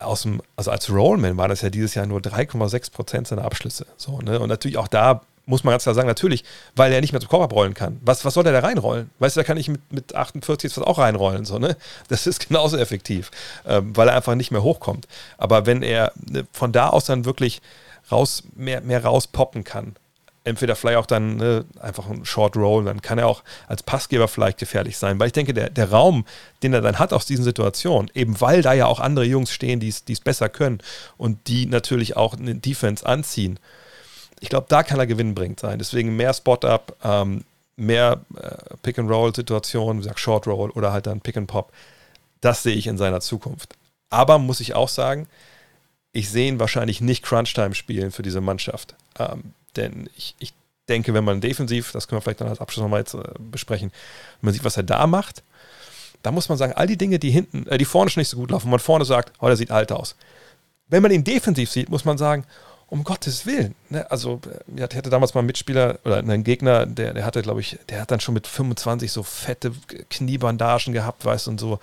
aus 0.00 0.22
dem, 0.22 0.42
also 0.56 0.72
als 0.72 0.90
Rollman 0.90 1.36
war 1.36 1.46
das 1.46 1.62
ja 1.62 1.70
dieses 1.70 1.94
Jahr 1.94 2.06
nur 2.06 2.18
3,6 2.18 2.90
Prozent 2.90 3.28
seiner 3.28 3.44
Abschlüsse. 3.44 3.86
So, 3.96 4.18
ne? 4.20 4.40
Und 4.40 4.48
natürlich 4.48 4.78
auch 4.78 4.88
da 4.88 5.22
muss 5.46 5.64
man 5.64 5.72
ganz 5.72 5.82
klar 5.82 5.94
sagen, 5.94 6.08
natürlich, 6.08 6.44
weil 6.76 6.92
er 6.92 7.00
nicht 7.00 7.12
mehr 7.12 7.20
zum 7.20 7.30
Korb 7.30 7.42
abrollen 7.42 7.74
kann. 7.74 8.00
Was, 8.04 8.24
was 8.24 8.34
soll 8.34 8.44
der 8.44 8.52
da 8.52 8.60
reinrollen? 8.60 9.10
Weißt 9.18 9.36
du, 9.36 9.40
da 9.40 9.44
kann 9.44 9.56
ich 9.56 9.68
mit, 9.68 9.92
mit 9.92 10.14
48 10.14 10.70
jetzt 10.70 10.78
auch 10.78 10.98
reinrollen. 10.98 11.44
So, 11.44 11.58
ne? 11.58 11.76
Das 12.08 12.26
ist 12.26 12.46
genauso 12.48 12.76
effektiv, 12.76 13.30
ähm, 13.66 13.96
weil 13.96 14.08
er 14.08 14.16
einfach 14.16 14.34
nicht 14.34 14.50
mehr 14.50 14.62
hochkommt. 14.62 15.08
Aber 15.38 15.66
wenn 15.66 15.82
er 15.82 16.12
ne, 16.30 16.46
von 16.52 16.72
da 16.72 16.88
aus 16.88 17.04
dann 17.04 17.24
wirklich 17.24 17.60
raus, 18.10 18.44
mehr, 18.54 18.80
mehr 18.82 19.04
rauspoppen 19.04 19.64
kann, 19.64 19.96
entweder 20.44 20.76
vielleicht 20.76 20.98
auch 20.98 21.06
dann 21.06 21.36
ne, 21.36 21.64
einfach 21.80 22.08
ein 22.08 22.24
Short 22.24 22.56
Roll, 22.56 22.84
dann 22.84 23.00
kann 23.00 23.18
er 23.18 23.26
auch 23.26 23.42
als 23.68 23.82
Passgeber 23.82 24.28
vielleicht 24.28 24.58
gefährlich 24.58 24.98
sein. 24.98 25.18
Weil 25.18 25.28
ich 25.28 25.32
denke, 25.32 25.54
der, 25.54 25.70
der 25.70 25.90
Raum, 25.90 26.24
den 26.62 26.72
er 26.72 26.80
dann 26.80 26.98
hat 26.98 27.12
aus 27.12 27.26
diesen 27.26 27.44
Situationen, 27.44 28.10
eben 28.14 28.40
weil 28.40 28.62
da 28.62 28.72
ja 28.72 28.86
auch 28.86 29.00
andere 29.00 29.24
Jungs 29.24 29.52
stehen, 29.52 29.80
die 29.80 29.88
es 29.88 30.20
besser 30.20 30.48
können 30.48 30.78
und 31.16 31.48
die 31.48 31.66
natürlich 31.66 32.16
auch 32.16 32.34
eine 32.34 32.54
Defense 32.54 33.06
anziehen, 33.06 33.58
ich 34.42 34.48
glaube, 34.48 34.66
da 34.68 34.82
kann 34.82 34.98
er 34.98 35.06
gewinnbringend 35.06 35.60
sein. 35.60 35.78
Deswegen 35.78 36.16
mehr 36.16 36.34
Spot-Up, 36.34 36.96
ähm, 37.04 37.44
mehr 37.76 38.20
äh, 38.36 38.76
Pick-and-Roll-Situationen, 38.82 39.98
wie 39.98 40.02
gesagt, 40.02 40.18
Short-Roll 40.18 40.70
oder 40.70 40.92
halt 40.92 41.06
dann 41.06 41.20
Pick-and-Pop. 41.20 41.72
Das 42.40 42.64
sehe 42.64 42.74
ich 42.74 42.88
in 42.88 42.98
seiner 42.98 43.20
Zukunft. 43.20 43.76
Aber 44.10 44.38
muss 44.38 44.58
ich 44.58 44.74
auch 44.74 44.88
sagen, 44.88 45.28
ich 46.10 46.28
sehe 46.28 46.48
ihn 46.48 46.58
wahrscheinlich 46.58 47.00
nicht 47.00 47.24
Crunch-Time 47.24 47.76
spielen 47.76 48.10
für 48.10 48.22
diese 48.22 48.40
Mannschaft. 48.40 48.96
Ähm, 49.16 49.54
denn 49.76 50.10
ich, 50.16 50.34
ich 50.40 50.52
denke, 50.88 51.14
wenn 51.14 51.22
man 51.22 51.40
defensiv, 51.40 51.92
das 51.92 52.08
können 52.08 52.18
wir 52.18 52.22
vielleicht 52.22 52.40
dann 52.40 52.48
als 52.48 52.60
Abschluss 52.60 52.82
nochmal 52.82 53.00
jetzt 53.00 53.14
äh, 53.14 53.22
besprechen, 53.38 53.92
wenn 54.40 54.48
man 54.48 54.54
sieht, 54.54 54.64
was 54.64 54.76
er 54.76 54.82
da 54.82 55.06
macht, 55.06 55.44
da 56.24 56.32
muss 56.32 56.48
man 56.48 56.58
sagen, 56.58 56.72
all 56.72 56.88
die 56.88 56.98
Dinge, 56.98 57.20
die 57.20 57.30
hinten, 57.30 57.68
äh, 57.68 57.78
die 57.78 57.84
vorne 57.84 58.10
schon 58.10 58.22
nicht 58.22 58.28
so 58.28 58.38
gut 58.38 58.50
laufen, 58.50 58.66
wo 58.66 58.70
man 58.70 58.80
vorne 58.80 59.04
sagt, 59.04 59.32
oh, 59.38 59.46
der 59.46 59.56
sieht 59.56 59.70
alt 59.70 59.92
aus. 59.92 60.16
Wenn 60.88 61.02
man 61.02 61.12
ihn 61.12 61.22
defensiv 61.22 61.70
sieht, 61.70 61.90
muss 61.90 62.04
man 62.04 62.18
sagen, 62.18 62.44
um 62.92 63.04
Gottes 63.04 63.46
Willen. 63.46 63.74
Ne? 63.88 64.08
Also, 64.10 64.38
ich 64.66 64.78
äh, 64.78 64.82
hatte 64.82 65.08
damals 65.08 65.32
mal 65.32 65.38
einen 65.38 65.46
Mitspieler 65.46 65.98
oder 66.04 66.18
einen 66.18 66.44
Gegner, 66.44 66.84
der, 66.84 67.14
der 67.14 67.24
hatte, 67.24 67.40
glaube 67.40 67.62
ich, 67.62 67.78
der 67.88 68.02
hat 68.02 68.10
dann 68.10 68.20
schon 68.20 68.34
mit 68.34 68.46
25 68.46 69.10
so 69.10 69.22
fette 69.22 69.72
Kniebandagen 70.10 70.92
gehabt, 70.92 71.24
weißt 71.24 71.46
du, 71.46 71.52
und 71.52 71.58
so, 71.58 71.80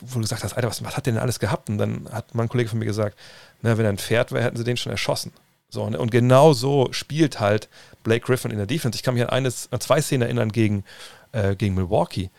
wo 0.00 0.14
du 0.14 0.22
gesagt 0.22 0.42
hast, 0.42 0.54
Alter, 0.54 0.66
was, 0.66 0.82
was 0.82 0.96
hat 0.96 1.06
der 1.06 1.12
denn 1.12 1.22
alles 1.22 1.38
gehabt? 1.38 1.70
Und 1.70 1.78
dann 1.78 2.08
hat 2.10 2.34
mein 2.34 2.48
Kollege 2.48 2.68
von 2.68 2.80
mir 2.80 2.86
gesagt, 2.86 3.16
na, 3.60 3.78
wenn 3.78 3.84
er 3.84 3.92
ein 3.92 3.98
Pferd 3.98 4.32
wäre, 4.32 4.42
hätten 4.42 4.56
sie 4.56 4.64
den 4.64 4.76
schon 4.76 4.90
erschossen. 4.90 5.32
So, 5.68 5.88
ne? 5.88 5.96
Und 5.96 6.10
genau 6.10 6.54
so 6.54 6.88
spielt 6.90 7.38
halt 7.38 7.68
Blake 8.02 8.26
Griffin 8.26 8.50
in 8.50 8.56
der 8.56 8.66
Defense. 8.66 8.96
Ich 8.96 9.04
kann 9.04 9.14
mich 9.14 9.22
an, 9.22 9.30
eines, 9.30 9.68
an 9.70 9.78
zwei 9.78 10.02
Szenen 10.02 10.22
erinnern 10.22 10.50
gegen, 10.50 10.82
äh, 11.30 11.54
gegen 11.54 11.76
Milwaukee. 11.76 12.30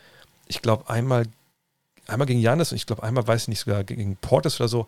ich 0.46 0.60
glaube, 0.60 0.90
einmal, 0.90 1.24
einmal 2.06 2.26
gegen 2.26 2.40
Janis 2.40 2.70
und 2.70 2.76
ich 2.76 2.84
glaube, 2.84 3.02
einmal, 3.02 3.26
weiß 3.26 3.44
ich 3.44 3.48
nicht, 3.48 3.60
sogar 3.60 3.82
gegen 3.82 4.16
Portis 4.16 4.60
oder 4.60 4.68
so. 4.68 4.86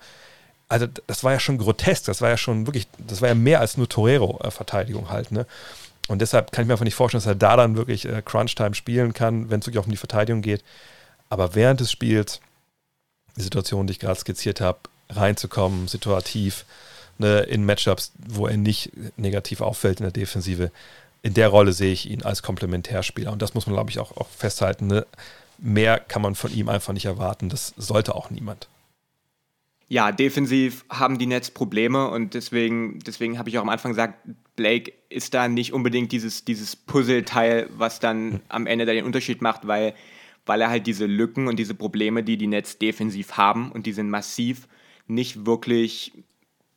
Also, 0.68 0.86
das 1.06 1.22
war 1.22 1.32
ja 1.32 1.40
schon 1.40 1.58
grotesk, 1.58 2.06
das 2.06 2.20
war 2.20 2.30
ja 2.30 2.36
schon 2.36 2.66
wirklich, 2.66 2.88
das 2.98 3.20
war 3.20 3.28
ja 3.28 3.34
mehr 3.34 3.60
als 3.60 3.76
nur 3.76 3.88
Torero-Verteidigung 3.88 5.10
halt, 5.10 5.30
ne? 5.30 5.46
Und 6.08 6.20
deshalb 6.20 6.52
kann 6.52 6.62
ich 6.62 6.68
mir 6.68 6.74
einfach 6.74 6.84
nicht 6.84 6.94
vorstellen, 6.94 7.20
dass 7.20 7.26
er 7.26 7.34
da 7.34 7.56
dann 7.56 7.76
wirklich 7.76 8.04
äh, 8.04 8.22
Crunch-Time 8.22 8.74
spielen 8.74 9.12
kann, 9.12 9.50
wenn 9.50 9.60
es 9.60 9.66
wirklich 9.66 9.80
auch 9.80 9.86
um 9.86 9.92
die 9.92 9.96
Verteidigung 9.96 10.42
geht. 10.42 10.62
Aber 11.28 11.54
während 11.54 11.80
des 11.80 11.90
Spiels, 11.90 12.40
die 13.36 13.42
Situation, 13.42 13.86
die 13.86 13.92
ich 13.92 13.98
gerade 13.98 14.18
skizziert 14.18 14.60
habe, 14.60 14.78
reinzukommen, 15.10 15.88
situativ, 15.88 16.64
ne, 17.18 17.40
in 17.40 17.64
Matchups, 17.64 18.12
wo 18.18 18.46
er 18.46 18.56
nicht 18.56 18.92
negativ 19.16 19.60
auffällt 19.60 20.00
in 20.00 20.04
der 20.04 20.12
Defensive, 20.12 20.70
in 21.22 21.34
der 21.34 21.48
Rolle 21.48 21.72
sehe 21.72 21.92
ich 21.92 22.08
ihn 22.08 22.22
als 22.22 22.42
Komplementärspieler. 22.42 23.32
Und 23.32 23.42
das 23.42 23.54
muss 23.54 23.66
man, 23.66 23.74
glaube 23.74 23.90
ich, 23.90 23.98
auch, 23.98 24.16
auch 24.16 24.28
festhalten. 24.28 24.86
Ne? 24.86 25.06
Mehr 25.58 25.98
kann 25.98 26.22
man 26.22 26.36
von 26.36 26.52
ihm 26.52 26.68
einfach 26.68 26.92
nicht 26.92 27.06
erwarten. 27.06 27.48
Das 27.48 27.74
sollte 27.76 28.14
auch 28.14 28.30
niemand. 28.30 28.68
Ja, 29.88 30.10
defensiv 30.10 30.84
haben 30.90 31.16
die 31.18 31.26
Nets 31.26 31.50
Probleme 31.52 32.08
und 32.10 32.34
deswegen, 32.34 32.98
deswegen 33.00 33.38
habe 33.38 33.48
ich 33.48 33.58
auch 33.58 33.62
am 33.62 33.68
Anfang 33.68 33.92
gesagt, 33.92 34.18
Blake 34.56 34.92
ist 35.08 35.32
da 35.32 35.46
nicht 35.46 35.72
unbedingt 35.72 36.10
dieses, 36.10 36.44
dieses 36.44 36.74
Puzzleteil, 36.74 37.68
was 37.70 38.00
dann 38.00 38.40
am 38.48 38.66
Ende 38.66 38.84
da 38.84 38.92
den 38.92 39.04
Unterschied 39.04 39.42
macht, 39.42 39.68
weil, 39.68 39.94
weil 40.44 40.60
er 40.60 40.70
halt 40.70 40.88
diese 40.88 41.06
Lücken 41.06 41.46
und 41.46 41.58
diese 41.58 41.74
Probleme, 41.74 42.24
die 42.24 42.36
die 42.36 42.48
Nets 42.48 42.78
defensiv 42.78 43.36
haben 43.36 43.70
und 43.70 43.86
die 43.86 43.92
sind 43.92 44.10
massiv, 44.10 44.66
nicht 45.06 45.46
wirklich 45.46 46.12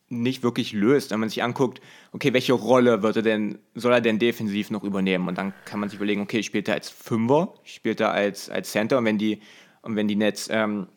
nicht 0.09 0.43
wirklich 0.43 0.73
löst. 0.73 1.11
Wenn 1.11 1.19
man 1.19 1.29
sich 1.29 1.43
anguckt, 1.43 1.81
okay, 2.11 2.33
welche 2.33 2.53
Rolle 2.53 3.03
wird 3.03 3.17
er 3.17 3.21
denn, 3.21 3.59
soll 3.75 3.93
er 3.93 4.01
denn 4.01 4.19
defensiv 4.19 4.71
noch 4.71 4.83
übernehmen? 4.83 5.27
Und 5.27 5.37
dann 5.37 5.53
kann 5.65 5.79
man 5.79 5.89
sich 5.89 5.97
überlegen, 5.97 6.21
okay, 6.21 6.43
spielt 6.43 6.67
er 6.67 6.73
als 6.75 6.89
Fünfer, 6.89 7.53
spielt 7.63 7.99
er 7.99 8.11
als, 8.11 8.49
als 8.49 8.71
Center 8.71 8.97
und 8.97 9.05
wenn 9.05 9.17
die, 9.17 9.39
und 9.81 9.95
wenn 9.95 10.07
die 10.07 10.15
Nets 10.15 10.49
ähm, 10.51 10.87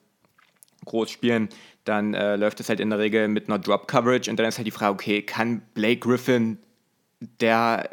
groß 0.85 1.11
spielen, 1.11 1.49
dann 1.85 2.15
äh, 2.15 2.37
läuft 2.37 2.61
es 2.61 2.69
halt 2.69 2.81
in 2.81 2.91
der 2.91 2.99
Regel 2.99 3.29
mit 3.29 3.49
einer 3.49 3.59
Drop 3.59 3.89
Coverage 3.89 4.31
und 4.31 4.37
dann 4.39 4.47
ist 4.47 4.59
halt 4.59 4.67
die 4.67 4.73
Frage, 4.73 4.93
okay, 4.93 5.23
kann 5.23 5.63
Blake 5.75 5.99
Griffin 5.99 6.59
der, 7.41 7.91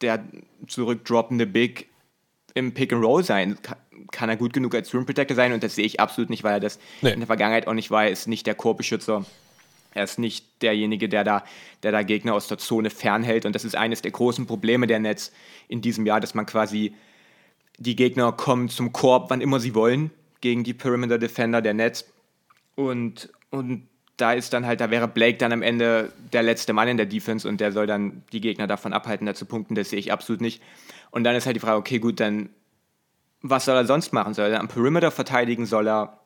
der 0.00 0.24
zurückdroppende 0.66 1.46
Big 1.46 1.88
im 2.54 2.72
Pick 2.74 2.92
and 2.92 3.04
Roll 3.04 3.24
sein? 3.24 3.58
Kann, 3.62 3.76
kann 4.12 4.28
er 4.28 4.36
gut 4.36 4.52
genug 4.52 4.74
als 4.74 4.94
Rim 4.94 5.06
Protector 5.06 5.34
sein? 5.34 5.52
Und 5.52 5.62
das 5.62 5.74
sehe 5.74 5.84
ich 5.84 6.00
absolut 6.00 6.30
nicht, 6.30 6.44
weil 6.44 6.54
er 6.54 6.60
das 6.60 6.78
nee. 7.02 7.12
in 7.12 7.20
der 7.20 7.26
Vergangenheit 7.26 7.66
auch 7.66 7.74
nicht 7.74 7.90
war. 7.90 8.04
Er 8.04 8.10
ist 8.10 8.28
nicht 8.28 8.46
der 8.46 8.54
Korbeschützer. 8.54 9.24
Er 9.92 10.04
ist 10.04 10.18
nicht 10.18 10.62
derjenige, 10.62 11.08
der 11.08 11.24
da, 11.24 11.44
der 11.82 11.92
da 11.92 12.02
Gegner 12.02 12.34
aus 12.34 12.48
der 12.48 12.58
Zone 12.58 12.90
fernhält. 12.90 13.46
Und 13.46 13.54
das 13.54 13.64
ist 13.64 13.76
eines 13.76 14.02
der 14.02 14.10
großen 14.10 14.46
Probleme 14.46 14.86
der 14.86 14.98
Nets 14.98 15.32
in 15.68 15.80
diesem 15.80 16.04
Jahr, 16.06 16.20
dass 16.20 16.34
man 16.34 16.46
quasi 16.46 16.94
die 17.78 17.96
Gegner 17.96 18.32
kommen 18.32 18.68
zum 18.68 18.92
Korb, 18.92 19.30
wann 19.30 19.40
immer 19.40 19.60
sie 19.60 19.74
wollen, 19.74 20.10
gegen 20.40 20.64
die 20.64 20.74
Perimeter 20.74 21.18
Defender 21.18 21.62
der 21.62 21.74
Nets. 21.74 22.06
Und, 22.74 23.30
und 23.50 23.88
da 24.16 24.32
ist 24.32 24.52
dann 24.52 24.66
halt, 24.66 24.80
da 24.80 24.90
wäre 24.90 25.08
Blake 25.08 25.38
dann 25.38 25.52
am 25.52 25.62
Ende 25.62 26.12
der 26.32 26.42
letzte 26.42 26.72
Mann 26.72 26.88
in 26.88 26.96
der 26.96 27.06
Defense 27.06 27.48
und 27.48 27.60
der 27.60 27.72
soll 27.72 27.86
dann 27.86 28.22
die 28.32 28.40
Gegner 28.40 28.66
davon 28.66 28.92
abhalten, 28.92 29.26
da 29.26 29.34
zu 29.34 29.46
punkten. 29.46 29.74
Das 29.74 29.90
sehe 29.90 29.98
ich 29.98 30.12
absolut 30.12 30.40
nicht. 30.40 30.62
Und 31.10 31.24
dann 31.24 31.34
ist 31.34 31.46
halt 31.46 31.56
die 31.56 31.60
Frage, 31.60 31.78
okay, 31.78 31.98
gut, 31.98 32.20
dann 32.20 32.50
was 33.46 33.66
soll 33.66 33.76
er 33.76 33.84
sonst 33.84 34.12
machen? 34.12 34.32
Soll 34.32 34.50
er 34.50 34.60
am 34.60 34.68
Perimeter 34.68 35.10
verteidigen? 35.10 35.66
Soll 35.66 35.86
er 35.86 36.18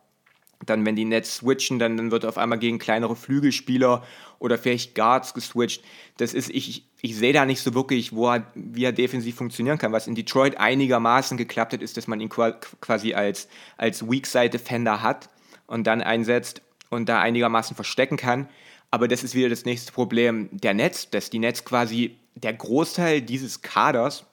dann, 0.64 0.86
wenn 0.86 0.96
die 0.96 1.04
Nets 1.04 1.36
switchen, 1.36 1.78
dann, 1.78 1.96
dann 1.96 2.10
wird 2.10 2.24
auf 2.24 2.38
einmal 2.38 2.58
gegen 2.58 2.78
kleinere 2.78 3.16
Flügelspieler 3.16 4.04
oder 4.38 4.56
vielleicht 4.56 4.94
Guards 4.94 5.34
geswitcht. 5.34 5.82
Das 6.16 6.32
ist, 6.32 6.50
ich, 6.50 6.84
ich 7.00 7.16
sehe 7.16 7.32
da 7.32 7.44
nicht 7.44 7.60
so 7.60 7.74
wirklich, 7.74 8.12
wo 8.12 8.28
er, 8.28 8.46
wie 8.54 8.84
er 8.84 8.92
defensiv 8.92 9.36
funktionieren 9.36 9.78
kann. 9.78 9.92
Was 9.92 10.06
in 10.06 10.14
Detroit 10.14 10.58
einigermaßen 10.58 11.36
geklappt 11.36 11.72
hat, 11.72 11.82
ist, 11.82 11.96
dass 11.96 12.06
man 12.06 12.20
ihn 12.20 12.28
quasi 12.28 13.14
als, 13.14 13.48
als 13.76 14.08
Weak-Side-Defender 14.08 15.02
hat 15.02 15.28
und 15.68 15.86
dann 15.86 16.02
einsetzt 16.02 16.62
und 16.90 17.08
da 17.08 17.20
einigermaßen 17.20 17.76
verstecken 17.76 18.16
kann. 18.16 18.48
Aber 18.90 19.06
das 19.06 19.22
ist 19.22 19.34
wieder 19.34 19.48
das 19.48 19.64
nächste 19.64 19.92
Problem 19.92 20.48
der 20.50 20.74
Nets, 20.74 21.10
dass 21.10 21.30
die 21.30 21.38
Nets 21.38 21.64
quasi, 21.64 22.16
der 22.34 22.54
Großteil 22.54 23.22
dieses 23.22 23.62
Kaders 23.62 24.26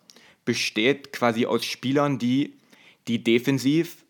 besteht 0.46 1.12
quasi 1.12 1.46
aus 1.46 1.66
Spielern, 1.66 2.18
die, 2.18 2.54
die 3.08 3.24
defensiv 3.24 4.06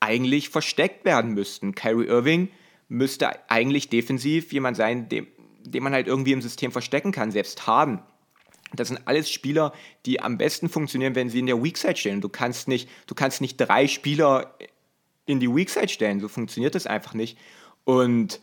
eigentlich 0.00 0.48
versteckt 0.48 1.04
werden 1.04 1.32
müssten. 1.32 1.74
Kyrie 1.74 2.06
Irving 2.06 2.48
müsste 2.88 3.48
eigentlich 3.48 3.88
defensiv 3.88 4.52
jemand 4.52 4.76
sein, 4.76 5.08
dem, 5.08 5.28
den 5.60 5.82
man 5.82 5.92
halt 5.92 6.08
irgendwie 6.08 6.32
im 6.32 6.42
System 6.42 6.72
verstecken 6.72 7.12
kann, 7.12 7.30
selbst 7.30 7.66
Harden. 7.66 8.02
Das 8.74 8.88
sind 8.88 9.06
alles 9.06 9.30
Spieler, 9.30 9.72
die 10.06 10.20
am 10.20 10.38
besten 10.38 10.68
funktionieren, 10.68 11.14
wenn 11.14 11.28
sie 11.28 11.38
in 11.38 11.46
der 11.46 11.62
Weakside 11.62 11.96
stehen. 11.96 12.20
Du 12.20 12.28
kannst 12.28 12.68
nicht, 12.68 12.88
du 13.06 13.14
kannst 13.14 13.40
nicht 13.40 13.58
drei 13.58 13.86
Spieler 13.86 14.56
in 15.26 15.40
die 15.40 15.54
Weakside 15.54 15.88
stellen. 15.88 16.20
So 16.20 16.28
funktioniert 16.28 16.74
das 16.74 16.86
einfach 16.86 17.14
nicht. 17.14 17.38
Und 17.84 18.40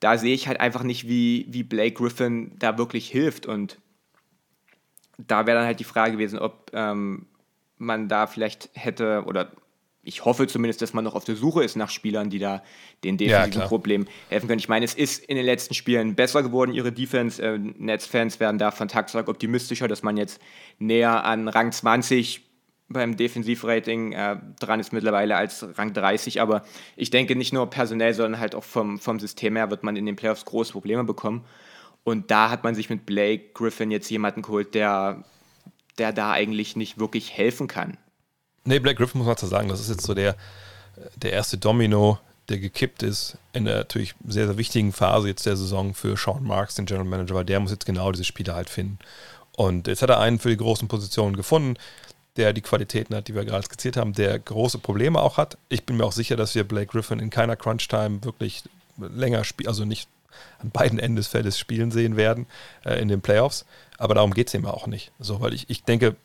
da 0.00 0.16
sehe 0.16 0.34
ich 0.34 0.48
halt 0.48 0.60
einfach 0.60 0.82
nicht, 0.82 1.08
wie, 1.08 1.46
wie 1.48 1.62
Blake 1.62 1.94
Griffin 1.94 2.52
da 2.58 2.78
wirklich 2.78 3.08
hilft. 3.08 3.46
Und 3.46 3.78
da 5.18 5.46
wäre 5.46 5.58
dann 5.58 5.66
halt 5.66 5.80
die 5.80 5.84
Frage 5.84 6.12
gewesen, 6.12 6.38
ob 6.38 6.70
ähm, 6.72 7.26
man 7.76 8.08
da 8.08 8.26
vielleicht 8.26 8.70
hätte 8.74 9.24
oder 9.26 9.52
ich 10.02 10.24
hoffe 10.24 10.46
zumindest, 10.46 10.80
dass 10.80 10.94
man 10.94 11.04
noch 11.04 11.14
auf 11.14 11.24
der 11.24 11.36
Suche 11.36 11.62
ist 11.62 11.76
nach 11.76 11.90
Spielern, 11.90 12.30
die 12.30 12.38
da 12.38 12.62
den 13.04 13.18
defensiven 13.18 13.60
ja, 13.60 13.68
Problemen 13.68 14.08
helfen 14.30 14.48
können. 14.48 14.58
Ich 14.58 14.68
meine, 14.68 14.84
es 14.84 14.94
ist 14.94 15.22
in 15.24 15.36
den 15.36 15.44
letzten 15.44 15.74
Spielen 15.74 16.14
besser 16.14 16.42
geworden, 16.42 16.72
ihre 16.72 16.90
Defense. 16.90 17.42
Äh, 17.42 17.58
Nets-Fans 17.58 18.40
werden 18.40 18.58
da 18.58 18.70
von 18.70 18.88
Tag 18.88 19.10
zu 19.10 19.18
Tag 19.18 19.28
optimistischer, 19.28 19.88
dass 19.88 20.02
man 20.02 20.16
jetzt 20.16 20.40
näher 20.78 21.24
an 21.24 21.48
Rang 21.48 21.70
20 21.70 22.49
beim 22.90 23.16
Defensivrating 23.16 24.12
äh, 24.12 24.36
dran 24.58 24.80
ist 24.80 24.92
mittlerweile 24.92 25.36
als 25.36 25.64
Rang 25.78 25.92
30. 25.92 26.40
Aber 26.40 26.64
ich 26.96 27.10
denke, 27.10 27.36
nicht 27.36 27.52
nur 27.52 27.70
personell, 27.70 28.12
sondern 28.12 28.40
halt 28.40 28.54
auch 28.54 28.64
vom, 28.64 28.98
vom 28.98 29.20
System 29.20 29.56
her 29.56 29.70
wird 29.70 29.82
man 29.84 29.96
in 29.96 30.06
den 30.06 30.16
Playoffs 30.16 30.44
große 30.44 30.72
Probleme 30.72 31.04
bekommen. 31.04 31.44
Und 32.02 32.30
da 32.30 32.50
hat 32.50 32.64
man 32.64 32.74
sich 32.74 32.90
mit 32.90 33.06
Blake 33.06 33.50
Griffin 33.54 33.90
jetzt 33.90 34.10
jemanden 34.10 34.42
geholt, 34.42 34.74
der, 34.74 35.24
der 35.98 36.12
da 36.12 36.32
eigentlich 36.32 36.76
nicht 36.76 36.98
wirklich 36.98 37.32
helfen 37.36 37.68
kann. 37.68 37.96
Nee, 38.64 38.80
Black 38.80 38.96
Griffin 38.96 39.18
muss 39.18 39.26
man 39.28 39.36
zu 39.36 39.46
sagen, 39.46 39.68
das 39.68 39.80
ist 39.80 39.90
jetzt 39.90 40.04
so 40.04 40.14
der, 40.14 40.36
der 41.16 41.32
erste 41.32 41.58
Domino, 41.58 42.18
der 42.48 42.58
gekippt 42.58 43.02
ist 43.04 43.38
in 43.52 43.64
der 43.64 43.78
natürlich 43.78 44.14
sehr, 44.26 44.46
sehr 44.46 44.58
wichtigen 44.58 44.92
Phase 44.92 45.28
jetzt 45.28 45.46
der 45.46 45.56
Saison 45.56 45.94
für 45.94 46.16
Sean 46.16 46.42
Marks, 46.42 46.74
den 46.74 46.86
General 46.86 47.06
Manager, 47.06 47.36
weil 47.36 47.44
der 47.44 47.60
muss 47.60 47.70
jetzt 47.70 47.86
genau 47.86 48.10
diese 48.10 48.24
Spieler 48.24 48.54
halt 48.54 48.68
finden. 48.68 48.98
Und 49.56 49.86
jetzt 49.86 50.02
hat 50.02 50.10
er 50.10 50.20
einen 50.20 50.38
für 50.38 50.48
die 50.48 50.56
großen 50.56 50.88
Positionen 50.88 51.36
gefunden, 51.36 51.76
der 52.36 52.52
die 52.52 52.60
Qualitäten 52.60 53.14
hat, 53.14 53.28
die 53.28 53.34
wir 53.34 53.44
gerade 53.44 53.64
skizziert 53.64 53.96
haben, 53.96 54.12
der 54.12 54.38
große 54.38 54.78
Probleme 54.78 55.20
auch 55.20 55.36
hat. 55.36 55.58
Ich 55.68 55.84
bin 55.84 55.96
mir 55.96 56.04
auch 56.04 56.12
sicher, 56.12 56.36
dass 56.36 56.54
wir 56.54 56.64
Blake 56.64 56.86
Griffin 56.86 57.18
in 57.18 57.30
keiner 57.30 57.56
Crunch-Time 57.56 58.24
wirklich 58.24 58.64
länger 58.96 59.44
spielen, 59.44 59.68
also 59.68 59.84
nicht 59.84 60.08
an 60.58 60.70
beiden 60.70 60.98
Enden 60.98 61.16
des 61.16 61.26
Feldes 61.26 61.58
spielen 61.58 61.90
sehen 61.90 62.16
werden 62.16 62.46
äh, 62.84 63.00
in 63.00 63.08
den 63.08 63.20
Playoffs. 63.20 63.64
Aber 63.98 64.14
darum 64.14 64.32
geht 64.32 64.48
es 64.48 64.54
ihm 64.54 64.66
auch 64.66 64.86
nicht. 64.86 65.12
So, 65.18 65.40
weil 65.40 65.54
ich, 65.54 65.68
ich 65.68 65.84
denke, 65.84 66.16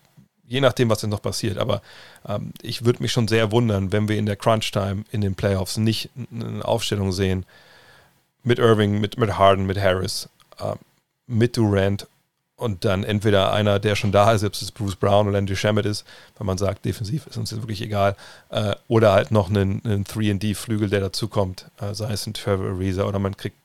je 0.48 0.62
nachdem, 0.62 0.90
was 0.90 1.02
jetzt 1.02 1.12
noch 1.12 1.22
passiert. 1.22 1.58
Aber 1.58 1.82
ähm, 2.28 2.52
ich 2.62 2.86
würde 2.86 3.02
mich 3.02 3.12
schon 3.12 3.28
sehr 3.28 3.52
wundern, 3.52 3.92
wenn 3.92 4.08
wir 4.08 4.18
in 4.18 4.26
der 4.26 4.36
Crunch-Time 4.36 5.06
in 5.12 5.22
den 5.22 5.36
Playoffs 5.36 5.78
nicht 5.78 6.10
eine 6.32 6.64
Aufstellung 6.64 7.12
sehen 7.12 7.46
mit 8.44 8.60
Irving, 8.60 9.00
mit, 9.00 9.18
mit 9.18 9.38
Harden, 9.38 9.66
mit 9.66 9.80
Harris, 9.80 10.30
äh, 10.60 10.76
mit 11.28 11.58
Durant 11.58 12.08
und 12.58 12.86
dann 12.86 13.04
entweder 13.04 13.52
einer, 13.52 13.80
der 13.80 13.96
schon 13.96 14.12
da 14.12 14.32
ist, 14.32 14.44
ob 14.44 14.54
es 14.54 14.72
Bruce 14.72 14.96
Brown 14.96 15.28
oder 15.28 15.38
Andrew 15.38 15.56
Shamet 15.56 15.86
ist, 15.86 16.06
wenn 16.38 16.48
man 16.48 16.58
sagt, 16.58 16.86
defensiv 16.86 17.28
ist 17.28 17.38
uns 17.38 17.52
jetzt 17.52 17.62
wirklich 17.62 17.82
egal, 17.82 18.16
äh, 18.50 18.76
oder 18.88 19.12
halt 19.12 19.32
noch 19.32 19.50
einen, 19.50 19.84
einen 19.84 20.06
3D-Flügel, 20.06 20.90
der 20.90 21.02
dazukommt, 21.02 21.70
äh, 21.82 21.94
sei 21.94 22.14
es 22.14 22.26
ein 22.26 22.34
Trevor 22.34 22.68
Ariza 22.68 23.04
oder 23.04 23.20
man 23.20 23.36
kriegt 23.36 23.58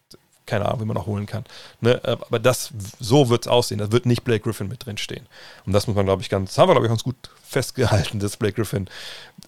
keine 0.51 0.67
Ahnung, 0.67 0.81
wie 0.81 0.85
man 0.85 0.97
noch 0.97 1.07
holen 1.07 1.27
kann. 1.27 1.45
Ne? 1.81 2.03
Äh, 2.03 2.17
aber 2.21 2.41
das, 2.41 2.73
so 2.99 3.29
wird 3.29 3.47
es 3.47 3.49
aussehen. 3.49 3.79
Da 3.79 3.93
wird 3.93 4.05
nicht 4.05 4.25
Blake 4.25 4.43
Griffin 4.43 4.67
mit 4.67 4.85
drin 4.85 4.99
stehen. 4.99 5.27
Und 5.65 5.73
das 5.73 5.87
muss 5.87 5.95
man, 5.95 6.07
glaube 6.07 6.23
ich, 6.23 6.29
ganz, 6.29 6.59
haben 6.59 6.69
wir, 6.69 6.75
glaube 6.75 6.87
ich, 6.87 6.91
ganz 6.91 7.05
gut 7.05 7.15
festgehalten, 7.45 8.19
dass 8.19 8.37
Blake 8.37 8.55
Griffin 8.55 8.89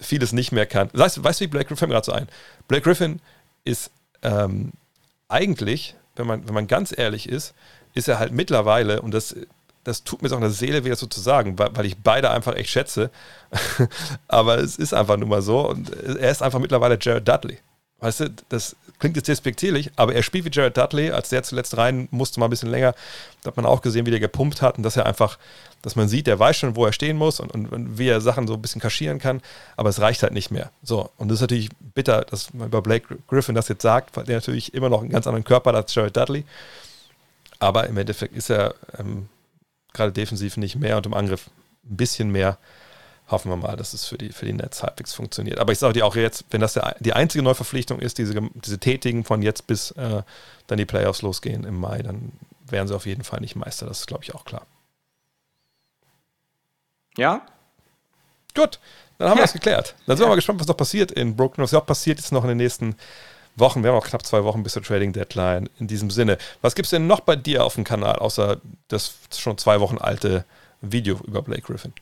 vieles 0.01 0.33
nicht 0.33 0.53
mehr 0.53 0.67
kann. 0.67 0.91
Weißt, 0.93 1.23
weißt 1.23 1.41
du, 1.41 1.45
wie 1.45 1.49
Blake 1.49 1.67
Griffin 1.67 1.91
gerade 1.91 2.07
so 2.07 2.13
ein? 2.13 2.29
Blake 2.69 2.85
Griffin 2.85 3.21
ist 3.65 3.91
ähm, 4.23 4.73
eigentlich, 5.29 5.97
wenn 6.15 6.29
man, 6.29 6.47
wenn 6.47 6.55
man 6.55 6.69
ganz 6.69 6.97
ehrlich 6.97 7.29
ist, 7.29 7.53
ist 7.95 8.09
er 8.09 8.19
halt 8.19 8.33
mittlerweile, 8.33 9.03
und 9.03 9.13
das, 9.13 9.35
das 9.85 10.05
tut 10.05 10.23
mir 10.23 10.29
jetzt 10.29 10.33
auch 10.33 10.39
in 10.39 10.43
der 10.43 10.51
Seele 10.51 10.85
weh, 10.85 10.91
das 10.91 11.01
so 11.01 11.07
zu 11.07 11.21
sagen, 11.21 11.59
weil, 11.59 11.71
weil 11.75 11.87
ich 11.87 11.97
beide 11.97 12.31
einfach 12.31 12.55
echt 12.55 12.71
schätze. 12.71 13.11
aber 14.29 14.59
es 14.59 14.77
ist 14.77 14.95
einfach 14.95 15.17
nur 15.17 15.29
mal 15.29 15.43
so. 15.43 15.69
Und 15.69 15.91
er 15.93 16.31
ist 16.31 16.43
einfach 16.43 16.59
mittlerweile 16.61 16.99
Jared 17.01 17.27
Dudley. 17.27 17.59
Weißt 18.03 18.21
du, 18.21 18.31
das 18.49 18.75
klingt 18.99 19.17
jetzt 19.17 19.29
despektierlich, 19.29 19.93
aber 19.95 20.13
er 20.13 20.25
spielt 20.25 20.45
wie 20.45 20.51
Jared 20.53 20.77
Dudley, 20.77 21.13
als 21.13 21.29
der 21.29 21.45
zuletzt 21.45 21.77
rein 21.77 22.09
musste, 22.11 22.41
mal 22.41 22.47
ein 22.47 22.51
bisschen 22.51 22.71
länger. 22.71 22.95
Da 23.43 23.49
hat 23.49 23.57
man 23.57 23.65
auch 23.65 23.81
gesehen, 23.81 24.07
wie 24.07 24.11
der 24.11 24.19
gepumpt 24.19 24.61
hat 24.61 24.77
und 24.77 24.83
dass 24.83 24.97
er 24.97 25.07
einfach, 25.07 25.39
dass 25.83 25.95
man 25.95 26.09
sieht, 26.09 26.27
der 26.27 26.37
weiß 26.37 26.57
schon, 26.57 26.75
wo 26.75 26.85
er 26.85 26.93
stehen 26.93 27.17
muss 27.17 27.39
und, 27.39 27.53
und, 27.53 27.67
und 27.67 27.99
wie 27.99 28.09
er 28.09 28.21
Sachen 28.21 28.49
so 28.49 28.55
ein 28.55 28.63
bisschen 28.63 28.81
kaschieren 28.81 29.21
kann, 29.21 29.41
aber 29.77 29.89
es 29.89 30.01
reicht 30.01 30.25
halt 30.25 30.33
nicht 30.33 30.51
mehr. 30.51 30.71
So, 30.83 31.11
und 31.17 31.29
das 31.29 31.37
ist 31.37 31.43
natürlich 31.43 31.69
bitter, 31.95 32.23
dass 32.23 32.53
man 32.53 32.69
über 32.69 32.83
Blake 32.83 33.19
Griffin 33.29 33.55
das 33.55 33.69
jetzt 33.69 33.83
sagt, 33.83 34.17
weil 34.17 34.25
der 34.25 34.37
natürlich 34.37 34.75
immer 34.75 34.89
noch 34.89 35.01
einen 35.01 35.11
ganz 35.11 35.29
anderen 35.29 35.45
Körper 35.45 35.71
hat 35.71 35.77
als 35.77 35.95
Jared 35.95 36.17
Dudley. 36.17 36.45
Aber 37.63 37.87
im 37.87 37.97
Endeffekt 37.97 38.35
ist 38.35 38.51
er 38.51 38.75
ähm, 38.99 39.29
gerade 39.93 40.11
defensiv 40.11 40.57
nicht 40.57 40.75
mehr 40.75 40.97
und 40.97 41.07
im 41.07 41.15
Angriff 41.15 41.49
ein 41.85 41.97
bisschen 41.97 42.31
mehr 42.33 42.59
hoffen 43.29 43.51
wir 43.51 43.57
mal, 43.57 43.77
dass 43.77 43.95
es 43.95 44.05
für 44.05 44.19
die, 44.19 44.31
für 44.31 44.47
die 44.47 44.53
Nets 44.53 44.83
halbwegs 44.83 45.15
funktioniert. 45.15 45.61
Aber 45.61 45.71
ich 45.71 45.79
sage 45.79 45.95
dir 45.95 46.05
auch 46.05 46.17
jetzt, 46.17 46.45
wenn 46.51 46.61
das 46.61 46.73
der, 46.73 46.97
die 46.99 47.13
einzige 47.13 47.45
Neuverpflichtung 47.45 48.01
ist, 48.01 48.19
diese, 48.19 48.35
diese 48.55 48.79
Tätigen 48.79 49.23
von 49.23 49.43
jetzt 49.43 49.69
bis 49.69 49.93
äh, 49.93 50.25
dann 50.67 50.79
die 50.79 50.87
Playoffs 50.87 51.23
losgehen 51.23 51.63
im 51.63 51.79
Mai, 51.79 52.03
dann 52.03 52.33
wären 52.67 52.89
sie 52.89 52.97
auf 52.97 53.07
jeden 53.07 53.23
Fall 53.23 53.41
nicht 53.41 53.55
Meister. 53.55 53.87
Das 53.87 54.01
ist, 54.01 54.07
glaube 54.09 54.25
ich, 54.25 54.35
auch 54.35 54.45
klar. 54.45 54.67
Ja? 57.17 57.47
Gut, 58.57 58.81
dann 59.19 59.31
haben 59.31 59.39
wir 59.39 59.43
das 59.43 59.53
geklärt. 59.53 59.95
Dann 60.07 60.17
sind 60.17 60.25
wir 60.25 60.31
mal 60.31 60.35
gespannt, 60.35 60.59
was 60.59 60.67
noch 60.67 60.77
passiert 60.77 61.13
in 61.13 61.37
Brooklyn. 61.37 61.63
Was 61.63 61.73
auch 61.75 61.87
passiert 61.87 62.19
jetzt 62.19 62.33
noch 62.33 62.43
in 62.43 62.49
den 62.49 62.59
nächsten 62.59 62.97
Wochen. 63.57 63.83
Wir 63.83 63.91
haben 63.91 63.99
auch 63.99 64.07
knapp 64.07 64.25
zwei 64.25 64.45
Wochen 64.45 64.63
bis 64.63 64.73
zur 64.73 64.83
Trading 64.83 65.13
Deadline. 65.13 65.69
In 65.79 65.87
diesem 65.87 66.11
Sinne, 66.11 66.39
was 66.61 66.75
gibt 66.75 66.87
es 66.87 66.91
denn 66.91 67.07
noch 67.07 67.21
bei 67.21 67.37
dir 67.37 67.65
auf 67.65 67.75
dem 67.75 67.85
Kanal, 67.85 68.17
außer 68.17 68.61
das 68.89 69.15
schon 69.37 69.59
zwei 69.59 69.81
Wochen 69.81 69.99
alte 69.99 70.45
Video 70.81 71.21
über 71.27 71.43
Blake 71.43 71.63
Griffin? 71.63 71.93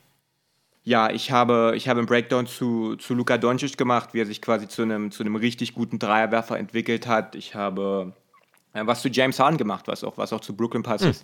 Ja, 0.83 1.11
ich 1.11 1.31
habe, 1.31 1.75
ich 1.77 1.89
habe 1.89 1.99
einen 1.99 2.07
Breakdown 2.07 2.47
zu, 2.47 2.97
zu 2.97 3.15
Luka 3.15 3.37
Doncic 3.37 3.77
gemacht, 3.77 4.15
wie 4.15 4.23
er 4.23 4.27
sich 4.27 4.41
quasi 4.41 4.67
zu 4.67 4.83
einem, 4.83 5.11
zu 5.11 5.23
einem 5.23 5.37
richtig 5.37 5.75
guten 5.75 5.99
Dreierwerfer 5.99 6.59
entwickelt 6.59 7.07
hat. 7.07 7.35
Ich 7.35 7.55
habe 7.55 8.15
äh, 8.73 8.87
was 8.87 9.03
zu 9.03 9.09
James 9.09 9.39
Harden 9.39 9.59
gemacht, 9.59 9.89
was 9.89 10.05
auch, 10.05 10.17
was 10.17 10.33
auch 10.33 10.41
zu 10.41 10.57
Brooklyn 10.57 10.83
passt. 10.83 11.05
Mhm. 11.05 11.15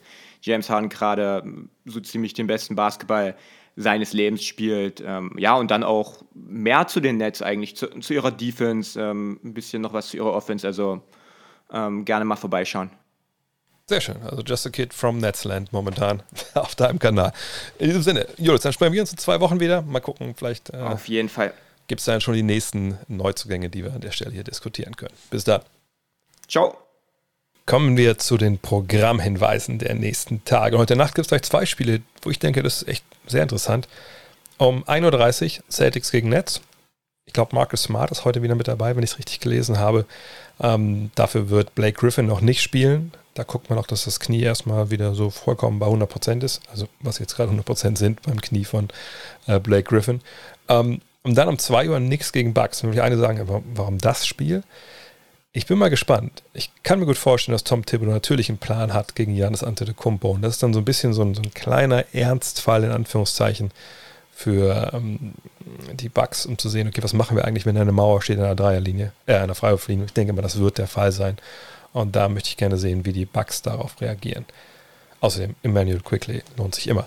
James 0.43 0.69
Harden 0.69 0.89
gerade 0.89 1.43
so 1.85 2.01
ziemlich 2.01 2.35
den 2.35 2.47
besten 2.47 2.77
Basketball 2.77 3.35
seines 3.77 4.13
Lebens 4.15 4.43
spielt. 4.43 5.03
Ähm, 5.07 5.33
ja, 5.39 5.55
und 5.55 5.71
dann 5.71 5.85
auch 5.85 6.23
mehr 6.35 6.87
zu 6.87 7.01
den 7.01 7.19
Nets 7.19 7.43
eigentlich, 7.43 7.77
zu, 7.77 7.87
zu 8.01 8.15
ihrer 8.15 8.31
Defense, 8.33 9.01
ähm, 9.01 9.39
ein 9.45 9.55
bisschen 9.55 9.83
noch 9.83 9.93
was 9.93 10.09
zu 10.09 10.17
ihrer 10.17 10.33
Offense. 10.33 10.67
Also 10.67 11.03
ähm, 11.71 12.05
gerne 12.05 12.25
mal 12.25 12.37
vorbeischauen. 12.37 12.91
Sehr 13.89 14.01
schön. 14.01 14.17
Also 14.23 14.43
Just 14.43 14.67
a 14.67 14.71
Kid 14.71 14.93
from 14.93 15.19
Netzland 15.19 15.73
momentan 15.73 16.23
auf 16.55 16.75
deinem 16.75 16.99
Kanal. 16.99 17.33
In 17.79 17.87
diesem 17.87 18.03
Sinne, 18.03 18.27
Julius, 18.39 18.63
dann 18.63 18.73
sprechen 18.73 18.95
wir 18.95 19.01
uns 19.01 19.13
in 19.13 19.19
zwei 19.19 19.39
Wochen 19.41 19.61
wieder. 19.61 19.83
Mal 19.83 20.01
gucken, 20.01 20.35
vielleicht. 20.37 20.71
Äh, 20.71 20.79
auf 20.79 21.07
jeden 21.09 21.29
Fall. 21.29 21.53
Gibt 21.87 22.01
es 22.01 22.07
dann 22.07 22.21
schon 22.21 22.35
die 22.35 22.43
nächsten 22.43 22.99
Neuzugänge, 23.07 23.69
die 23.71 23.85
wir 23.85 23.93
an 23.93 24.01
der 24.01 24.11
Stelle 24.11 24.33
hier 24.33 24.43
diskutieren 24.43 24.97
können. 24.97 25.15
Bis 25.31 25.45
dann. 25.45 25.61
Ciao. 26.49 26.86
Kommen 27.67 27.97
wir 27.97 28.17
zu 28.17 28.37
den 28.37 28.59
Programmhinweisen 28.59 29.81
der 29.81 29.97
nächsten 29.97 30.45
Tage. 30.45 30.79
Heute 30.79 30.95
Nacht 30.95 31.17
gibt 31.17 31.27
es 31.27 31.31
gleich 31.31 31.43
zwei 31.43 31.67
Spiele, 31.67 32.01
wo 32.23 32.31
ich 32.31 32.39
denke, 32.39 32.63
das 32.63 32.83
ist 32.83 32.89
echt 32.89 33.05
sehr 33.27 33.43
interessant. 33.43 33.89
Um 34.57 34.85
1.30 34.85 35.59
Uhr 35.59 35.65
Celtics 35.69 36.13
gegen 36.13 36.29
Nets. 36.29 36.61
Ich 37.25 37.33
glaube, 37.33 37.57
Marcus 37.57 37.83
Smart 37.83 38.13
ist 38.13 38.25
heute 38.25 38.45
wieder 38.45 38.55
mit 38.55 38.69
dabei, 38.69 38.95
wenn 38.95 39.03
ich 39.03 39.11
es 39.11 39.19
richtig 39.19 39.41
gelesen 39.41 39.81
habe. 39.81 40.07
Ähm, 40.61 41.11
dafür 41.17 41.51
wird 41.51 41.75
Blake 41.75 41.99
Griffin 41.99 42.27
noch 42.27 42.41
nicht 42.41 42.63
spielen. 42.63 43.11
Da 43.35 43.43
guckt 43.43 43.69
man 43.69 43.81
auch, 43.81 43.89
dass 43.89 44.05
das 44.05 44.21
Knie 44.21 44.43
erstmal 44.43 44.93
wieder 44.93 45.17
so 45.17 45.31
vollkommen 45.31 45.81
bei 45.81 45.89
100% 45.89 46.45
ist. 46.45 46.61
Also 46.71 46.87
was 47.01 47.19
jetzt 47.19 47.35
gerade 47.35 47.51
100% 47.51 47.99
sind 47.99 48.23
beim 48.23 48.41
Knie 48.41 48.65
von 48.65 48.91
äh, 49.49 49.59
Blake 49.59 49.89
Griffin. 49.89 50.21
Ähm, 50.69 51.01
und 51.25 51.35
dann 51.35 51.49
um 51.49 51.59
2 51.59 51.89
Uhr 51.91 51.99
nichts 51.99 52.31
gegen 52.31 52.55
Bucks. 52.55 52.85
Wir 52.85 53.03
eine 53.03 53.19
sagen, 53.19 53.65
warum 53.75 53.99
das 53.99 54.25
Spiel? 54.25 54.63
Ich 55.57 55.65
bin 55.65 55.79
mal 55.79 55.89
gespannt. 55.89 56.43
Ich 56.53 56.71
kann 56.83 56.99
mir 56.99 57.07
gut 57.07 57.17
vorstellen, 57.17 57.55
dass 57.55 57.65
Tom 57.65 57.87
Thibodeau 57.87 58.13
natürlich 58.13 58.51
einen 58.51 58.59
Plan 58.59 58.93
hat 58.93 59.15
gegen 59.15 59.35
Janis 59.35 59.63
Antetokounmpo. 59.63 60.33
Und 60.33 60.43
das 60.43 60.57
ist 60.57 60.63
dann 60.63 60.75
so 60.75 60.81
ein 60.81 60.85
bisschen 60.85 61.15
so 61.15 61.23
ein, 61.23 61.35
so 61.35 61.41
ein 61.41 61.55
kleiner 61.55 62.05
Ernstfall 62.13 62.85
in 62.85 62.91
Anführungszeichen 62.91 63.71
für 64.35 64.91
ähm, 64.93 65.33
die 65.95 66.11
Bugs, 66.11 66.45
um 66.45 66.59
zu 66.59 66.69
sehen, 66.69 66.89
okay, 66.89 67.03
was 67.03 67.15
machen 67.15 67.39
wir 67.39 67.47
eigentlich, 67.47 67.65
wenn 67.65 67.79
eine 67.79 67.93
Mauer 67.93 68.21
steht 68.21 68.37
in 68.37 68.45
einer 68.45 68.55
Dreierlinie, 68.55 69.13
äh, 69.25 69.37
einer 69.37 69.55
Freiwurflinie. 69.55 70.05
Ich 70.05 70.13
denke 70.13 70.35
mal, 70.35 70.43
das 70.43 70.59
wird 70.59 70.77
der 70.77 70.89
Fall 70.89 71.11
sein. 71.11 71.39
Und 71.95 72.15
da 72.17 72.29
möchte 72.29 72.51
ich 72.51 72.59
gerne 72.59 72.77
sehen, 72.77 73.07
wie 73.07 73.15
die 73.15 73.25
Bugs 73.25 73.63
darauf 73.63 73.99
reagieren. 74.03 74.45
Außerdem, 75.23 75.55
Emmanuel 75.63 76.01
Quickly 76.01 76.43
lohnt 76.59 76.75
sich 76.75 76.87
immer. 76.87 77.07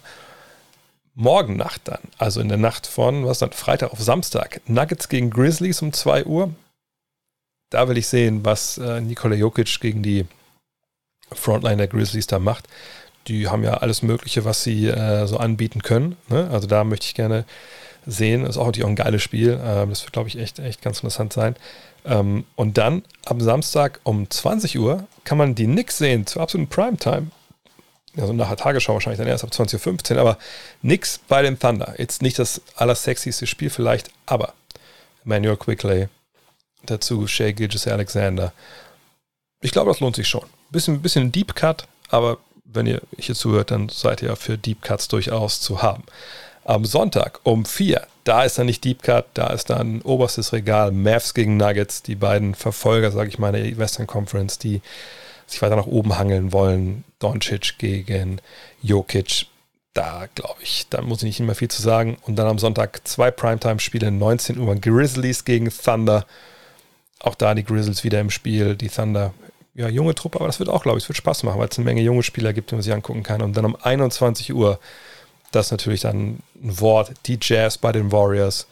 Morgen 1.14 1.56
Nacht 1.56 1.82
dann, 1.84 2.00
also 2.18 2.42
in 2.42 2.50
der 2.50 2.58
Nacht 2.58 2.88
von, 2.88 3.28
was 3.28 3.38
dann, 3.38 3.52
Freitag 3.52 3.94
auf 3.94 4.02
Samstag, 4.02 4.62
Nuggets 4.66 5.08
gegen 5.08 5.30
Grizzlies 5.30 5.84
um 5.84 5.94
2 5.94 6.26
Uhr 6.26 6.52
da 7.70 7.88
will 7.88 7.98
ich 7.98 8.08
sehen, 8.08 8.44
was 8.44 8.78
äh, 8.78 9.02
Nikola 9.02 9.36
Jokic 9.36 9.80
gegen 9.80 10.04
die 10.04 10.26
Frontline 11.32 11.78
der 11.78 11.88
Grizzlies 11.88 12.28
da 12.28 12.40
macht. 12.40 12.68
Die 13.28 13.48
haben 13.48 13.64
ja 13.64 13.76
alles 13.76 14.02
Mögliche, 14.02 14.46
was 14.46 14.64
sie 14.64 14.88
äh, 14.88 15.28
so 15.28 15.38
anbieten 15.38 15.84
können. 15.84 16.18
Ne? 16.30 16.50
Also 16.52 16.68
da 16.68 16.84
möchte 16.84 17.06
ich 17.06 17.14
gerne 17.14 17.46
sehen. 18.06 18.46
Ist 18.46 18.58
auch 18.58 18.66
natürlich 18.66 18.86
auch 18.86 18.90
ein 18.90 18.96
geiles 18.96 19.22
Spiel. 19.22 19.60
Ähm, 19.64 19.90
das 19.90 20.04
wird, 20.04 20.14
glaube 20.14 20.30
ich, 20.30 20.38
echt, 20.38 20.60
echt 20.60 20.82
ganz 20.82 20.98
interessant 20.98 21.34
sein. 21.34 21.56
Ähm, 22.06 22.46
und 22.56 22.78
dann 22.78 23.04
am 23.26 23.42
Samstag 23.42 24.00
um 24.04 24.30
20 24.30 24.80
Uhr 24.80 25.06
kann 25.24 25.38
man 25.38 25.54
die 25.54 25.66
Knicks 25.66 25.98
sehen 25.98 26.26
zur 26.26 26.42
absoluten 26.42 26.70
Primetime. 26.70 27.28
Also 28.18 28.34
nach 28.34 28.48
der 28.48 28.58
Tagesschau 28.58 28.94
wahrscheinlich 28.94 29.20
dann 29.20 29.28
erst 29.28 29.44
ab 29.44 29.52
20.15 29.52 30.14
Uhr, 30.14 30.22
aber 30.22 30.38
Knicks 30.82 31.20
bei 31.28 31.44
dem 31.44 31.60
Thunder. 31.60 31.94
Jetzt 31.98 32.22
nicht 32.22 32.40
das 32.40 32.62
allersexyste 32.76 33.46
Spiel 33.46 33.70
vielleicht, 33.70 34.10
aber 34.26 34.54
Manuel 35.24 35.58
Quickley, 35.58 36.08
dazu 36.86 37.28
Shea 37.28 37.52
Gilgis 37.52 37.88
Alexander. 37.88 38.54
Ich 39.62 39.72
glaube, 39.72 39.92
das 39.92 40.00
lohnt 40.00 40.16
sich 40.16 40.28
schon. 40.28 40.46
Bisschen, 40.70 41.02
bisschen 41.02 41.32
Deep 41.32 41.56
Cut, 41.56 41.88
aber 42.10 42.38
wenn 42.64 42.86
ihr 42.86 43.02
hier 43.18 43.36
zuhört, 43.36 43.72
dann 43.72 43.90
seid 43.90 44.22
ihr 44.22 44.36
für 44.36 44.58
Deep 44.58 44.82
Cuts 44.82 45.08
durchaus 45.08 45.60
zu 45.60 45.82
haben. 45.82 46.04
Am 46.64 46.86
Sonntag 46.86 47.40
um 47.44 47.66
4, 47.66 48.06
da 48.24 48.44
ist 48.44 48.60
dann 48.60 48.68
nicht 48.68 48.84
Deep 48.84 49.02
Cut, 49.02 49.26
da 49.34 49.48
ist 49.48 49.70
dann 49.70 50.02
oberstes 50.02 50.54
Regal 50.54 50.92
Mavs 50.92 51.34
gegen 51.34 51.58
Nuggets, 51.58 52.04
die 52.04 52.16
beiden 52.16 52.54
Verfolger, 52.54 53.12
sage 53.12 53.30
ich 53.30 53.40
mal, 53.40 53.52
der 53.52 53.78
Western 53.78 54.08
Conference, 54.08 54.60
die 54.60 54.82
sich 55.48 55.62
weiter 55.62 55.76
nach 55.76 55.88
oben 55.88 56.18
hangeln 56.18 56.52
wollen. 56.52 57.04
Doncic 57.18 57.80
gegen 57.80 58.40
Jokic. 58.82 59.48
Da 59.96 60.28
glaube 60.36 60.62
ich, 60.62 60.86
da 60.90 61.02
muss 61.02 61.24
ich 61.24 61.40
nicht 61.40 61.40
mehr 61.40 61.56
viel 61.56 61.70
zu 61.70 61.82
sagen. 61.82 62.18
Und 62.22 62.36
dann 62.36 62.48
am 62.48 62.60
Sonntag 62.60 63.08
zwei 63.08 63.32
Primetime-Spiele, 63.32 64.12
19 64.12 64.60
Uhr 64.60 64.76
Grizzlies 64.76 65.46
gegen 65.46 65.72
Thunder 65.72 66.26
auch 67.20 67.36
da 67.36 67.54
die 67.54 67.64
Grizzlies 67.64 68.04
wieder 68.04 68.20
im 68.20 68.30
Spiel, 68.30 68.76
die 68.76 68.90
Thunder. 68.90 69.34
Ja, 69.76 69.88
junge 69.88 70.16
Truppe, 70.16 70.40
aber 70.40 70.48
das 70.48 70.60
wird 70.60 70.70
auch, 70.70 70.84
glaube 70.84 70.98
ich, 70.98 71.06
es 71.06 71.10
wird 71.10 71.18
Spaß 71.18 71.44
machen, 71.44 71.60
weil 71.60 71.70
es 71.70 71.78
eine 71.78 71.86
Menge 71.86 72.02
junge 72.02 72.24
Spieler 72.24 72.54
gibt, 72.54 72.72
die 72.72 72.76
man 72.76 72.82
sich 72.82 72.92
angucken 72.92 73.24
kann. 73.24 73.42
Und 73.42 73.56
dann 73.56 73.66
um 73.66 73.78
21 73.82 74.54
Uhr, 74.54 74.80
das 75.52 75.68
ist 75.68 75.72
natürlich 75.72 76.02
dann 76.02 76.40
ein 76.62 76.80
Wort, 76.80 77.12
die 77.28 77.38
Jazz 77.42 77.78
bei 77.78 77.92
den 77.92 78.12
Warriors. 78.12 78.68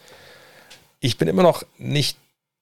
Ich 1.00 1.16
bin 1.16 1.28
immer 1.28 1.42
noch 1.42 1.62
nicht 1.78 2.18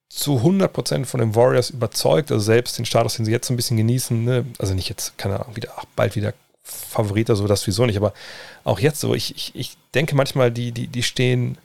zu 0.09 0.39
100% 0.39 1.05
von 1.05 1.21
den 1.21 1.35
Warriors 1.35 1.71
überzeugt, 1.71 2.31
also 2.31 2.43
selbst 2.43 2.79
den 2.79 2.87
Status, 2.87 3.17
den 3.17 3.25
sie 3.25 3.33
jetzt 3.33 3.49
so 3.49 3.55
ein 3.55 3.57
bisschen 3.57 3.77
genießen, 3.77 4.25
ne? 4.25 4.47
also 4.59 4.75
nicht 4.75 4.89
jetzt, 4.89 5.19
keine 5.19 5.41
Ahnung, 5.41 5.57
wieder, 5.57 5.73
ach, 5.77 5.85
bald 5.97 6.15
wieder 6.15 6.33
Favorit, 6.63 7.31
also 7.31 7.47
das 7.47 7.67
wieso 7.67 7.87
nicht, 7.87 7.97
aber 7.97 8.13
auch 8.65 8.79
jetzt 8.79 9.01
so, 9.01 9.15
ich, 9.15 9.35
ich, 9.37 9.53
ich 9.55 9.77
denke 9.95 10.15
manchmal, 10.15 10.51
die, 10.51 10.73
die, 10.73 10.87
die 10.87 11.03
stehen 11.03 11.59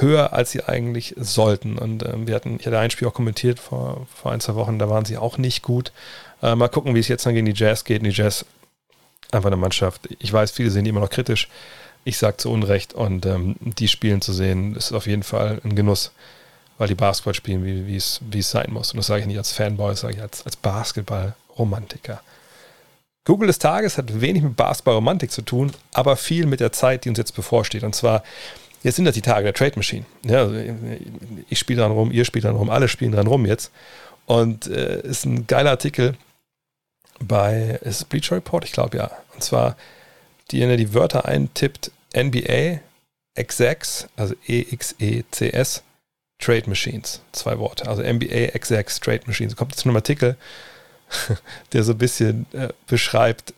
höher, 0.00 0.32
als 0.32 0.50
sie 0.50 0.64
eigentlich 0.64 1.14
sollten. 1.16 1.78
Und 1.78 2.04
ähm, 2.04 2.26
wir 2.26 2.34
hatten, 2.34 2.56
ich 2.58 2.66
hatte 2.66 2.78
ein 2.78 2.90
Spiel 2.90 3.08
auch 3.08 3.14
kommentiert 3.14 3.58
vor, 3.58 4.06
vor 4.14 4.32
ein, 4.32 4.40
zwei 4.40 4.54
Wochen, 4.54 4.78
da 4.78 4.88
waren 4.88 5.04
sie 5.04 5.16
auch 5.16 5.38
nicht 5.38 5.62
gut. 5.62 5.92
Äh, 6.42 6.54
mal 6.54 6.68
gucken, 6.68 6.94
wie 6.94 7.00
es 7.00 7.08
jetzt 7.08 7.26
dann 7.26 7.34
gegen 7.34 7.46
die 7.46 7.54
Jazz 7.54 7.84
geht. 7.84 8.02
Und 8.02 8.08
die 8.08 8.14
Jazz, 8.14 8.44
einfach 9.30 9.48
eine 9.48 9.56
Mannschaft. 9.56 10.02
Ich 10.18 10.32
weiß, 10.32 10.50
viele 10.50 10.70
sehen 10.70 10.84
die 10.84 10.90
immer 10.90 11.00
noch 11.00 11.10
kritisch. 11.10 11.48
Ich 12.04 12.18
sage 12.18 12.36
zu 12.36 12.50
Unrecht. 12.50 12.94
Und 12.94 13.26
ähm, 13.26 13.56
die 13.60 13.88
spielen 13.88 14.20
zu 14.20 14.32
sehen, 14.32 14.76
ist 14.76 14.92
auf 14.92 15.06
jeden 15.06 15.22
Fall 15.22 15.60
ein 15.64 15.74
Genuss, 15.74 16.12
weil 16.78 16.88
die 16.88 16.94
Basketball 16.94 17.34
spielen, 17.34 17.64
wie 17.64 17.96
es 17.96 18.20
sein 18.50 18.72
muss. 18.72 18.92
Und 18.92 18.98
das 18.98 19.06
sage 19.06 19.22
ich 19.22 19.26
nicht 19.26 19.38
als 19.38 19.52
Fanboy, 19.52 19.90
das 19.90 20.00
sage 20.00 20.14
ich 20.14 20.22
als, 20.22 20.44
als 20.44 20.56
Basketball-Romantiker. 20.56 22.20
Google 23.24 23.46
des 23.46 23.58
Tages 23.58 23.96
hat 23.96 24.20
wenig 24.20 24.42
mit 24.42 24.54
Basketball-Romantik 24.54 25.30
zu 25.30 25.40
tun, 25.40 25.72
aber 25.94 26.16
viel 26.16 26.44
mit 26.44 26.60
der 26.60 26.72
Zeit, 26.72 27.04
die 27.04 27.08
uns 27.08 27.16
jetzt 27.16 27.34
bevorsteht. 27.34 27.82
Und 27.82 27.94
zwar 27.94 28.22
Jetzt 28.84 28.96
sind 28.96 29.06
das 29.06 29.14
die 29.14 29.22
Tage 29.22 29.44
der 29.44 29.54
Trade 29.54 29.72
Machine. 29.76 30.04
Ja, 30.24 30.42
also 30.42 30.54
ich 31.48 31.58
spiele 31.58 31.80
dran 31.80 31.90
rum, 31.90 32.12
ihr 32.12 32.26
spielt 32.26 32.44
dran 32.44 32.54
rum, 32.54 32.68
alle 32.68 32.86
spielen 32.86 33.12
dran 33.12 33.26
rum 33.26 33.46
jetzt. 33.46 33.72
Und 34.26 34.66
äh, 34.66 35.00
ist 35.00 35.24
ein 35.24 35.46
geiler 35.46 35.70
Artikel 35.70 36.16
bei 37.18 37.78
ist 37.82 38.08
Bleacher 38.10 38.36
Report, 38.36 38.64
ich 38.64 38.72
glaube 38.72 38.98
ja. 38.98 39.10
Und 39.32 39.42
zwar, 39.42 39.76
die 40.50 40.60
ihr 40.60 40.76
die 40.76 40.92
Wörter 40.92 41.24
eintippt, 41.24 41.92
NBA, 42.14 42.80
Execs, 43.34 44.06
also 44.16 44.34
E-X-E-C-S, 44.46 45.82
Trade 46.38 46.68
Machines. 46.68 47.22
Zwei 47.32 47.58
Worte. 47.58 47.88
Also 47.88 48.02
NBA, 48.02 48.52
Execs, 48.52 49.00
Trade 49.00 49.22
Machines. 49.26 49.56
Kommt 49.56 49.72
jetzt 49.72 49.80
zu 49.80 49.88
einem 49.88 49.96
Artikel, 49.96 50.36
der 51.72 51.84
so 51.84 51.92
ein 51.92 51.98
bisschen 51.98 52.44
äh, 52.52 52.68
beschreibt, 52.86 53.54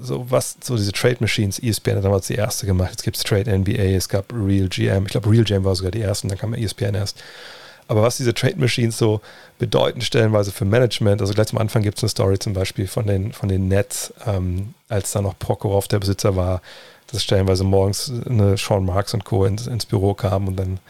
so 0.00 0.30
was, 0.30 0.56
so 0.62 0.76
diese 0.76 0.92
Trade 0.92 1.16
Machines, 1.20 1.58
ESPN 1.58 1.96
hat 1.96 2.04
damals 2.04 2.26
die 2.26 2.34
erste 2.34 2.66
gemacht. 2.66 2.90
Jetzt 2.90 3.02
gibt 3.02 3.16
es 3.16 3.22
Trade 3.22 3.58
NBA, 3.58 3.96
es 3.96 4.08
gab 4.08 4.32
Real 4.32 4.68
GM. 4.68 5.06
Ich 5.06 5.12
glaube, 5.12 5.30
Real 5.30 5.44
GM 5.44 5.64
war 5.64 5.74
sogar 5.74 5.90
die 5.90 6.00
erste 6.00 6.26
und 6.26 6.30
dann 6.30 6.38
kam 6.38 6.54
ESPN 6.54 6.94
erst. 6.94 7.22
Aber 7.88 8.02
was 8.02 8.18
diese 8.18 8.34
Trade 8.34 8.56
Machines 8.58 8.98
so 8.98 9.20
bedeuten, 9.58 10.02
stellenweise 10.02 10.52
für 10.52 10.66
Management, 10.66 11.22
also 11.22 11.32
gleich 11.32 11.52
am 11.52 11.58
Anfang 11.58 11.82
gibt 11.82 11.96
es 11.96 12.04
eine 12.04 12.10
Story 12.10 12.38
zum 12.38 12.52
Beispiel 12.52 12.86
von 12.86 13.06
den, 13.06 13.32
von 13.32 13.48
den 13.48 13.68
Nets, 13.68 14.12
ähm, 14.26 14.74
als 14.88 15.12
da 15.12 15.22
noch 15.22 15.38
Prokhorov 15.38 15.88
der 15.88 15.98
Besitzer 15.98 16.36
war, 16.36 16.60
dass 17.10 17.22
stellenweise 17.22 17.64
morgens 17.64 18.12
eine 18.26 18.58
Sean 18.58 18.84
Marks 18.84 19.14
und 19.14 19.24
Co. 19.24 19.46
ins, 19.46 19.66
ins 19.66 19.86
Büro 19.86 20.12
kamen 20.12 20.48
und 20.48 20.56
dann 20.56 20.80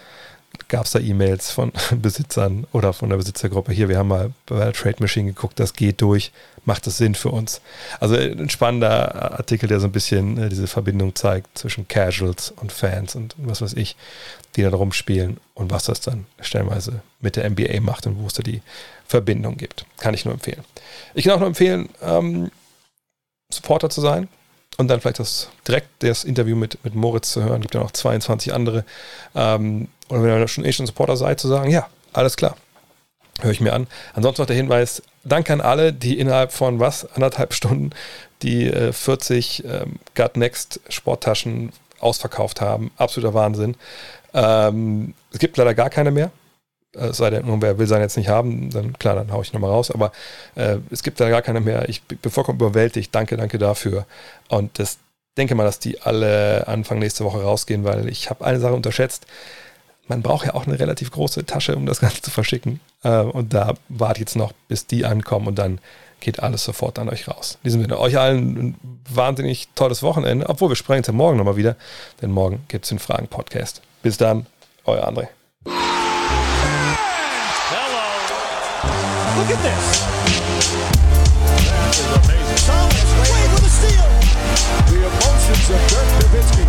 gab 0.69 0.85
es 0.85 0.93
da 0.93 0.99
E-Mails 0.99 1.51
von 1.51 1.73
Besitzern 2.03 2.67
oder 2.73 2.93
von 2.93 3.09
der 3.09 3.17
Besitzergruppe. 3.17 3.73
Hier, 3.73 3.89
wir 3.89 3.99
haben 3.99 4.09
mal 4.09 4.33
bei 4.47 4.65
der 4.65 4.73
Trade 4.73 4.97
Machine 5.01 5.33
geguckt, 5.33 5.59
das 5.61 5.73
geht 5.73 6.01
durch, 6.01 6.33
macht 6.65 6.87
das 6.87 6.99
Sinn 6.99 7.15
für 7.15 7.31
uns. 7.31 7.61
Also 8.01 8.17
ein 8.17 8.51
spannender 8.51 9.33
Artikel, 9.39 9.69
der 9.69 9.81
so 9.81 9.87
ein 9.87 9.93
bisschen 9.93 10.39
äh, 10.39 10.49
diese 10.49 10.67
Verbindung 10.67 11.15
zeigt 11.15 11.57
zwischen 11.57 11.89
Casuals 11.89 12.51
und 12.51 12.73
Fans 12.73 13.15
und 13.15 13.35
was 13.39 13.63
weiß 13.63 13.75
ich, 13.75 13.97
die 14.57 14.63
da 14.63 14.71
rumspielen 14.71 15.39
und 15.55 15.71
was 15.71 15.85
das 15.85 16.01
dann 16.01 16.27
stellenweise 16.41 17.03
mit 17.21 17.37
der 17.37 17.49
NBA 17.49 17.81
macht 17.81 18.07
und 18.07 18.19
wo 18.19 18.27
es 18.27 18.35
da 18.35 18.43
die 18.43 18.63
Verbindung 19.07 19.57
gibt. 19.57 19.87
Kann 19.99 20.15
ich 20.15 20.25
nur 20.25 20.35
empfehlen. 20.35 20.65
Ich 21.15 21.25
kann 21.25 21.35
auch 21.35 21.41
nur 21.41 21.49
empfehlen, 21.49 21.89
ähm, 22.03 22.51
Supporter 23.51 23.89
zu 23.89 24.03
sein 24.03 24.29
und 24.77 24.89
dann 24.89 25.01
vielleicht 25.01 25.19
das 25.19 25.49
direkt 25.67 25.89
das 26.01 26.25
Interview 26.25 26.55
mit, 26.55 26.83
mit 26.85 26.95
Moritz 26.95 27.33
zu 27.33 27.43
hören. 27.43 27.63
Gibt 27.63 27.75
ja 27.75 27.81
noch 27.81 27.91
22 27.91 28.53
andere. 28.53 28.85
Ähm, 29.35 29.89
oder 30.09 30.23
wenn 30.23 30.39
ihr 30.39 30.49
schon 30.49 30.65
eh 30.65 30.73
schon 30.73 30.87
Supporter 30.87 31.17
seid, 31.17 31.41
zu 31.41 31.49
sagen, 31.49 31.71
ja, 31.71 31.89
alles 32.13 32.37
klar. 32.37 32.57
Höre 33.41 33.53
ich 33.53 33.61
mir 33.61 33.73
an. 33.73 33.87
Ansonsten 34.15 34.43
noch 34.43 34.47
der 34.47 34.57
Hinweis, 34.57 35.03
danke 35.23 35.53
an 35.53 35.61
alle, 35.61 35.93
die 35.93 36.19
innerhalb 36.19 36.53
von 36.53 36.81
was, 36.81 37.11
anderthalb 37.15 37.55
Stunden 37.55 37.91
die 38.43 38.67
äh, 38.67 38.93
40 38.93 39.65
ähm, 39.65 39.99
Gut 40.15 40.37
Next 40.37 40.81
Sporttaschen 40.89 41.73
ausverkauft 42.01 42.61
haben. 42.61 42.91
Absoluter 42.97 43.35
Wahnsinn. 43.35 43.77
Ähm, 44.35 45.15
es 45.33 45.39
gibt 45.39 45.57
leider 45.57 45.75
gar 45.75 45.91
keine 45.91 46.11
mehr. 46.11 46.31
Es 46.93 47.19
sei 47.19 47.31
denn, 47.31 47.45
wer 47.61 47.79
will 47.79 47.87
sein 47.87 48.01
jetzt 48.01 48.17
nicht 48.17 48.29
haben, 48.29 48.71
dann 48.71 48.99
klar, 48.99 49.15
dann 49.15 49.31
haue 49.31 49.43
ich 49.43 49.53
nochmal 49.53 49.71
raus. 49.71 49.91
Aber 49.91 50.13
äh, 50.55 50.79
es 50.91 51.03
gibt 51.03 51.21
da 51.21 51.29
gar 51.29 51.43
keine 51.43 51.61
mehr. 51.61 51.89
Ich 51.89 52.03
bin 52.03 52.31
vollkommen 52.31 52.59
überwältigt. 52.59 53.15
Danke, 53.15 53.37
danke 53.37 53.59
dafür. 53.59 54.07
Und 54.49 54.79
das 54.79 54.99
denke 55.37 55.55
mal, 55.55 55.65
dass 55.65 55.79
die 55.79 56.01
alle 56.01 56.67
Anfang 56.67 56.99
nächste 56.99 57.25
Woche 57.25 57.43
rausgehen, 57.43 57.85
weil 57.85 58.09
ich 58.09 58.31
habe 58.31 58.45
eine 58.45 58.59
Sache 58.59 58.75
unterschätzt. 58.75 59.27
Man 60.09 60.23
braucht 60.23 60.47
ja 60.47 60.55
auch 60.55 60.67
eine 60.67 60.79
relativ 60.79 61.11
große 61.11 61.45
Tasche, 61.45 61.77
um 61.77 61.87
das 61.87 62.01
Ganze 62.03 62.23
zu 62.23 62.31
verschicken. 62.31 62.81
Äh, 63.05 63.21
und 63.21 63.53
da 63.55 63.75
warte 63.89 64.21
jetzt 64.21 64.37
noch, 64.37 64.53
bis 64.67 64.87
die 64.87 65.05
ankommen 65.05 65.47
und 65.47 65.59
dann 65.59 65.81
geht 66.21 66.43
alles 66.43 66.65
sofort 66.65 66.99
an 66.99 67.09
euch 67.09 67.29
raus. 67.29 67.59
In 67.63 67.69
diesem 67.69 67.83
Sinne, 67.83 68.01
euch 68.01 68.19
allen 68.19 68.59
ein 68.59 68.77
wahnsinnig 69.09 69.69
tolles 69.77 70.03
Wochenende, 70.03 70.49
obwohl 70.49 70.71
wir 70.71 70.77
sprechen 70.77 71.05
ja 71.07 71.13
morgen 71.13 71.37
nochmal 71.37 71.57
wieder, 71.57 71.77
denn 72.21 72.33
morgen 72.33 72.65
gibt 72.67 72.87
es 72.87 72.89
den 72.89 72.99
Fragen-Podcast. 72.99 73.83
Bis 74.03 74.17
dann, 74.17 74.47
euer 74.85 75.07
André. 75.07 75.29
Look 79.37 79.51
at 79.51 79.63
this. 79.63 80.01
That 81.69 81.95
is 81.95 82.11
amazing. 82.19 82.59
Thomas 82.67 83.11
Wade 83.23 83.51
with 83.55 83.63
a 83.63 83.71
steal. 83.71 84.09
The 84.91 84.99
emotions 85.07 85.71
of 85.71 85.79
Dirk 85.87 86.09
Nowitzki. 86.19 86.65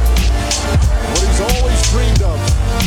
What 1.10 1.24
he's 1.26 1.42
always 1.42 1.82
dreamed 1.90 2.22
of. 2.22 2.49